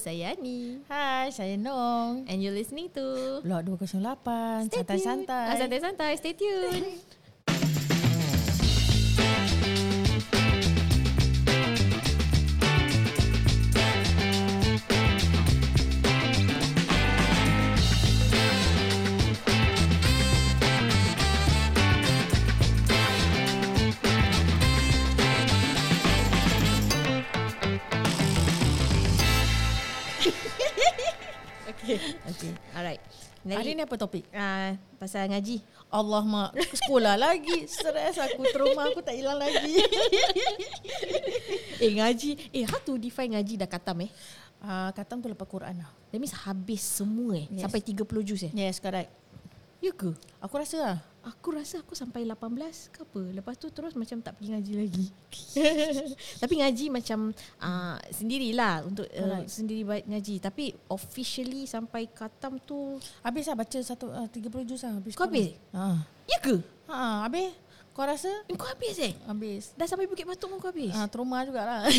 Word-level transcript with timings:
Saya 0.00 0.32
Ani. 0.32 0.80
Hai, 0.88 1.28
saya 1.28 1.60
Nong. 1.60 2.24
And 2.24 2.40
you're 2.40 2.56
listening 2.56 2.88
to 2.96 3.44
Blok 3.44 3.68
208. 3.68 3.92
Stay 3.92 4.00
tuned. 4.00 4.72
Santai-santai. 4.72 5.44
Ah, 5.52 5.56
santai-santai, 5.60 6.12
stay 6.16 6.32
tuned. 6.32 6.88
Alright. 33.50 33.66
Hari 33.66 33.74
ni 33.74 33.82
apa 33.82 33.96
topik? 33.98 34.24
uh, 34.30 34.70
pasal 34.94 35.26
ngaji. 35.26 35.58
Allah 35.90 36.22
mak 36.22 36.54
sekolah 36.86 37.18
lagi. 37.18 37.66
Stres 37.66 38.14
aku 38.22 38.46
trauma 38.54 38.86
aku 38.86 39.02
tak 39.02 39.18
hilang 39.18 39.42
lagi. 39.42 39.74
Eh 41.80 41.96
ngaji, 41.96 42.52
eh 42.52 42.68
how 42.68 42.76
to 42.84 43.00
define 43.00 43.32
ngaji 43.32 43.56
dah 43.56 43.64
katam 43.64 44.04
eh? 44.04 44.10
Uh, 44.60 44.92
katam 44.92 45.16
tu 45.24 45.32
lepas 45.32 45.48
Quran 45.48 45.80
lah. 45.80 45.88
That 46.12 46.20
means 46.20 46.36
habis 46.36 46.84
semua 46.84 47.40
eh. 47.40 47.48
Yes. 47.48 47.64
Sampai 47.64 47.80
30 47.80 48.04
juz 48.20 48.40
eh. 48.44 48.52
Yes, 48.52 48.76
correct. 48.76 49.08
Ya 49.80 49.90
ke? 49.96 50.12
Aku 50.44 50.54
rasa 50.60 50.76
lah. 50.76 50.98
Aku 51.20 51.52
rasa 51.52 51.84
aku 51.84 51.92
sampai 51.92 52.24
18 52.24 52.88
ke 52.88 53.04
apa. 53.04 53.22
Lepas 53.36 53.60
tu 53.60 53.68
terus 53.68 53.92
macam 53.92 54.24
tak 54.24 54.40
pergi 54.40 54.56
ngaji 54.56 54.72
lagi. 54.72 55.06
Tapi 56.42 56.54
ngaji 56.64 56.84
macam 56.88 57.28
uh, 57.60 57.96
sendirilah 58.08 58.88
untuk 58.88 59.04
uh, 59.04 59.20
Alright. 59.20 59.52
sendiri 59.52 59.84
baik 59.84 60.08
ngaji. 60.08 60.40
Tapi 60.40 60.72
officially 60.88 61.68
sampai 61.68 62.08
khatam 62.08 62.56
tu 62.64 62.96
Habis 63.20 63.52
lah 63.52 63.56
baca 63.60 63.78
satu 63.84 64.08
uh, 64.08 64.28
30 64.32 64.64
juz 64.64 64.80
lah. 64.80 64.96
Habis 64.96 65.12
Kau 65.12 65.28
habis? 65.28 65.52
Ha. 65.76 66.00
ya 66.24 66.38
ke? 66.40 66.56
Ha, 66.88 67.28
habis. 67.28 67.52
Kau 67.90 68.06
rasa? 68.06 68.32
Eh, 68.48 68.56
Kau 68.56 68.64
habis 68.64 68.96
eh? 68.96 69.12
Habis. 69.28 69.76
Dah 69.76 69.84
sampai 69.84 70.08
Bukit 70.08 70.24
Batok 70.24 70.56
pun 70.56 70.58
kau 70.58 70.72
habis? 70.72 70.94
Ah, 70.94 71.04
trauma 71.04 71.44
jugalah. 71.44 71.84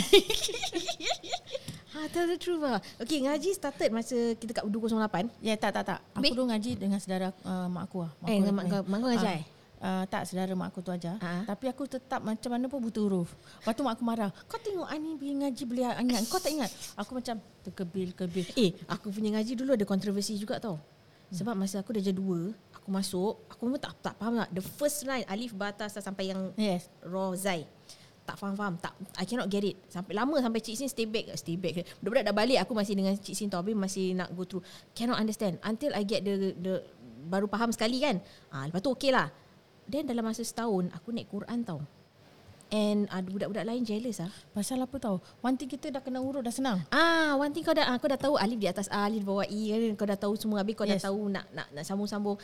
Ha, 1.92 2.08
tell 2.08 2.24
the 2.24 2.36
truth 2.36 2.60
lah. 2.60 2.80
Okay, 2.98 3.20
ngaji 3.20 3.52
started 3.52 3.92
masa 3.92 4.16
kita 4.34 4.52
kat 4.54 4.64
208. 4.64 5.28
ya, 5.40 5.56
tak, 5.56 5.76
tak, 5.76 5.84
tak. 5.86 6.00
Aku 6.10 6.18
Habis? 6.18 6.32
dulu 6.32 6.44
ngaji 6.48 6.72
dengan 6.76 6.98
saudara 6.98 7.36
uh, 7.44 7.68
mak 7.68 7.84
aku 7.86 8.08
lah. 8.08 8.12
Eh, 8.22 8.32
aku, 8.32 8.40
dengan 8.40 8.54
mak 8.54 8.66
kau- 8.66 8.86
mak 8.86 8.98
kau 8.98 9.10
ngajar 9.10 9.28
Ah. 9.28 9.38
eh? 9.38 9.46
Uh, 9.82 10.04
tak, 10.08 10.22
saudara 10.24 10.54
mak 10.54 10.70
aku 10.70 10.80
tu 10.80 10.90
aja. 10.90 11.18
Ah. 11.18 11.44
Tapi 11.44 11.66
aku 11.66 11.84
tetap 11.86 12.22
macam 12.22 12.48
mana 12.48 12.66
pun 12.66 12.80
buta 12.80 13.02
huruf. 13.02 13.34
Lepas 13.60 13.74
tu 13.74 13.82
mak 13.82 13.98
aku 13.98 14.06
marah. 14.06 14.32
Kau 14.46 14.56
tengok 14.56 14.86
Ani 14.86 15.18
pergi 15.18 15.34
ngaji 15.36 15.64
beli 15.66 15.84
ingat. 15.84 16.22
Kau 16.30 16.38
tak 16.38 16.54
ingat? 16.54 16.72
Aku 16.96 17.12
macam 17.12 17.36
terkebil-kebil. 17.62 18.46
Eh, 18.56 18.72
aku 18.86 19.10
punya 19.10 19.36
ngaji 19.36 19.52
dulu 19.54 19.74
ada 19.74 19.84
kontroversi 19.84 20.38
juga 20.38 20.60
tau. 20.60 20.80
Sebab 21.28 21.56
masa 21.56 21.80
aku 21.80 21.92
dah 21.92 22.04
jadi 22.04 22.14
dua, 22.14 22.52
aku 22.72 22.88
masuk, 22.88 23.40
aku 23.48 23.62
memang 23.64 23.80
tak 23.80 23.96
tak 24.04 24.14
faham 24.16 24.36
lah. 24.36 24.48
The 24.48 24.60
first 24.60 25.02
line 25.02 25.24
alif 25.26 25.52
batas 25.52 25.96
sampai 25.96 26.28
yang 26.28 26.52
Yes. 26.54 26.92
raw 27.02 27.32
zai. 27.34 27.64
Tak 28.32 28.40
faham-faham. 28.40 28.80
Tak 28.80 28.96
I 29.20 29.28
cannot 29.28 29.52
get 29.52 29.68
it. 29.68 29.76
Sampai 29.92 30.16
lama 30.16 30.40
sampai 30.40 30.64
Cik 30.64 30.80
Sin 30.80 30.88
stay 30.88 31.04
back, 31.04 31.36
stay 31.36 31.60
back. 31.60 31.84
Budak-budak 32.00 32.32
dah 32.32 32.36
balik 32.36 32.64
aku 32.64 32.72
masih 32.72 32.96
dengan 32.96 33.12
Cik 33.20 33.36
Sin 33.36 33.52
tau. 33.52 33.60
Habis 33.60 33.76
masih 33.76 34.16
nak 34.16 34.32
go 34.32 34.48
through. 34.48 34.64
Cannot 34.96 35.20
understand 35.20 35.60
until 35.68 35.92
I 35.92 36.08
get 36.08 36.24
the 36.24 36.56
the 36.56 36.80
baru 37.28 37.52
faham 37.52 37.76
sekali 37.76 38.00
kan. 38.00 38.24
Ah, 38.48 38.72
lepas 38.72 38.80
tu 38.80 38.88
okay 38.96 39.12
lah. 39.12 39.28
Then 39.92 40.08
dalam 40.08 40.24
masa 40.24 40.48
setahun 40.48 40.96
aku 40.96 41.12
naik 41.12 41.28
Quran 41.28 41.68
tau. 41.68 41.84
And 42.72 43.12
uh, 43.12 43.20
budak-budak 43.20 43.68
lain 43.68 43.84
jealous 43.84 44.24
ah. 44.24 44.32
Pasal 44.56 44.80
apa 44.80 44.96
tau? 44.96 45.20
One 45.44 45.60
thing 45.60 45.68
kita 45.68 45.92
dah 45.92 46.00
kena 46.00 46.24
urut 46.24 46.40
dah 46.40 46.56
senang. 46.56 46.80
Ah, 46.88 47.36
one 47.36 47.52
thing 47.52 47.68
kau 47.68 47.76
dah 47.76 47.84
ah, 47.84 48.00
kau 48.00 48.08
dah 48.08 48.16
tahu 48.16 48.40
alif 48.40 48.56
di 48.56 48.72
atas 48.72 48.88
a, 48.88 49.12
alif 49.12 49.20
di 49.24 49.28
bawah 49.28 49.44
i 49.44 49.76
kan. 49.76 50.00
Kau 50.00 50.08
dah 50.08 50.16
tahu 50.16 50.40
semua 50.40 50.64
habis 50.64 50.80
kau 50.80 50.88
Yes. 50.88 51.04
dah 51.04 51.12
tahu 51.12 51.28
nak 51.28 51.52
nak 51.52 51.68
nak 51.76 51.84
sambung-sambung. 51.84 52.40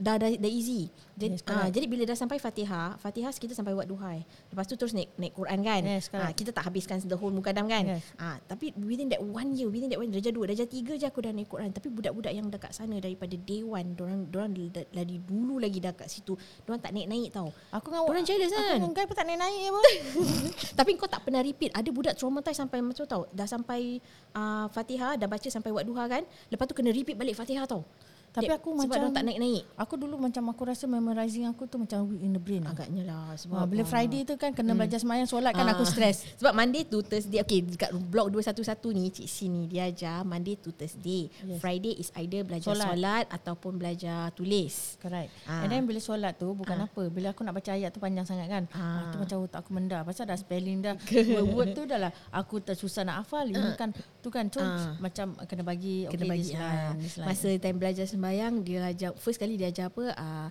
Dah 0.00 0.16
dah, 0.16 0.32
dah 0.32 0.48
easy. 0.50 0.88
Jadi 1.14 1.36
Yes, 1.36 1.44
correct. 1.44 1.76
jadi 1.76 1.84
bila 1.84 2.02
dah 2.08 2.16
sampai 2.16 2.40
Fatihah, 2.40 2.96
Fatihah 2.96 3.28
kita 3.30 3.52
sampai 3.52 3.76
wat 3.76 3.84
duhai. 3.84 4.24
Lepas 4.48 4.64
tu 4.64 4.72
terus 4.72 4.96
naik 4.96 5.12
naik 5.14 5.36
Quran 5.36 5.60
kan. 5.60 5.82
Yes, 5.84 6.08
correct. 6.08 6.24
ah, 6.24 6.32
kita 6.32 6.50
tak 6.50 6.64
habiskan 6.64 6.96
the 7.04 7.12
whole 7.12 7.28
mukadam 7.28 7.68
kan. 7.68 7.84
Yes. 7.84 8.08
Ah, 8.16 8.40
tapi 8.40 8.72
within 8.80 9.12
that 9.12 9.20
one 9.20 9.52
year, 9.52 9.68
within 9.68 9.92
that 9.92 10.00
one 10.00 10.08
darjah 10.08 10.32
dua, 10.32 10.48
darjah 10.48 10.64
tiga 10.64 10.96
je 10.96 11.04
aku 11.04 11.20
dah 11.20 11.28
naik 11.28 11.44
Quran. 11.46 11.68
Tapi 11.68 11.92
budak-budak 11.92 12.32
yang 12.32 12.48
dekat 12.48 12.72
sana 12.72 12.96
daripada 12.96 13.36
day 13.36 13.60
one, 13.60 13.92
dorang 13.92 14.24
dorang 14.26 14.56
dah- 14.72 14.88
dari 14.88 15.20
dulu 15.20 15.60
lagi 15.60 15.76
dah 15.76 15.92
kat 15.92 16.08
situ. 16.08 16.32
Dorang 16.64 16.80
tak 16.80 16.96
naik-naik 16.96 17.28
tau. 17.30 17.52
Aku 17.70 17.92
dengan 17.92 18.08
Orang 18.08 18.24
jealous 18.24 18.48
kan? 18.48 18.80
Aku 18.80 18.88
dengan 18.88 19.04
pun 19.04 19.14
tak 19.14 19.26
naik-naik 19.28 19.68
apa. 19.68 19.80
Tapi 20.80 20.90
kau 20.96 21.04
tak 21.04 21.20
pernah 21.22 21.40
repeat 21.40 21.70
Ada 21.72 21.90
budak 21.90 22.14
traumatized 22.16 22.58
sampai 22.58 22.80
macam 22.80 22.96
tu 22.96 23.06
tau 23.06 23.28
Dah 23.30 23.44
sampai 23.44 24.00
uh, 24.32 24.66
Fatihah 24.68 25.16
Dah 25.16 25.26
baca 25.26 25.46
sampai 25.46 25.70
Wadduha 25.70 26.04
kan 26.06 26.22
Lepas 26.48 26.64
tu 26.64 26.74
kena 26.74 26.90
repeat 26.90 27.14
balik 27.14 27.36
Fatihah 27.36 27.64
tau 27.64 27.84
Tapi 28.30 28.46
Dia- 28.46 28.56
aku 28.56 28.70
sebab 28.72 28.78
macam 28.80 28.94
dorang 28.96 29.12
tak 29.12 29.24
naik-naik 29.26 29.62
Aku 29.74 29.94
dulu 29.94 30.14
macam 30.14 30.42
aku 30.46 30.62
rasa 30.62 30.84
memorizing 30.86 31.44
aku 31.44 31.66
tu 31.66 31.76
macam 31.76 32.06
weak 32.06 32.22
in 32.22 32.30
the 32.30 32.38
brain. 32.38 32.62
Agaknya 32.62 33.02
lah 33.02 33.34
sebab 33.34 33.56
Ha, 33.56 33.66
bila 33.66 33.82
ah, 33.82 33.88
Friday 33.88 34.22
tu 34.22 34.34
kan 34.34 34.50
kena 34.50 34.72
belajar 34.72 34.98
semayang 34.98 35.26
solat 35.26 35.50
kan 35.50 35.66
aku 35.66 35.82
ah. 35.82 35.90
stres. 35.90 36.22
Sebab 36.38 36.52
Monday 36.52 36.82
to 36.84 37.02
Thursday 37.02 37.40
Okay 37.40 37.60
dekat 37.60 37.90
blog 37.92 38.30
211 38.30 38.70
ni 38.92 39.10
Cik 39.10 39.26
Sini 39.26 39.62
dia 39.66 39.84
ajar 39.84 40.22
Monday 40.22 40.54
to 40.54 40.70
Thursday 40.70 41.26
Yes. 41.42 41.58
Friday 41.58 41.96
is 41.96 42.14
either 42.14 42.42
belajar 42.42 42.70
solat, 42.70 42.86
Solat. 42.88 43.24
Ataupun 43.28 43.72
belajar 43.74 44.30
tulis 44.30 44.94
Correct. 44.98 45.30
Ah. 45.44 45.62
And 45.62 45.68
then 45.68 45.82
bila 45.82 45.98
solat 45.98 46.36
tu 46.36 46.52
bukan 46.52 46.76
Ah. 46.76 46.86
apa. 46.86 47.02
Bila 47.08 47.32
aku 47.32 47.42
nak 47.42 47.52
baca 47.52 47.70
ayat 47.70 47.90
tu 47.90 47.98
panjang 47.98 48.22
sangat 48.22 48.46
kan. 48.46 48.64
Ah. 48.70 48.78
Ah. 48.78 49.10
tu 49.10 49.18
macam 49.18 49.36
otak 49.42 49.58
aku 49.60 49.70
mendah. 49.72 50.00
Pasal 50.02 50.24
dah 50.24 50.38
spelling 50.38 50.78
dah. 50.80 50.94
word 51.50 51.72
tu 51.72 51.82
dah 51.82 51.98
lah. 51.98 52.12
Aku 52.30 52.60
tersusah 52.60 53.02
nak 53.02 53.24
hafal. 53.24 53.48
Ini 53.48 53.74
kan 53.74 53.90
tu 54.20 54.28
kan. 54.28 54.46
So 54.46 54.60
Ah. 54.60 54.94
macam 54.98 55.34
kena 55.44 55.62
bagi. 55.62 56.06
kena 56.06 56.22
okay, 56.22 56.30
bagi 56.30 56.42
this 56.46 56.54
ha. 56.54 56.62
line, 56.62 56.96
this 57.00 57.14
line. 57.16 57.26
masa 57.26 57.48
time 57.56 57.76
belajar 57.76 58.06
sembahyang 58.20 58.60
dia 58.60 58.84
ajar 58.84 59.16
first 59.16 59.40
kali 59.40 59.56
dia 59.56 59.72
ajar 59.72 59.88
apa 59.88 60.12
uh, 60.12 60.48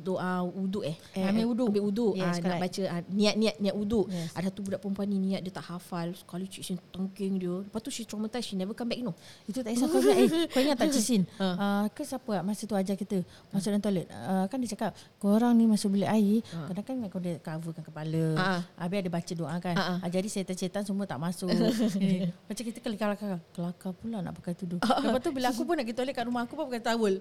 doa 0.00 0.42
wudu 0.46 0.80
eh, 0.82 0.96
eh 1.14 1.26
Ambil 1.26 1.46
wudu. 1.50 1.64
ambil 1.68 1.82
wudu 1.84 2.06
Yes, 2.14 2.38
ah, 2.38 2.46
nak 2.46 2.58
baca 2.62 2.82
ah, 2.86 3.00
niat-niat 3.10 3.56
niat 3.58 3.74
wudu 3.74 4.06
Yes. 4.06 4.30
ada 4.32 4.48
satu 4.48 4.60
budak 4.62 4.78
perempuan 4.80 5.06
ni 5.06 5.18
niat 5.18 5.40
dia 5.42 5.50
tak 5.50 5.66
hafal. 5.66 6.14
Sekali 6.14 6.46
cik 6.46 6.62
Sin 6.62 6.76
tengking 6.90 7.36
dia. 7.36 7.54
Lepas 7.62 7.80
tu 7.82 7.90
she 7.90 8.06
traumatized. 8.06 8.46
She 8.46 8.54
never 8.54 8.72
come 8.72 8.88
back 8.88 8.98
you 9.00 9.06
know. 9.06 9.16
Itu 9.44 9.60
tak 9.60 9.74
kisah 9.74 9.86
kau 9.86 9.98
ingat 9.98 10.16
eh, 10.16 10.28
Kau 10.48 10.60
ingat 10.62 10.76
tak 10.78 10.90
Cisin? 10.92 11.22
Ha. 11.36 11.46
uh, 11.52 11.84
Ke 11.92 12.02
siapa 12.02 12.32
ah, 12.32 12.42
Masa 12.42 12.64
tu 12.64 12.72
ajar 12.72 12.96
kita 12.96 13.20
Masuk 13.52 13.68
dalam 13.68 13.82
toilet 13.82 14.06
uh, 14.08 14.48
Kan 14.48 14.56
dia 14.58 14.72
cakap 14.72 14.96
Korang 15.20 15.52
ni 15.52 15.68
masuk 15.68 15.92
bilik 15.92 16.08
air 16.08 16.38
Ha. 16.46 16.70
Kadang-kadang 16.70 17.10
kau 17.10 17.20
dia 17.20 17.36
coverkan 17.38 17.84
kepala. 17.84 18.24
Ha. 18.38 18.48
Habis 18.78 18.96
ada 19.02 19.10
baca 19.10 19.32
doa 19.34 19.54
kan. 19.58 19.74
Ha, 19.76 19.82
ha. 19.82 19.94
uh, 20.00 20.08
Jadi 20.08 20.28
setan-setan 20.28 20.82
semua 20.82 21.04
tak 21.04 21.18
masuk. 21.18 21.50
Eh, 21.96 22.28
Macam 22.46 22.62
kita 22.62 22.78
kelakar-kelakar 22.78 23.38
Kelakar 23.52 23.90
pula 23.92 24.20
nak 24.20 24.36
pakai 24.38 24.54
tudung. 24.54 24.80
Lepas 24.80 25.20
tu 25.20 25.30
bila 25.30 25.50
aku 25.50 25.62
pun 25.64 25.74
nak 25.74 25.84
pergi 25.84 25.96
toilet 25.96 26.14
kat 26.14 26.24
rumah 26.24 26.42
Aku 26.44 26.54
pun 26.54 26.64
pakai 26.70 26.82
towel. 26.82 27.14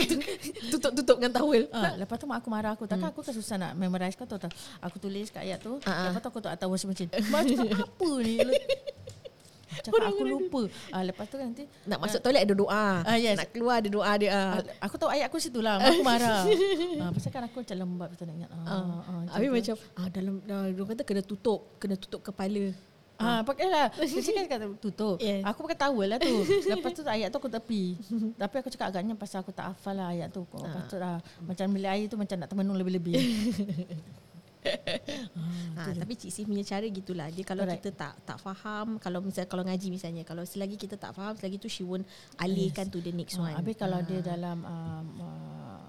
Tutup-tutup 0.72 1.16
dengan 1.18 1.32
towel 1.34 1.59
Ha, 1.68 1.96
lepas 1.96 2.16
tu 2.16 2.24
mak 2.24 2.40
aku 2.40 2.48
marah 2.48 2.72
aku. 2.72 2.84
Takkan 2.84 3.08
aku 3.08 3.20
kan 3.20 3.32
susah 3.32 3.56
nak 3.56 3.72
memorize 3.74 4.14
Kau 4.14 4.24
tahu 4.24 4.40
tak? 4.40 4.52
Aku 4.80 4.96
tulis 4.96 5.28
kat 5.28 5.44
ayat 5.44 5.58
tu 5.58 5.76
ha. 5.82 6.08
Lepas 6.08 6.20
tu 6.20 6.28
aku 6.28 6.40
tak 6.40 6.56
tahu 6.56 6.72
Mak 6.72 7.42
cakap 7.44 7.76
apa 7.78 8.10
ni? 8.20 8.34
Cakap 9.80 10.12
aku 10.12 10.22
lupa. 10.26 10.62
ah, 10.90 11.00
Lepas 11.00 11.24
tu 11.30 11.38
nanti 11.38 11.64
nak 11.86 12.02
masuk 12.02 12.20
toilet 12.20 12.42
ada 12.42 12.52
doa. 12.52 13.00
Ah, 13.00 13.16
yes. 13.16 13.38
nak 13.38 13.48
keluar 13.48 13.80
ada 13.80 13.88
doa 13.88 14.12
dia 14.18 14.28
ah. 14.28 14.58
Ah, 14.58 14.62
aku 14.82 14.98
tahu 14.98 15.08
ayat 15.08 15.30
aku 15.30 15.38
situ 15.38 15.62
lah 15.62 15.78
Mak 15.78 15.88
aku 15.88 16.02
marah. 16.04 16.42
Ah, 17.00 17.10
Pasal 17.14 17.30
kan 17.30 17.42
aku 17.46 17.62
macam 17.62 17.76
lembat 17.78 18.08
Betul 18.12 18.24
nak 18.28 18.36
ingat? 18.36 18.50
Ah, 18.50 18.60
Ah, 18.60 18.98
ah, 19.00 19.22
Habis 19.32 19.48
macam 19.48 19.74
ah, 19.96 20.08
dalam 20.10 20.34
dia 20.44 20.82
kata 20.84 21.02
kena 21.06 21.22
tutup 21.22 21.60
kena 21.78 21.94
tutup 21.96 22.20
kepala 22.20 22.74
Ah, 23.20 23.40
pakailah. 23.44 23.92
Dia 24.00 24.20
cakap 24.24 24.46
kata 24.48 24.66
tutup. 24.80 25.16
Yes. 25.20 25.44
Aku 25.44 25.68
pakai 25.68 25.76
towel 25.76 26.08
lah 26.16 26.18
tu. 26.18 26.34
Lepas 26.72 26.96
tu 26.96 27.04
ayat 27.04 27.28
tu 27.28 27.36
aku 27.36 27.52
tepi. 27.52 28.00
Tapi 28.40 28.54
aku 28.64 28.68
cakap 28.72 28.88
agaknya 28.96 29.12
pasal 29.12 29.44
aku 29.44 29.52
tak 29.52 29.76
hafal 29.76 29.92
lah 29.92 30.08
ayat 30.08 30.32
tu. 30.32 30.48
Kau 30.48 30.64
patutlah. 30.64 31.20
Macam 31.44 31.66
bila 31.68 31.92
air 31.92 32.08
tu 32.08 32.16
macam 32.16 32.36
nak 32.40 32.48
termenung 32.48 32.80
lebih-lebih. 32.80 33.20
Ha, 35.80 35.96
tapi 35.96 36.12
Cik 36.20 36.28
Sif 36.28 36.44
punya 36.44 36.60
cara 36.60 36.84
gitulah. 36.84 37.32
Dia 37.32 37.44
kalau 37.48 37.64
Correct. 37.64 37.80
kita 37.80 37.90
tak 37.96 38.14
tak 38.28 38.38
faham, 38.44 39.00
kalau 39.00 39.24
misal 39.24 39.48
kalau 39.48 39.64
ngaji 39.64 39.88
misalnya, 39.88 40.20
kalau 40.28 40.44
selagi 40.44 40.76
kita 40.76 41.00
tak 41.00 41.16
faham, 41.16 41.32
selagi 41.32 41.56
tu 41.56 41.72
she 41.72 41.80
won't 41.80 42.04
alihkan 42.36 42.84
to 42.92 43.00
the 43.00 43.08
next 43.08 43.40
one. 43.40 43.56
Habis 43.56 43.80
kalau 43.80 44.04
dia 44.04 44.20
dalam 44.20 44.60
um, 44.60 45.06
uh, 45.16 45.79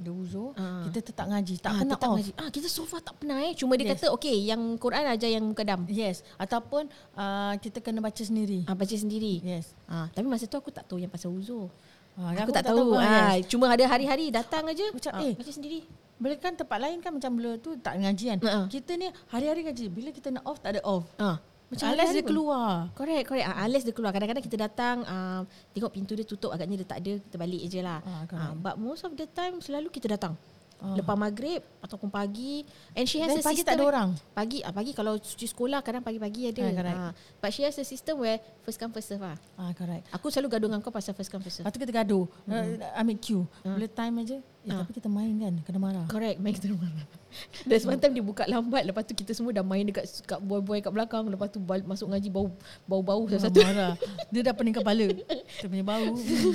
dia 0.00 0.08
uzur, 0.10 0.56
Ah. 0.56 0.82
kita 0.88 0.98
tetap 1.04 1.28
ngaji. 1.28 1.54
Tak 1.60 1.70
ah, 1.70 1.78
kena 1.78 1.92
tetap 1.92 2.08
off. 2.08 2.16
ngaji. 2.16 2.32
Ah, 2.34 2.48
kita 2.48 2.66
so 2.66 2.82
far 2.82 2.98
tak 2.98 3.20
pernah 3.20 3.36
eh. 3.44 3.52
Cuma 3.52 3.76
dia 3.76 3.84
Yes. 3.84 4.00
kata 4.00 4.06
okay, 4.10 4.32
yang 4.32 4.60
Quran 4.76 5.04
aja 5.04 5.28
yang 5.28 5.44
mukadam. 5.44 5.84
Yes. 5.86 6.24
Ataupun 6.34 6.88
uh, 7.14 7.54
kita 7.60 7.78
kena 7.78 8.00
baca 8.00 8.18
sendiri. 8.18 8.64
Ah, 8.64 8.72
baca 8.72 8.96
sendiri. 8.96 9.44
Yes. 9.44 9.76
Ah, 9.84 10.08
tapi 10.08 10.24
masa 10.24 10.48
tu 10.48 10.56
aku 10.56 10.72
tak 10.72 10.88
tahu 10.88 10.96
yang 10.98 11.12
pasal 11.12 11.28
uzur. 11.30 11.68
Ah, 12.16 12.32
aku, 12.34 12.50
tak, 12.50 12.64
tahu. 12.66 12.96
ah, 12.96 13.04
Ah, 13.30 13.34
yes. 13.36 13.46
cuma 13.46 13.68
ada 13.68 13.84
hari-hari 13.84 14.28
datang 14.28 14.64
aja. 14.66 14.88
Macam, 14.88 15.12
eh, 15.20 15.36
baca 15.36 15.52
sendiri. 15.52 15.84
Bila 16.16 16.36
kan 16.36 16.52
tempat 16.52 16.76
lain 16.76 17.00
kan 17.00 17.16
macam 17.16 17.32
bila 17.32 17.56
tu 17.56 17.76
tak 17.80 17.96
ngaji 17.96 18.24
kan. 18.28 18.38
Ha. 18.44 18.52
Kita 18.68 18.92
ni 18.92 19.08
hari-hari 19.28 19.64
ngaji. 19.64 19.88
Bila 19.88 20.12
kita 20.12 20.28
nak 20.28 20.44
off 20.44 20.60
tak 20.60 20.76
ada 20.76 20.84
off. 20.84 21.08
Ah, 21.16 21.40
Macam 21.70 21.86
unless 21.88 22.10
dia 22.10 22.20
pun. 22.20 22.30
keluar. 22.34 22.90
Correct, 22.92 23.24
correct. 23.24 23.46
Ah, 23.46 23.62
unless 23.62 23.86
dia 23.86 23.94
keluar. 23.94 24.10
Kadang-kadang 24.10 24.42
kita 24.42 24.56
datang, 24.58 24.96
ah, 25.06 25.40
tengok 25.70 25.90
pintu 25.90 26.12
dia 26.12 26.26
tutup, 26.26 26.50
agaknya 26.50 26.82
dia 26.82 26.88
tak 26.88 26.98
ada, 26.98 27.12
kita 27.16 27.36
balik 27.38 27.62
je 27.64 27.80
lah. 27.80 28.02
Ah, 28.02 28.10
Ah, 28.10 28.22
correct. 28.26 28.58
but 28.58 28.74
most 28.74 29.02
of 29.02 29.14
the 29.14 29.24
time, 29.24 29.58
selalu 29.58 29.86
kita 29.88 30.10
datang. 30.10 30.34
oh. 30.80 30.96
lepas 30.96 31.12
maghrib 31.12 31.60
ataupun 31.84 32.08
pagi 32.08 32.64
and 32.96 33.04
she 33.04 33.20
has 33.20 33.28
Dan 33.28 33.38
a 33.38 33.44
pagi 33.44 33.60
system 33.60 33.68
tak 33.68 33.76
ada 33.76 33.84
orang. 33.84 34.08
Pagi 34.32 34.64
ah 34.64 34.72
pagi 34.72 34.96
kalau 34.96 35.12
cuci 35.14 35.44
sekolah 35.44 35.84
kadang 35.84 36.00
pagi-pagi 36.00 36.48
ada. 36.48 36.62
Ah, 36.62 36.72
correct. 36.72 36.96
Ah, 36.98 37.12
but 37.36 37.50
she 37.52 37.60
has 37.60 37.76
a 37.76 37.84
system 37.84 38.16
where 38.16 38.40
first 38.64 38.80
come 38.80 38.88
first 38.88 39.12
serve 39.12 39.20
lah. 39.20 39.36
Ah, 39.60 39.76
correct. 39.76 40.08
Aku 40.08 40.32
selalu 40.32 40.56
gaduh 40.56 40.66
dengan 40.66 40.80
kau 40.80 40.88
pasal 40.88 41.12
first 41.12 41.28
come 41.28 41.44
first 41.44 41.60
serve. 41.60 41.68
Lepas 41.68 41.76
tu 41.76 41.84
kita 41.84 41.92
gaduh. 41.94 42.24
Mm-hmm. 42.48 42.96
ambil 42.96 43.16
queue. 43.20 43.44
Bila 43.60 43.86
time 43.92 44.14
aja. 44.24 44.38
Eh, 44.60 44.68
Ah. 44.68 44.84
tapi 44.84 44.92
kita 44.92 45.08
main 45.08 45.32
kan. 45.34 45.54
Kena 45.62 45.78
marah. 45.78 46.04
Correct, 46.06 46.36
main 46.36 46.52
kita 46.52 46.68
marah. 46.70 47.06
There's 47.62 47.82
one 47.82 47.94
time 47.94 48.10
dia 48.10 48.20
buka 48.20 48.42
lambat 48.42 48.82
Lepas 48.82 49.06
tu 49.06 49.14
kita 49.14 49.30
semua 49.30 49.54
dah 49.54 49.62
main 49.62 49.86
dekat 49.86 50.02
kat 50.26 50.36
boy-boy 50.36 50.82
kat 50.82 50.90
belakang 50.90 51.30
Lepas 51.30 51.46
tu 51.48 51.62
balik, 51.62 51.86
masuk 51.86 52.10
ngaji 52.10 52.26
bau 52.26 52.50
bau-bau 52.84 53.22
Ah, 53.24 53.38
satu-satu 53.38 53.58
marah. 53.62 53.94
Dia 54.28 54.40
dah 54.42 54.50
pening 54.50 54.74
kepala. 54.74 55.06
Dia 55.14 55.64
punya 55.64 55.84
bau. 55.86 56.10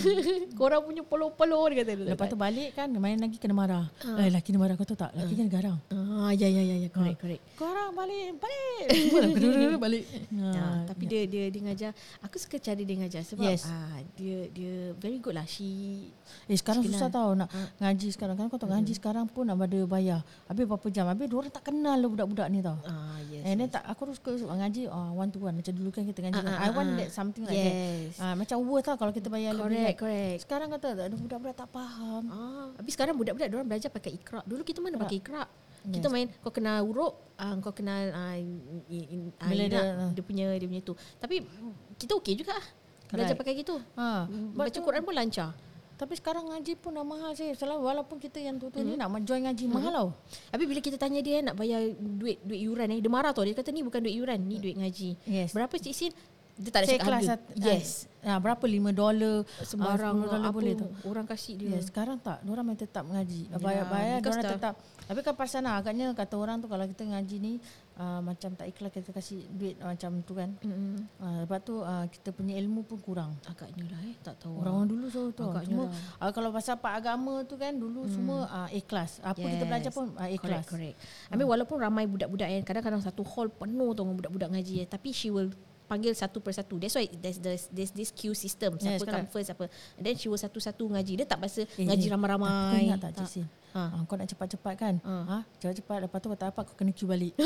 Korang 0.60 0.84
punya 0.84 1.02
polo-polo 1.02 1.64
dia 1.66 1.80
kata 1.80 1.92
Lepas 1.96 2.28
tu 2.28 2.36
balik 2.36 2.76
kan 2.76 2.92
main 2.92 3.16
lagi 3.16 3.40
kena 3.40 3.56
marah. 3.56 3.88
Eh 4.20 4.28
laki 4.28 4.52
ni 4.52 4.60
marah 4.60 4.76
kau 4.76 4.84
tahu 4.84 5.00
tak? 5.00 5.16
Laki 5.16 5.34
kan 5.34 5.48
garang. 5.48 5.80
Ah, 5.90 6.30
ya 6.30 6.46
ya 6.46 6.60
ya 6.60 6.76
ya 6.78 6.90
correct 6.90 7.18
correct. 7.18 7.42
Korang 7.56 7.96
balik, 7.96 8.36
balik. 8.36 8.86
Semua 9.00 9.20
dah 9.22 9.30
kedua 9.32 9.80
balik. 9.80 10.04
Ya, 10.28 10.52
Ha, 10.52 10.68
tapi 10.86 11.04
dia 11.06 11.24
dia 11.24 11.48
dia 11.48 11.62
ngajar. 11.64 11.92
Aku 12.20 12.36
suka 12.36 12.60
cara 12.60 12.78
dia 12.78 12.96
ngajar 12.98 13.24
sebab 13.24 13.48
Yes. 13.48 13.64
ah 13.64 13.96
dia 14.14 14.52
dia 14.52 14.74
very 14.98 15.18
good 15.18 15.34
lah. 15.34 15.48
She 15.48 16.12
Eh 16.52 16.58
sekarang 16.58 16.84
susah 16.84 17.08
tau 17.08 17.32
nak 17.32 17.48
ngaji 17.96 18.12
sekarang 18.12 18.36
kan 18.36 18.52
kau 18.52 18.60
tahu 18.60 18.76
ngaji 18.76 18.94
sekarang 19.00 19.24
pun 19.32 19.48
nak 19.48 19.56
ada 19.64 19.80
bayar. 19.88 20.20
Habis 20.52 20.68
berapa 20.68 20.88
jam? 20.92 21.08
Habis 21.08 21.32
dia 21.32 21.38
orang 21.40 21.54
tak 21.56 21.64
kenal 21.72 21.96
lah 21.96 22.10
budak-budak 22.12 22.48
ni 22.52 22.60
tau. 22.60 22.76
ah 22.84 23.16
yes. 23.32 23.48
And 23.48 23.56
then 23.64 23.72
tak 23.72 23.88
aku 23.88 24.12
terus 24.12 24.20
suka 24.20 24.52
ngaji 24.52 24.92
uh, 24.92 25.16
one 25.16 25.32
to 25.32 25.40
one 25.40 25.56
macam 25.56 25.72
dulu 25.72 25.90
kan 25.96 26.04
kita 26.04 26.20
ngaji. 26.28 26.44
Ah, 26.44 26.52
ah, 26.52 26.58
I 26.68 26.70
want 26.76 26.92
ah, 26.92 26.96
that 27.00 27.10
something 27.16 27.48
like 27.48 27.56
yes. 27.56 28.20
that. 28.20 28.28
Ah 28.28 28.34
macam 28.36 28.60
worth 28.68 28.88
lah 28.92 29.00
kalau 29.00 29.16
kita 29.16 29.32
bayar 29.32 29.56
lebih. 29.56 29.64
correct 29.72 29.96
kan. 29.96 30.04
correct. 30.04 30.40
Sekarang 30.44 30.68
kata 30.76 30.88
ada 31.08 31.16
budak-budak 31.16 31.56
tak 31.56 31.70
faham. 31.72 32.24
Ah, 32.28 32.68
habis 32.76 32.92
sekarang 32.92 33.16
budak-budak 33.16 33.48
dia 33.48 33.56
orang 33.56 33.70
belajar 33.72 33.90
pakai 33.90 34.12
ikra. 34.20 34.44
Dulu 34.44 34.62
kita 34.68 34.84
mana 34.84 35.00
pakai 35.00 35.24
ikra? 35.24 35.48
Yes. 35.86 36.02
Kita 36.02 36.08
main 36.12 36.28
kau 36.44 36.52
kenal 36.52 36.84
huruf, 36.84 37.16
ah, 37.40 37.56
kau 37.64 37.72
kenal 37.72 38.12
ah, 38.12 38.36
in, 38.36 38.60
in, 38.92 39.22
ah, 39.40 39.48
Ina, 39.48 39.66
dia- 39.72 39.96
ah. 39.96 40.12
dia 40.12 40.24
punya 40.26 40.52
dia 40.60 40.68
punya 40.68 40.84
tu. 40.84 40.94
Tapi 41.24 41.48
kita 41.96 42.12
okey 42.20 42.36
juga 42.44 42.60
ah. 42.60 42.68
Belajar 43.06 43.38
Correct. 43.38 43.42
pakai 43.46 43.54
gitu. 43.62 43.76
Ha. 43.96 44.26
Baca 44.58 44.80
Quran 44.82 45.02
pun 45.06 45.14
lancar. 45.14 45.54
Tapi 45.96 46.14
sekarang 46.14 46.52
ngaji 46.52 46.76
pun 46.76 46.92
dah 46.92 47.02
mahal 47.02 47.32
sih. 47.32 47.56
Selalu 47.56 47.80
walaupun 47.82 48.20
kita 48.20 48.38
yang 48.38 48.60
tu-tu 48.60 48.84
Mhm. 48.84 48.88
ni 48.88 48.94
nak 48.96 49.10
join 49.24 49.48
ngaji 49.48 49.66
mahal 49.68 49.92
tau. 49.92 50.10
Habis 50.52 50.66
bila 50.68 50.80
kita 50.84 50.98
tanya 51.00 51.24
dia 51.24 51.40
nak 51.40 51.56
bayar 51.56 51.88
duit 51.96 52.44
duit 52.44 52.62
yuran 52.62 52.92
eh, 52.92 53.00
dia 53.00 53.08
marah 53.08 53.32
tau. 53.32 53.48
Dia 53.48 53.56
kata 53.56 53.72
ni 53.72 53.80
bukan 53.80 54.04
duit 54.04 54.16
yuran, 54.16 54.40
ni 54.44 54.60
duit 54.60 54.76
ngaji. 54.76 55.10
Yes. 55.24 55.56
Berapa 55.56 55.72
Cik 55.72 55.96
Sin? 55.96 56.12
Dia 56.56 56.70
tak 56.70 56.80
ada 56.80 56.88
Saya 56.88 56.98
cakap 56.98 57.12
harga. 57.14 57.28
sat- 57.30 57.48
Yes. 57.54 57.90
Ah, 58.22 58.40
berapa 58.40 58.64
5 58.64 58.90
dolar 58.90 59.46
Sembarang 59.62 60.18
ah, 60.18 60.24
10 60.24 60.34
dolar 60.34 60.50
boleh 60.50 60.74
tu. 60.74 60.88
orang 61.06 61.26
kasih 61.26 61.54
dia. 61.56 61.68
Ya, 61.70 61.80
sekarang 61.80 62.18
tak. 62.18 62.42
Diorang 62.42 62.64
main 62.64 62.74
tetap 62.76 63.04
mengaji. 63.04 63.46
Yalah, 63.48 63.60
Bayar-bayar, 63.60 64.18
because 64.18 64.34
diorang 64.34 64.46
dah- 64.48 64.56
tetap. 64.58 64.76
Tapi 65.06 65.20
kan 65.22 65.34
pasal 65.36 65.62
lah, 65.62 65.78
agaknya 65.78 66.10
kata 66.12 66.34
orang 66.34 66.58
tu 66.58 66.66
kalau 66.66 66.82
kita 66.84 67.06
ngaji 67.06 67.36
ni, 67.38 67.54
uh, 67.94 68.18
macam 68.20 68.50
tak 68.52 68.66
ikhlas 68.66 68.90
kita 68.90 69.12
kasih 69.12 69.46
duit 69.52 69.78
uh, 69.78 69.92
macam 69.92 70.12
tu 70.20 70.34
kan. 70.34 70.50
Mm-mm. 70.58 71.06
Uh, 71.16 71.38
lepas 71.44 71.60
tu 71.62 71.76
uh, 71.78 72.06
kita 72.08 72.30
punya 72.32 72.58
ilmu 72.58 72.82
pun 72.82 72.98
kurang. 73.00 73.38
Agaknya 73.46 73.86
lah 73.86 74.02
eh, 74.02 74.16
tak 74.20 74.36
tahu. 74.40 74.58
Orang-orang 74.58 74.88
dulu 74.90 75.06
so 75.06 75.22
tu. 75.30 75.46
Agaknya 75.46 75.70
Cuma 75.70 75.84
lah. 75.86 75.94
uh, 76.20 76.32
kalau 76.34 76.50
pasal 76.50 76.76
pak 76.76 76.94
agama 76.96 77.44
tu 77.44 77.56
kan 77.56 77.70
dulu 77.72 78.08
semua 78.08 78.38
uh, 78.48 78.70
ikhlas. 78.72 79.22
Apa 79.22 79.38
kita 79.38 79.60
Yes. 79.60 79.70
belajar 79.70 79.92
pun 79.92 80.06
uh, 80.10 80.26
ikhlas. 80.26 80.66
Correct, 80.66 80.98
correct. 80.98 81.30
I 81.30 81.36
mean, 81.36 81.46
walaupun 81.46 81.78
ramai 81.78 82.08
budak-budak 82.08 82.50
yang 82.50 82.64
kadang-kadang 82.64 83.04
satu 83.04 83.22
hall 83.24 83.46
penuh 83.48 83.92
tu 83.92 84.02
dengan 84.02 84.18
budak-budak 84.18 84.50
ngaji 84.50 84.74
eh, 84.80 84.88
tapi 84.88 85.12
she 85.12 85.30
will 85.30 85.54
panggil 85.86 86.12
satu 86.18 86.42
persatu. 86.42 86.76
That's 86.78 86.98
why 86.98 87.06
there's 87.08 87.38
there's, 87.38 87.64
there's 87.70 87.94
this 87.94 88.10
queue 88.10 88.34
system. 88.34 88.76
Siapa 88.78 89.06
come 89.06 89.26
correct. 89.26 89.34
first 89.34 89.50
apa. 89.54 89.66
And 89.98 90.04
then 90.06 90.18
she 90.18 90.28
will 90.28 90.42
satu-satu 90.42 90.84
ngaji. 90.90 91.24
Dia 91.24 91.28
tak 91.30 91.40
bahasa 91.42 91.64
Eh, 91.66 91.86
ngaji 91.86 92.06
eh, 92.06 92.12
ramai-ramai. 92.12 92.50
Kau 92.50 92.80
ingat 92.82 93.00
tak 93.02 93.12
Cik 93.22 93.28
Sin? 93.30 93.46
Ha. 93.76 93.92
Ha. 93.92 93.98
kau 94.08 94.16
nak 94.16 94.28
cepat-cepat 94.32 94.74
kan? 94.80 94.96
Ha. 95.04 95.16
Ha. 95.28 95.38
Cepat-cepat 95.60 95.98
lepas 96.08 96.18
tu 96.24 96.28
kau 96.32 96.40
tak 96.40 96.50
apa 96.56 96.62
kau 96.64 96.76
kena 96.80 96.92
queue 96.96 97.10
balik. 97.10 97.34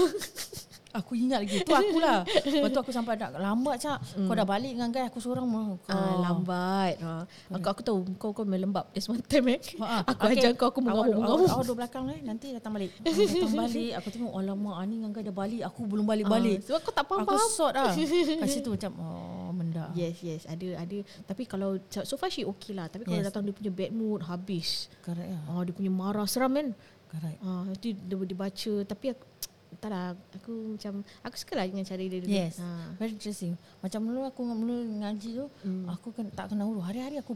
aku 0.92 1.14
ingat 1.14 1.46
lagi. 1.46 1.62
Tu 1.62 1.70
akulah. 1.70 2.26
Lepas 2.26 2.70
tu 2.70 2.80
aku 2.80 2.92
sampai 2.92 3.14
nak 3.14 3.36
lambat 3.36 3.78
cak. 3.78 3.98
Kau 4.26 4.34
dah 4.34 4.44
balik 4.44 4.74
dengan 4.74 4.90
guys 4.90 5.08
aku 5.08 5.20
seorang 5.20 5.46
mah. 5.46 5.78
Kau 5.82 5.94
Ah, 5.94 6.16
lambat. 6.24 6.94
Ha. 7.00 7.12
Aku, 7.54 7.68
aku 7.70 7.82
tahu 7.82 7.98
kau 8.16 8.32
kau 8.32 8.44
melembab. 8.44 8.90
There's 8.92 9.06
one 9.06 9.22
time 9.22 9.54
eh. 9.54 9.60
Ha, 9.78 10.02
Aku 10.08 10.22
ajar 10.28 10.52
kau 10.54 10.70
aku 10.70 10.80
mengamuk-mengamuk. 10.82 11.46
Awak 11.46 11.52
awak 11.52 11.64
duduk 11.64 11.78
belakang 11.78 12.06
eh. 12.10 12.20
Nanti 12.22 12.52
datang 12.52 12.72
balik. 12.74 12.92
Ah, 13.00 13.14
datang 13.14 13.54
balik. 13.56 13.92
Aku 13.98 14.08
tengok 14.10 14.34
alamak 14.34 14.76
ah, 14.76 14.84
ni 14.84 14.94
dengan 14.98 15.12
guys 15.12 15.26
dah 15.26 15.36
balik. 15.36 15.62
Aku 15.66 15.80
belum 15.86 16.06
balik-balik. 16.06 16.58
Ah, 16.60 16.66
sebab 16.66 16.80
kau 16.82 16.94
tak 16.94 17.06
Aku 17.06 17.12
faham-faham. 17.16 17.50
sort 17.50 17.74
lah. 17.74 17.94
Kat 18.42 18.50
situ 18.50 18.70
macam 18.70 18.92
oh 18.98 19.50
mendak. 19.52 19.90
Yes, 19.94 20.18
yes. 20.20 20.42
Ada, 20.46 20.82
ada. 20.82 20.98
Tapi 21.24 21.44
kalau, 21.44 21.78
so 21.90 22.16
far 22.16 22.28
she 22.28 22.42
okay 22.44 22.72
lah. 22.72 22.88
Tapi 22.88 23.04
kalau 23.04 23.20
Yes. 23.20 23.28
datang 23.28 23.44
dia 23.44 23.52
punya 23.52 23.70
bad 23.70 23.92
mood, 23.92 24.22
habis. 24.24 24.88
Correct 25.02 25.28
lah. 25.28 25.44
Oh, 25.52 25.62
dia 25.62 25.74
punya 25.74 25.92
marah. 25.92 26.26
Seram 26.26 26.54
kan? 26.54 26.72
Correct. 27.10 27.40
Ah, 27.42 27.66
itu 27.68 27.98
dia, 27.98 28.16
dia 28.16 28.38
baca. 28.38 28.74
Tapi 28.86 29.06
aku, 29.12 29.24
entahlah. 29.72 30.14
Aku 30.36 30.76
macam, 30.76 30.94
aku 31.22 31.36
suka 31.36 31.54
lah 31.54 31.66
dengan 31.66 31.84
cara 31.84 32.00
dia 32.00 32.20
dulu. 32.20 32.30
Yes. 32.30 32.58
Ah. 32.58 32.92
Very 32.98 33.14
interesting. 33.14 33.54
Macam 33.80 34.02
dulu 34.02 34.22
aku 34.24 34.42
mula 34.44 34.76
ngaji 35.00 35.30
tu, 35.36 35.46
Hmm. 35.62 35.86
aku 35.88 36.12
kan 36.12 36.26
tak 36.30 36.50
kenal 36.50 36.68
huruf. 36.68 36.84
Hari-hari 36.84 37.18
aku 37.18 37.34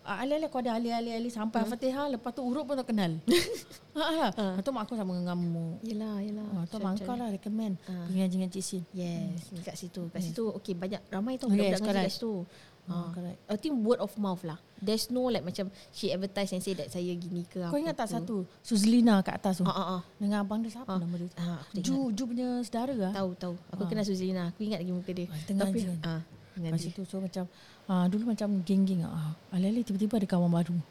alih-alih 0.00 0.46
aku 0.46 0.58
ada 0.58 0.70
alih-alih 0.76 1.28
Hmm. 1.28 1.38
sampai 1.44 1.60
Fatihah, 1.62 2.06
lepas 2.08 2.30
tu 2.30 2.40
huruf 2.40 2.64
pun 2.64 2.74
tak 2.74 2.88
kenal. 2.88 3.12
ha 3.98 4.06
lah. 4.10 4.30
Lepas 4.32 4.62
tu 4.62 4.70
mak 4.70 4.82
aku 4.84 4.94
sama 4.94 5.12
mengamuk. 5.12 5.80
Yelah, 5.82 6.20
yelah. 6.20 6.46
Ha, 6.46 6.64
tu 6.66 6.76
mak 6.78 7.00
kau 7.00 7.14
lah 7.14 7.28
recommend 7.28 7.74
Ah. 7.84 8.06
pergi 8.06 8.18
ngaji 8.18 8.34
dengan 8.36 8.50
Cik 8.50 8.64
Sin. 8.64 8.82
Yes, 8.92 9.50
kat 9.60 9.74
situ. 9.74 10.02
Kat 10.08 10.20
situ, 10.20 10.44
okay, 10.48 10.72
banyak 10.72 11.00
ramai 11.08 11.36
tau 11.36 11.48
Yes, 11.48 11.56
budak-budak 11.76 11.80
ngaji 11.80 11.88
correct. 11.90 12.06
kat 12.06 12.14
situ. 12.14 12.34
Ah, 12.86 12.92
Ah, 13.02 13.08
correct. 13.10 13.38
I 13.44 13.56
think 13.56 13.76
word 13.78 13.98
of 13.98 14.16
mouth 14.16 14.40
lah. 14.40 14.56
There's 14.76 15.08
no 15.08 15.26
like 15.26 15.42
macam 15.42 15.68
she 15.90 16.08
advertise 16.08 16.50
and 16.50 16.58
say 16.58 16.72
that 16.72 16.88
saya 16.88 17.12
gini 17.12 17.44
ke 17.44 17.60
Kau 17.60 17.68
apa 17.68 17.76
ingat 17.76 17.94
tak 17.94 18.08
ke. 18.08 18.14
satu? 18.16 18.36
Suzlina 18.60 19.20
kat 19.20 19.36
atas 19.36 19.58
tu. 19.58 19.64
Ah, 19.64 19.70
ah, 19.70 19.86
ah. 19.96 20.02
Dengan 20.16 20.40
abang 20.40 20.58
dia 20.58 20.70
siapa 20.70 20.88
Ah. 20.88 20.98
nama 20.98 21.14
dia? 21.14 21.28
Ah, 21.34 21.60
aku 21.60 21.70
tak 21.72 21.82
Ju. 21.82 21.94
Ju 22.10 22.22
punya 22.24 22.48
saudara 22.60 22.94
lah. 22.94 23.12
Tahu, 23.12 23.30
tahu. 23.34 23.54
Aku 23.68 23.82
Ah. 23.82 23.88
kenal 23.88 24.02
Suzlina. 24.02 24.48
Aku 24.48 24.62
ingat 24.62 24.80
lagi 24.80 24.90
muka 24.90 25.10
dia. 25.10 25.26
Ah, 25.26 25.38
tengah 25.44 25.66
Tapi, 25.66 25.78
ah, 26.02 26.20
dengan 26.50 26.70
Lepas 26.72 26.82
dia. 26.82 26.90
itu 26.90 27.02
so 27.04 27.16
macam 27.18 27.44
ah, 27.86 28.06
dulu 28.06 28.22
macam 28.26 28.48
geng-geng 28.60 29.02
ah. 29.04 29.36
Alih-alih 29.50 29.82
tiba-tiba 29.82 30.14
ada 30.16 30.26
kawan 30.26 30.50
baru. 30.50 30.76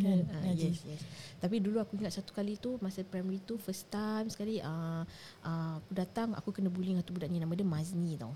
kan? 0.00 0.20
Ah, 0.32 0.42
Ngaji. 0.48 0.66
yes, 0.66 0.80
yes. 0.84 1.02
Tapi 1.36 1.58
dulu 1.58 1.78
aku 1.78 1.94
ingat 1.96 2.14
satu 2.14 2.30
kali 2.30 2.54
tu 2.54 2.78
masa 2.78 3.02
primary 3.02 3.38
tu 3.38 3.54
first 3.56 3.86
time 3.88 4.26
sekali 4.26 4.58
uh, 4.58 5.02
uh, 5.40 5.74
aku 5.76 5.90
datang 5.92 6.32
aku 6.32 6.50
kena 6.50 6.66
bully 6.66 6.90
dengan 6.90 7.02
tu 7.02 7.10
budak 7.10 7.26
ni 7.26 7.36
nama 7.36 7.50
dia 7.50 7.62
Mazni 7.62 8.14
tau. 8.14 8.30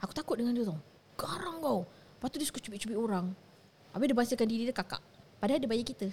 Aku 0.00 0.10
takut 0.10 0.34
dengan 0.34 0.52
dia 0.52 0.64
tau. 0.64 0.76
Garang 1.14 1.60
kau. 1.60 1.84
Lepas 2.16 2.28
tu 2.28 2.36
dia 2.36 2.48
suka 2.48 2.58
cubit-cubit 2.58 2.96
orang. 2.96 3.30
Habis 3.92 4.06
dia 4.06 4.16
bahasakan 4.16 4.46
diri 4.46 4.62
dia 4.64 4.72
kakak. 4.72 5.00
Padahal 5.36 5.58
dia 5.58 5.68
bayar 5.68 5.84
kita. 5.84 6.08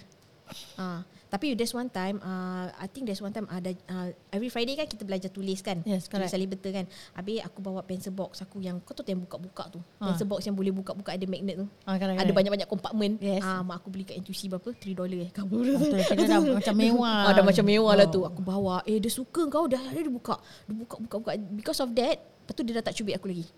Ah, 0.76 1.00
tapi 1.32 1.56
there's 1.56 1.72
one 1.72 1.88
time 1.88 2.20
uh, 2.20 2.68
I 2.76 2.84
think 2.84 3.08
there's 3.08 3.18
one 3.18 3.32
time 3.32 3.48
ada 3.48 3.72
uh, 3.88 4.12
every 4.28 4.52
Friday 4.52 4.76
kan 4.76 4.84
kita 4.84 5.00
belajar 5.00 5.32
tulis 5.32 5.64
kan. 5.64 5.80
Yes, 5.80 6.04
tulis 6.04 6.28
correct. 6.28 6.30
salib 6.30 6.52
betul 6.52 6.70
kan. 6.70 6.84
Habis 7.12 7.40
aku 7.40 7.64
bawa 7.64 7.80
pencil 7.80 8.12
box 8.12 8.44
aku 8.44 8.60
yang 8.60 8.76
kau 8.78 8.92
tahu 8.92 9.08
yang 9.08 9.24
buka-buka 9.24 9.72
tu. 9.72 9.80
Ah. 9.96 10.12
Pencil 10.12 10.28
box 10.28 10.44
yang 10.44 10.52
boleh 10.52 10.68
buka-buka 10.70 11.16
ada 11.16 11.24
magnet 11.24 11.56
tu. 11.56 11.66
Ah, 11.82 11.96
correct, 11.96 12.04
Ada 12.12 12.20
correct. 12.20 12.36
banyak-banyak 12.36 12.68
kompartmen. 12.68 13.12
Yes. 13.18 13.40
Ah, 13.40 13.64
mak 13.64 13.80
aku 13.80 13.88
beli 13.88 14.04
kat 14.04 14.20
NTUC 14.20 14.52
berapa? 14.52 14.68
3 14.70 14.92
dolar 14.92 15.18
eh. 15.18 15.30
Kamu 15.32 15.48
Ah, 15.48 15.64
tu 15.64 15.86
dah 15.90 16.04
kira 16.06 16.22
dah 16.28 16.38
macam 16.60 16.74
mewah. 16.76 17.16
Ah, 17.24 17.32
dah 17.32 17.44
macam 17.46 17.64
mewah 17.64 17.92
lah 17.94 18.04
Oh. 18.04 18.12
tu. 18.12 18.20
Aku 18.22 18.40
bawa. 18.44 18.76
Eh, 18.84 19.00
dia 19.00 19.08
suka 19.10 19.42
kau. 19.48 19.64
Dah 19.64 19.80
ada 19.80 19.96
dia 19.96 20.12
buka. 20.12 20.36
Dia 20.68 20.76
buka, 20.76 20.96
buka, 21.00 21.14
buka. 21.18 21.30
Because 21.50 21.80
of 21.80 21.88
that, 21.96 22.20
lepas 22.20 22.52
tu 22.52 22.62
dia 22.62 22.76
dah 22.76 22.84
tak 22.84 22.92
cubit 22.94 23.16
aku 23.16 23.32
lagi. 23.32 23.48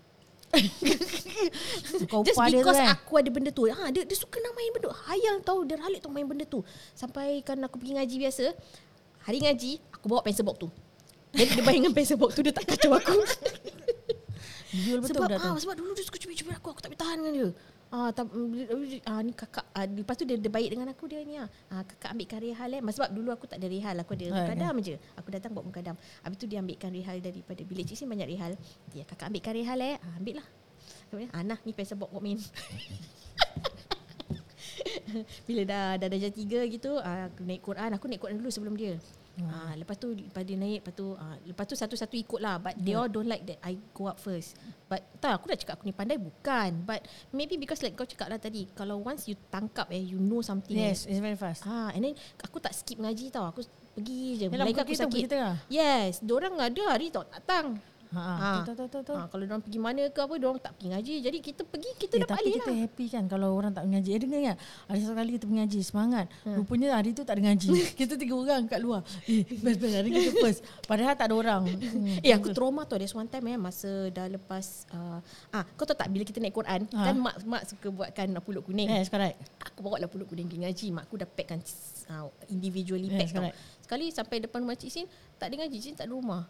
Just 2.27 2.39
because 2.39 2.79
kan. 2.79 2.95
aku 2.95 3.13
ada 3.19 3.29
benda 3.29 3.51
tu. 3.51 3.67
Ha, 3.67 3.91
dia, 3.91 4.07
dia 4.07 4.17
suka 4.17 4.39
nak 4.39 4.53
main 4.55 4.71
benda. 4.71 4.89
Hayal 5.11 5.35
tau. 5.43 5.61
Dia 5.67 5.75
ralik 5.75 5.99
tau 5.99 6.11
main 6.11 6.23
benda 6.23 6.47
tu. 6.47 6.63
Sampai 6.95 7.43
kan 7.43 7.59
aku 7.63 7.77
pergi 7.77 7.99
ngaji 7.99 8.15
biasa. 8.27 8.45
Hari 9.27 9.37
ngaji, 9.43 9.71
aku 9.91 10.05
bawa 10.07 10.23
pencil 10.23 10.47
box 10.47 10.57
tu. 10.63 10.69
Jadi 11.35 11.59
dia 11.59 11.63
main 11.67 11.77
dengan 11.83 11.91
pencil 11.91 12.15
box 12.15 12.31
tu, 12.31 12.41
dia 12.41 12.55
tak 12.55 12.63
kacau 12.63 12.95
aku. 12.95 13.19
Jual 14.71 14.99
betul 15.03 15.19
sebab 15.19 15.29
tu. 15.35 15.47
ah, 15.47 15.55
sebab 15.59 15.75
dulu 15.75 15.91
dia 15.95 16.03
suka 16.07 16.17
cubit-cubit 16.19 16.55
aku. 16.55 16.67
Aku 16.71 16.79
tak 16.79 16.89
boleh 16.91 16.99
tahan 16.99 17.15
dengan 17.19 17.33
dia. 17.35 17.49
Ah, 17.87 18.11
tak, 18.11 18.27
ah, 19.07 19.23
ni 19.23 19.31
kakak 19.31 19.63
ah, 19.71 19.87
lepas 19.87 20.19
tu 20.19 20.27
dia, 20.27 20.35
dia 20.35 20.51
baik 20.51 20.75
dengan 20.75 20.91
aku 20.91 21.07
dia 21.07 21.23
ni 21.23 21.39
ah. 21.39 21.47
ah 21.71 21.87
kakak 21.87 22.11
ambilkan 22.11 22.43
rehal 22.43 22.67
eh. 22.75 22.83
Sebab 22.83 23.15
dulu 23.15 23.31
aku 23.31 23.47
tak 23.47 23.63
ada 23.63 23.67
rehal 23.71 23.95
aku 23.95 24.11
ada 24.19 24.27
Right, 24.27 24.43
mukadam 24.43 24.75
je. 24.83 24.99
Aku 25.15 25.31
datang 25.31 25.55
buat 25.55 25.63
mukadam 25.63 25.95
habis 26.19 26.35
tu 26.35 26.51
dia 26.51 26.59
ambilkan 26.59 26.91
rehal 26.91 27.23
daripada 27.23 27.63
bilik 27.63 27.87
cik 27.87 27.95
Sin 27.95 28.11
banyak 28.11 28.27
rehal. 28.27 28.59
Dia 28.91 29.07
kakak 29.07 29.31
ambilkan 29.31 29.55
rehal 29.55 29.79
eh. 29.79 29.95
Ah, 30.03 30.19
ambil 30.19 30.43
lah. 30.43 30.47
Kemudian 31.07 31.31
ah 31.31 31.47
nah 31.47 31.59
ni 31.63 31.71
box 31.71 31.95
buat 31.95 32.11
main. 32.19 32.43
Bila 35.47 35.63
dah 35.63 35.95
dah 35.95 36.07
darjah 36.11 36.33
tiga 36.35 36.67
gitu 36.67 36.99
ah, 36.99 37.31
aku 37.31 37.47
naik 37.47 37.63
Quran 37.63 37.89
aku 37.95 38.11
naik 38.11 38.19
Quran 38.19 38.43
dulu 38.43 38.51
sebelum 38.51 38.75
dia 38.75 38.99
Ah, 39.45 39.77
lepas 39.77 39.93
tu 40.01 40.17
lepas 40.17 40.41
dia 40.41 40.57
naik 40.57 40.81
lepas 40.81 40.93
tu 40.97 41.13
ah, 41.13 41.37
lepas 41.45 41.65
tu 41.69 41.77
satu-satu 41.77 42.17
ikut 42.17 42.41
lah 42.41 42.57
but 42.57 42.73
they 42.81 42.97
all 42.97 43.05
don't 43.05 43.29
like 43.29 43.45
that 43.45 43.61
I 43.61 43.77
go 43.93 44.09
up 44.09 44.17
first. 44.17 44.57
But 44.89 45.05
tak 45.21 45.37
aku 45.37 45.53
dah 45.53 45.57
cakap 45.59 45.77
aku 45.77 45.85
ni 45.85 45.93
pandai 45.93 46.17
bukan. 46.17 46.81
But 46.81 47.05
maybe 47.29 47.61
because 47.61 47.85
like 47.85 47.93
kau 47.93 48.09
cakap 48.09 48.33
lah 48.33 48.41
tadi 48.41 48.65
kalau 48.73 48.97
once 48.97 49.29
you 49.29 49.37
tangkap 49.53 49.93
eh 49.93 50.01
you 50.01 50.17
know 50.17 50.41
something. 50.41 50.73
Yes, 50.73 51.05
it's 51.05 51.21
very 51.21 51.37
fast. 51.37 51.61
ah 51.69 51.93
and 51.93 52.01
then 52.01 52.15
aku 52.41 52.57
tak 52.57 52.73
skip 52.73 52.97
ngaji 52.97 53.29
tau. 53.29 53.45
Aku 53.53 53.61
pergi 53.93 54.41
je. 54.41 54.45
Yalah, 54.49 54.65
Melainkan 54.65 54.85
bukan 54.85 55.05
aku 55.05 55.17
sakit. 55.17 55.29
lah. 55.37 55.57
yes 55.69 56.21
orang 56.25 56.53
ada 56.57 56.81
hari 56.89 57.09
tak 57.09 57.29
datang 57.33 57.77
Ha, 58.07 58.21
ha. 58.21 58.51
Betul, 58.61 58.73
betul, 58.79 58.99
betul. 59.03 59.15
Ha, 59.15 59.27
kalau 59.27 59.43
orang 59.43 59.59
pergi 59.59 59.79
mana 59.79 60.01
ke 60.07 60.19
apa, 60.19 60.33
orang 60.33 60.57
tak 60.57 60.71
pergi 60.73 60.87
ngaji. 60.89 61.13
Jadi 61.19 61.37
kita 61.39 61.61
pergi, 61.63 61.89
kita 61.97 62.13
Eh, 62.15 62.19
dapat 62.23 62.33
tapi 62.33 62.41
alih 62.41 62.53
kita 62.55 62.69
lah. 62.69 62.77
happy 62.79 63.05
kan 63.07 63.23
kalau 63.25 63.49
orang 63.51 63.71
tak 63.71 63.83
mengaji. 63.83 64.09
Eh 64.09 64.19
dengar 64.19 64.39
tak? 64.47 64.57
Ada 64.87 64.97
satu 65.01 65.15
kali 65.15 65.31
kita 65.33 65.45
mengaji 65.45 65.79
semangat. 65.81 66.25
Hmm. 66.41 66.55
Rupanya 66.55 66.87
hari 66.93 67.09
tu 67.11 67.21
tak 67.21 67.35
ada 67.35 67.43
ngaji. 67.45 67.67
kita 67.99 68.13
tiga 68.15 68.33
orang 68.33 68.63
kat 68.63 68.79
luar. 68.79 69.01
Eh 69.25 69.43
best 69.59 69.77
best 69.77 69.93
hari 69.93 70.09
kita 70.09 70.31
first. 70.37 70.59
Padahal 70.83 71.13
tak 71.13 71.27
ada 71.27 71.35
orang. 71.35 71.63
Hmm. 71.87 72.19
Eh 72.19 72.29
aku 72.29 72.51
trauma 72.51 72.83
tu 72.83 72.93
There's 72.93 73.11
one 73.11 73.25
time 73.25 73.47
eh 73.47 73.55
Masa 73.55 73.87
dah 74.09 74.27
lepas 74.27 74.85
uh, 74.91 75.17
ah 75.49 75.63
Kau 75.73 75.83
tahu 75.83 75.95
tak 75.95 76.09
Bila 76.09 76.21
kita 76.21 76.37
naik 76.37 76.53
Quran 76.53 76.83
Ha. 76.89 76.99
Kan 77.05 77.15
mak 77.17 77.41
mak 77.43 77.63
suka 77.63 77.87
buatkan 77.89 78.27
Pulut 78.39 78.61
kuning 78.61 78.85
Yes, 78.87 79.07
correct. 79.07 79.39
Aku 79.63 79.81
bawa 79.81 79.97
lah 79.97 80.05
pulut 80.05 80.25
kuning 80.25 80.45
pergi 80.45 80.61
ngaji 80.61 80.85
Mak 80.91 81.03
aku 81.05 81.15
dah 81.17 81.25
packkan 81.25 81.59
uh, 82.09 82.27
Individually 82.47 83.07
Yes, 83.07 83.17
pack 83.17 83.29
tau 83.29 83.35
correct. 83.41 83.55
Sekali 83.81 84.05
sampai 84.09 84.35
depan 84.39 84.59
rumah 84.61 84.75
Cik 84.75 84.89
Sin 84.89 85.05
Tak 85.35 85.47
ada 85.47 85.55
ngaji 85.57 85.75
Cik 85.75 85.83
Sin 85.83 85.95
tak 85.95 86.05
ada 86.05 86.13
rumah 86.13 86.43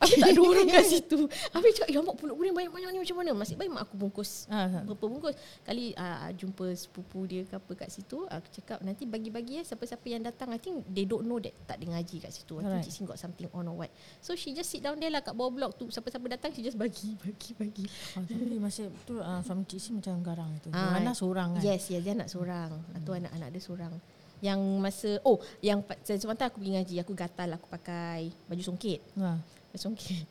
Habis 0.00 0.16
tak 0.16 0.28
ada 0.32 0.40
orang 0.40 0.66
kat 0.66 0.84
situ. 0.96 1.18
Habis 1.52 1.72
cakap 1.76 1.88
Ya 1.92 2.00
mak 2.00 2.16
pulut 2.16 2.34
kuning 2.34 2.56
banyak-banyak 2.56 2.88
ni 2.90 2.98
macam 3.04 3.16
mana? 3.20 3.30
Masih 3.36 3.54
baik 3.54 3.68
mak 3.68 3.82
aku 3.84 3.94
bungkus. 4.00 4.48
Ah. 4.48 4.80
Berapa 4.88 5.04
bungkus? 5.04 5.36
Kali 5.60 5.92
uh, 5.92 6.32
jumpa 6.32 6.72
sepupu 6.72 7.28
dia 7.28 7.44
ke 7.44 7.54
apa 7.54 7.72
kat 7.76 7.92
situ 7.92 8.24
Aku 8.24 8.48
cakap 8.48 8.80
nanti 8.80 9.04
bagi-bagi 9.04 9.60
ya 9.60 9.62
Siapa-siapa 9.62 10.06
yang 10.08 10.24
datang. 10.24 10.48
I 10.50 10.58
think 10.58 10.88
they 10.88 11.04
don't 11.04 11.28
know 11.28 11.36
that 11.36 11.52
Tak 11.68 11.76
ada 11.76 11.86
ngaji 11.92 12.16
kat 12.24 12.32
situ. 12.32 12.56
I 12.58 12.64
think. 12.64 12.88
Cik 12.88 12.92
Sin 12.96 13.04
got 13.04 13.20
something 13.20 13.46
on 13.52 13.68
or 13.68 13.84
what 13.84 13.92
So 14.24 14.32
she 14.32 14.56
just 14.56 14.72
sit 14.72 14.80
down 14.80 14.96
there 14.96 15.12
lah 15.12 15.20
Kat 15.20 15.36
bawah 15.36 15.52
blok 15.52 15.76
tu. 15.76 15.92
Siapa-siapa 15.92 16.24
datang 16.32 16.56
She 16.56 16.64
just 16.64 16.80
bagi 16.80 17.12
Bagi 17.24 17.50
bagi. 17.60 17.84
Ah, 18.16 18.24
tapi 18.24 18.56
masih 18.56 18.88
tu 19.04 19.20
uh, 19.20 19.44
suami 19.44 19.68
cik 19.68 19.78
si 19.78 19.90
macam 19.92 20.16
garang 20.24 20.50
tu. 20.64 20.72
Ah, 20.72 20.96
Mana 20.96 21.12
seorang 21.12 21.60
kan. 21.60 21.62
Yes 21.62 21.92
yes 21.92 22.00
dia 22.00 22.16
anak 22.16 22.32
seorang. 22.32 22.72
Hmm. 22.72 23.04
Tu 23.04 23.12
anak-anak 23.12 23.48
dia 23.52 23.60
seorang. 23.60 23.92
Yang 24.40 24.60
masa 24.80 25.10
Oh 25.28 25.36
yang 25.60 25.84
Sementara 26.00 26.48
aku 26.48 26.64
pergi 26.64 26.72
ngaji 26.80 26.94
Aku 27.04 27.12
gatal 27.12 27.60
Aku 27.60 27.68
pakai 27.68 28.32
Baju 28.48 28.62
songket. 28.64 29.04
Ha. 29.20 29.59
Songket 29.78 30.26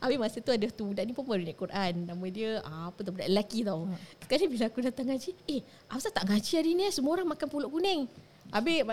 Habis 0.00 0.16
masa 0.18 0.38
tu 0.42 0.50
ada 0.50 0.66
tu 0.68 0.84
Budak 0.90 1.04
ni 1.06 1.12
pun 1.14 1.22
baru 1.22 1.44
naik 1.44 1.58
Quran 1.60 1.92
Nama 2.08 2.24
dia 2.32 2.50
ah, 2.66 2.90
Apa 2.90 3.00
tu 3.06 3.14
Budak 3.14 3.28
lelaki 3.30 3.62
tau 3.62 3.86
Sekali 4.18 4.44
bila 4.50 4.64
aku 4.66 4.78
datang 4.82 5.06
ngaji 5.12 5.30
Eh 5.46 5.60
Afsal 5.86 6.10
tak 6.10 6.26
ngaji 6.26 6.50
hari 6.58 6.72
ni 6.74 6.88
eh? 6.88 6.92
Semua 6.92 7.14
orang 7.20 7.28
makan 7.30 7.46
pulut 7.46 7.70
kuning 7.70 8.10
Habis 8.50 8.84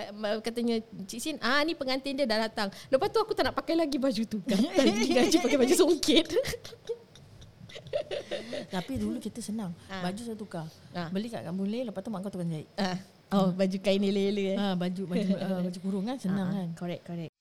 katanya 0.46 0.80
Cik 1.10 1.20
Sin 1.20 1.36
Ah 1.42 1.66
ni 1.66 1.74
pengantin 1.74 2.16
dia 2.16 2.30
dah 2.30 2.48
datang 2.48 2.70
Lepas 2.88 3.10
tu 3.10 3.20
aku 3.20 3.34
tak 3.34 3.50
nak 3.50 3.56
pakai 3.58 3.76
lagi 3.76 3.98
baju 3.98 4.24
tu 4.24 4.38
Gatal 4.50 4.72
pergi 4.72 5.10
ngaji 5.18 5.36
pakai 5.42 5.58
baju 5.58 5.74
songket 5.76 6.28
Tapi 8.72 8.96
dulu 8.96 9.20
kita 9.20 9.44
senang. 9.44 9.76
Ah. 9.92 10.08
Baju 10.08 10.22
saya 10.24 10.38
tukar. 10.40 10.66
Ah. 10.96 11.12
Beli 11.12 11.28
kat 11.28 11.44
Kampung 11.44 11.68
Leh 11.68 11.84
lepas 11.84 12.00
tu 12.04 12.08
mak 12.08 12.24
kau 12.24 12.32
tukar 12.32 12.48
jahit. 12.48 12.68
ah. 12.80 12.96
Oh 13.32 13.48
baju 13.56 13.78
kain 13.80 14.04
lela-lela 14.04 14.44
eh 14.44 14.58
Ha, 14.60 14.76
baju 14.76 15.02
baju 15.08 15.32
uh, 15.40 15.60
baju 15.64 15.80
kurung 15.80 16.04
kan 16.04 16.20
senang 16.20 16.52
ah, 16.52 16.56
kan. 16.56 16.68
Correct 16.76 17.04
correct 17.08 17.32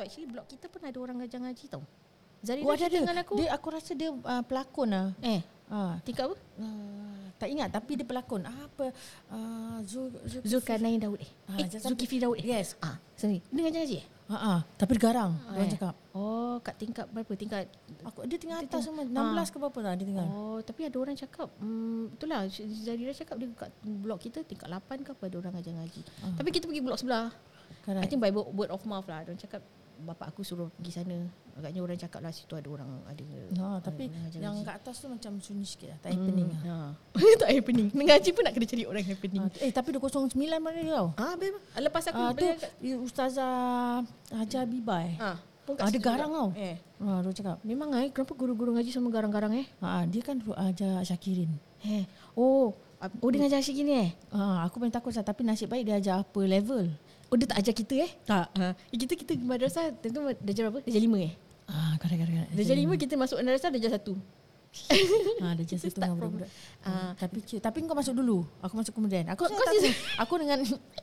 tau 0.00 0.04
Actually 0.06 0.26
blok 0.26 0.48
kita 0.48 0.66
pun 0.66 0.80
ada 0.80 0.96
orang 0.96 1.16
ngajar 1.20 1.38
ngaji 1.38 1.64
tau 1.68 1.84
Zarina 2.40 2.64
Oh, 2.64 2.72
ada 2.72 2.82
ada. 2.82 2.96
dengan 2.96 3.16
aku 3.20 3.32
Dia 3.36 3.48
aku 3.52 3.66
rasa 3.68 3.92
dia 3.92 4.08
uh, 4.08 4.42
pelakon 4.42 4.88
lah. 4.88 5.12
Eh 5.20 5.44
Ha. 5.70 6.02
tingkat 6.02 6.26
apa? 6.26 6.34
Uh, 6.58 7.30
tak 7.38 7.46
ingat 7.46 7.70
tapi 7.70 7.94
dia 7.94 8.02
pelakon. 8.02 8.42
Apa 8.42 8.90
uh, 9.30 9.78
Zul 9.86 10.10
Zul 10.26 10.42
Zulkarnain 10.42 10.98
Daud 10.98 11.14
eh, 11.14 11.30
Ah, 11.46 11.62
eh 11.62 11.66
Zulkifli 11.78 12.18
Daud 12.18 12.34
eh 12.34 12.42
Yes. 12.42 12.74
ah, 12.80 12.98
Sorry 13.14 13.38
Dia 13.46 13.60
ngajar 13.62 13.86
ngaji 13.86 13.96
eh? 14.02 14.06
Ha 14.30 14.36
ah, 14.36 14.60
tapi 14.74 14.94
dia 14.94 15.02
garang. 15.04 15.38
Dia 15.48 15.62
eh. 15.62 15.70
cakap. 15.70 15.94
Oh 16.10 16.58
kat 16.58 16.74
tingkat 16.74 17.06
berapa? 17.06 17.30
Tingkat 17.34 17.70
Aku 18.02 18.26
dia 18.26 18.34
Dia 18.34 18.58
atas 18.58 18.82
semua 18.82 19.06
16 19.06 19.14
ke 19.46 19.56
berapa 19.58 19.78
tak 19.78 19.94
dia 19.94 20.06
tinggal. 20.10 20.26
Oh 20.26 20.58
tapi 20.58 20.80
ada 20.82 20.96
orang 20.98 21.14
cakap 21.14 21.48
hmm, 21.58 22.18
Itulah 22.18 22.40
Zarina 22.82 23.12
cakap 23.12 23.36
dia 23.38 23.46
kat 23.54 23.70
blok 23.78 24.18
kita 24.22 24.42
Tingkat 24.42 24.66
8 24.66 25.06
ke 25.06 25.10
apa 25.14 25.22
Ada 25.22 25.36
orang 25.38 25.52
ngajar 25.54 25.72
ngaji 25.76 26.00
Ah. 26.26 26.34
Tapi 26.34 26.48
kita 26.50 26.66
pergi 26.66 26.82
blok 26.82 26.98
sebelah 26.98 27.30
I 27.30 27.74
Correct. 27.86 28.10
think 28.10 28.18
by 28.18 28.28
word 28.28 28.50
word 28.50 28.70
of 28.70 28.82
mouth 28.82 29.06
lah. 29.06 29.22
Orang 29.22 29.38
cakap 29.38 29.62
bapak 30.02 30.32
aku 30.32 30.40
suruh 30.40 30.68
pergi 30.70 30.92
sana. 30.92 31.18
Agaknya 31.52 31.80
orang 31.82 31.98
cakap 31.98 32.20
lah 32.24 32.32
situ 32.32 32.56
ada 32.56 32.64
orang 32.66 32.88
ada. 33.04 33.24
Ha, 33.52 33.66
tapi 33.80 34.08
ada 34.08 34.36
yang 34.38 34.64
kat 34.64 34.80
atas 34.80 34.96
tu 34.98 35.06
macam 35.06 35.36
sunyi 35.38 35.66
sikit 35.66 35.92
lah. 35.92 35.98
Tak 36.00 36.10
happening 36.16 36.48
lah. 36.48 36.60
Ha. 36.64 36.76
tak 37.42 37.48
happening. 37.52 37.88
Mengaji 37.98 38.28
pun 38.32 38.42
nak 38.42 38.52
kena 38.56 38.66
cari 38.66 38.84
orang 38.84 39.04
happening. 39.04 39.42
Ha, 39.44 39.60
eh 39.60 39.70
tapi 39.70 39.88
209 39.92 40.32
mana 40.56 40.78
dia 40.78 40.94
tau? 40.94 41.08
Ah, 41.14 41.36
ha, 41.36 41.78
lepas 41.78 42.04
aku 42.08 42.16
Ah, 42.16 42.32
tu 42.32 42.46
kat- 42.46 42.72
eh, 42.80 42.96
Ustazah 42.96 44.00
Hajar 44.32 44.64
Bibai. 44.64 45.20
ah, 45.20 45.36
pun 45.66 45.76
kat 45.76 45.92
Ada 45.92 45.98
garang 46.00 46.30
tau. 46.32 46.48
Eh. 46.56 46.76
Ha, 46.80 47.20
dia 47.20 47.32
cakap. 47.36 47.56
Memang 47.60 47.92
eh 47.98 48.08
kenapa 48.08 48.32
guru-guru 48.32 48.74
ngaji 48.74 48.90
sama 48.90 49.12
garang-garang 49.12 49.52
eh? 49.54 49.66
Ha, 49.78 50.08
dia 50.08 50.22
kan 50.24 50.40
ajar 50.64 51.04
Syakirin. 51.04 51.50
Eh. 51.84 52.04
Oh, 52.32 52.72
oh 53.20 53.28
dia 53.28 53.40
ngajar 53.40 53.60
asyik 53.60 53.76
gini 53.76 53.92
eh? 53.96 54.10
Ha, 54.32 54.64
aku 54.64 54.80
paling 54.80 54.92
takut 54.92 55.12
lah. 55.12 55.24
Tapi 55.24 55.44
nasib 55.44 55.68
baik 55.68 55.84
dia 55.84 55.96
ajar 55.96 56.24
apa 56.24 56.40
level. 56.40 56.88
Oh 57.30 57.36
dia 57.36 57.46
tak 57.46 57.58
ajar 57.58 57.72
kita 57.72 57.94
eh? 58.00 58.10
Tak. 58.22 58.46
Ha. 58.52 58.74
Kita 58.90 59.14
kita 59.14 59.30
pergi 59.32 59.46
madrasah 59.46 59.94
tentu 59.94 60.18
darjah 60.36 60.62
berapa? 60.66 60.82
Darjah 60.82 60.98
lima 61.00 61.18
eh? 61.20 61.32
Ah, 61.64 61.94
kadang 61.96 62.18
kadang. 62.20 62.42
Darjah 62.50 62.74
lima 62.74 62.94
kita 62.94 63.14
masuk 63.14 63.38
madrasah 63.38 63.70
darjah 63.70 63.92
satu. 63.92 64.18
Ha, 65.40 65.50
dia 65.58 65.64
just 65.64 65.82
satu 65.82 65.90
Start 65.92 65.98
dengan 66.04 66.14
from- 66.16 66.30
budak-budak. 66.32 66.50
Ah. 66.80 67.10
Ha, 67.10 67.18
tapi 67.18 67.38
tapi 67.58 67.76
kau 67.82 67.94
masuk 67.96 68.14
dulu. 68.16 68.46
Aku 68.60 68.74
masuk 68.76 68.92
kemudian. 68.92 69.26
Aku 69.28 69.42
Kau- 69.42 69.50
kau, 69.52 69.66
aku 70.22 70.34
dengan 70.38 70.58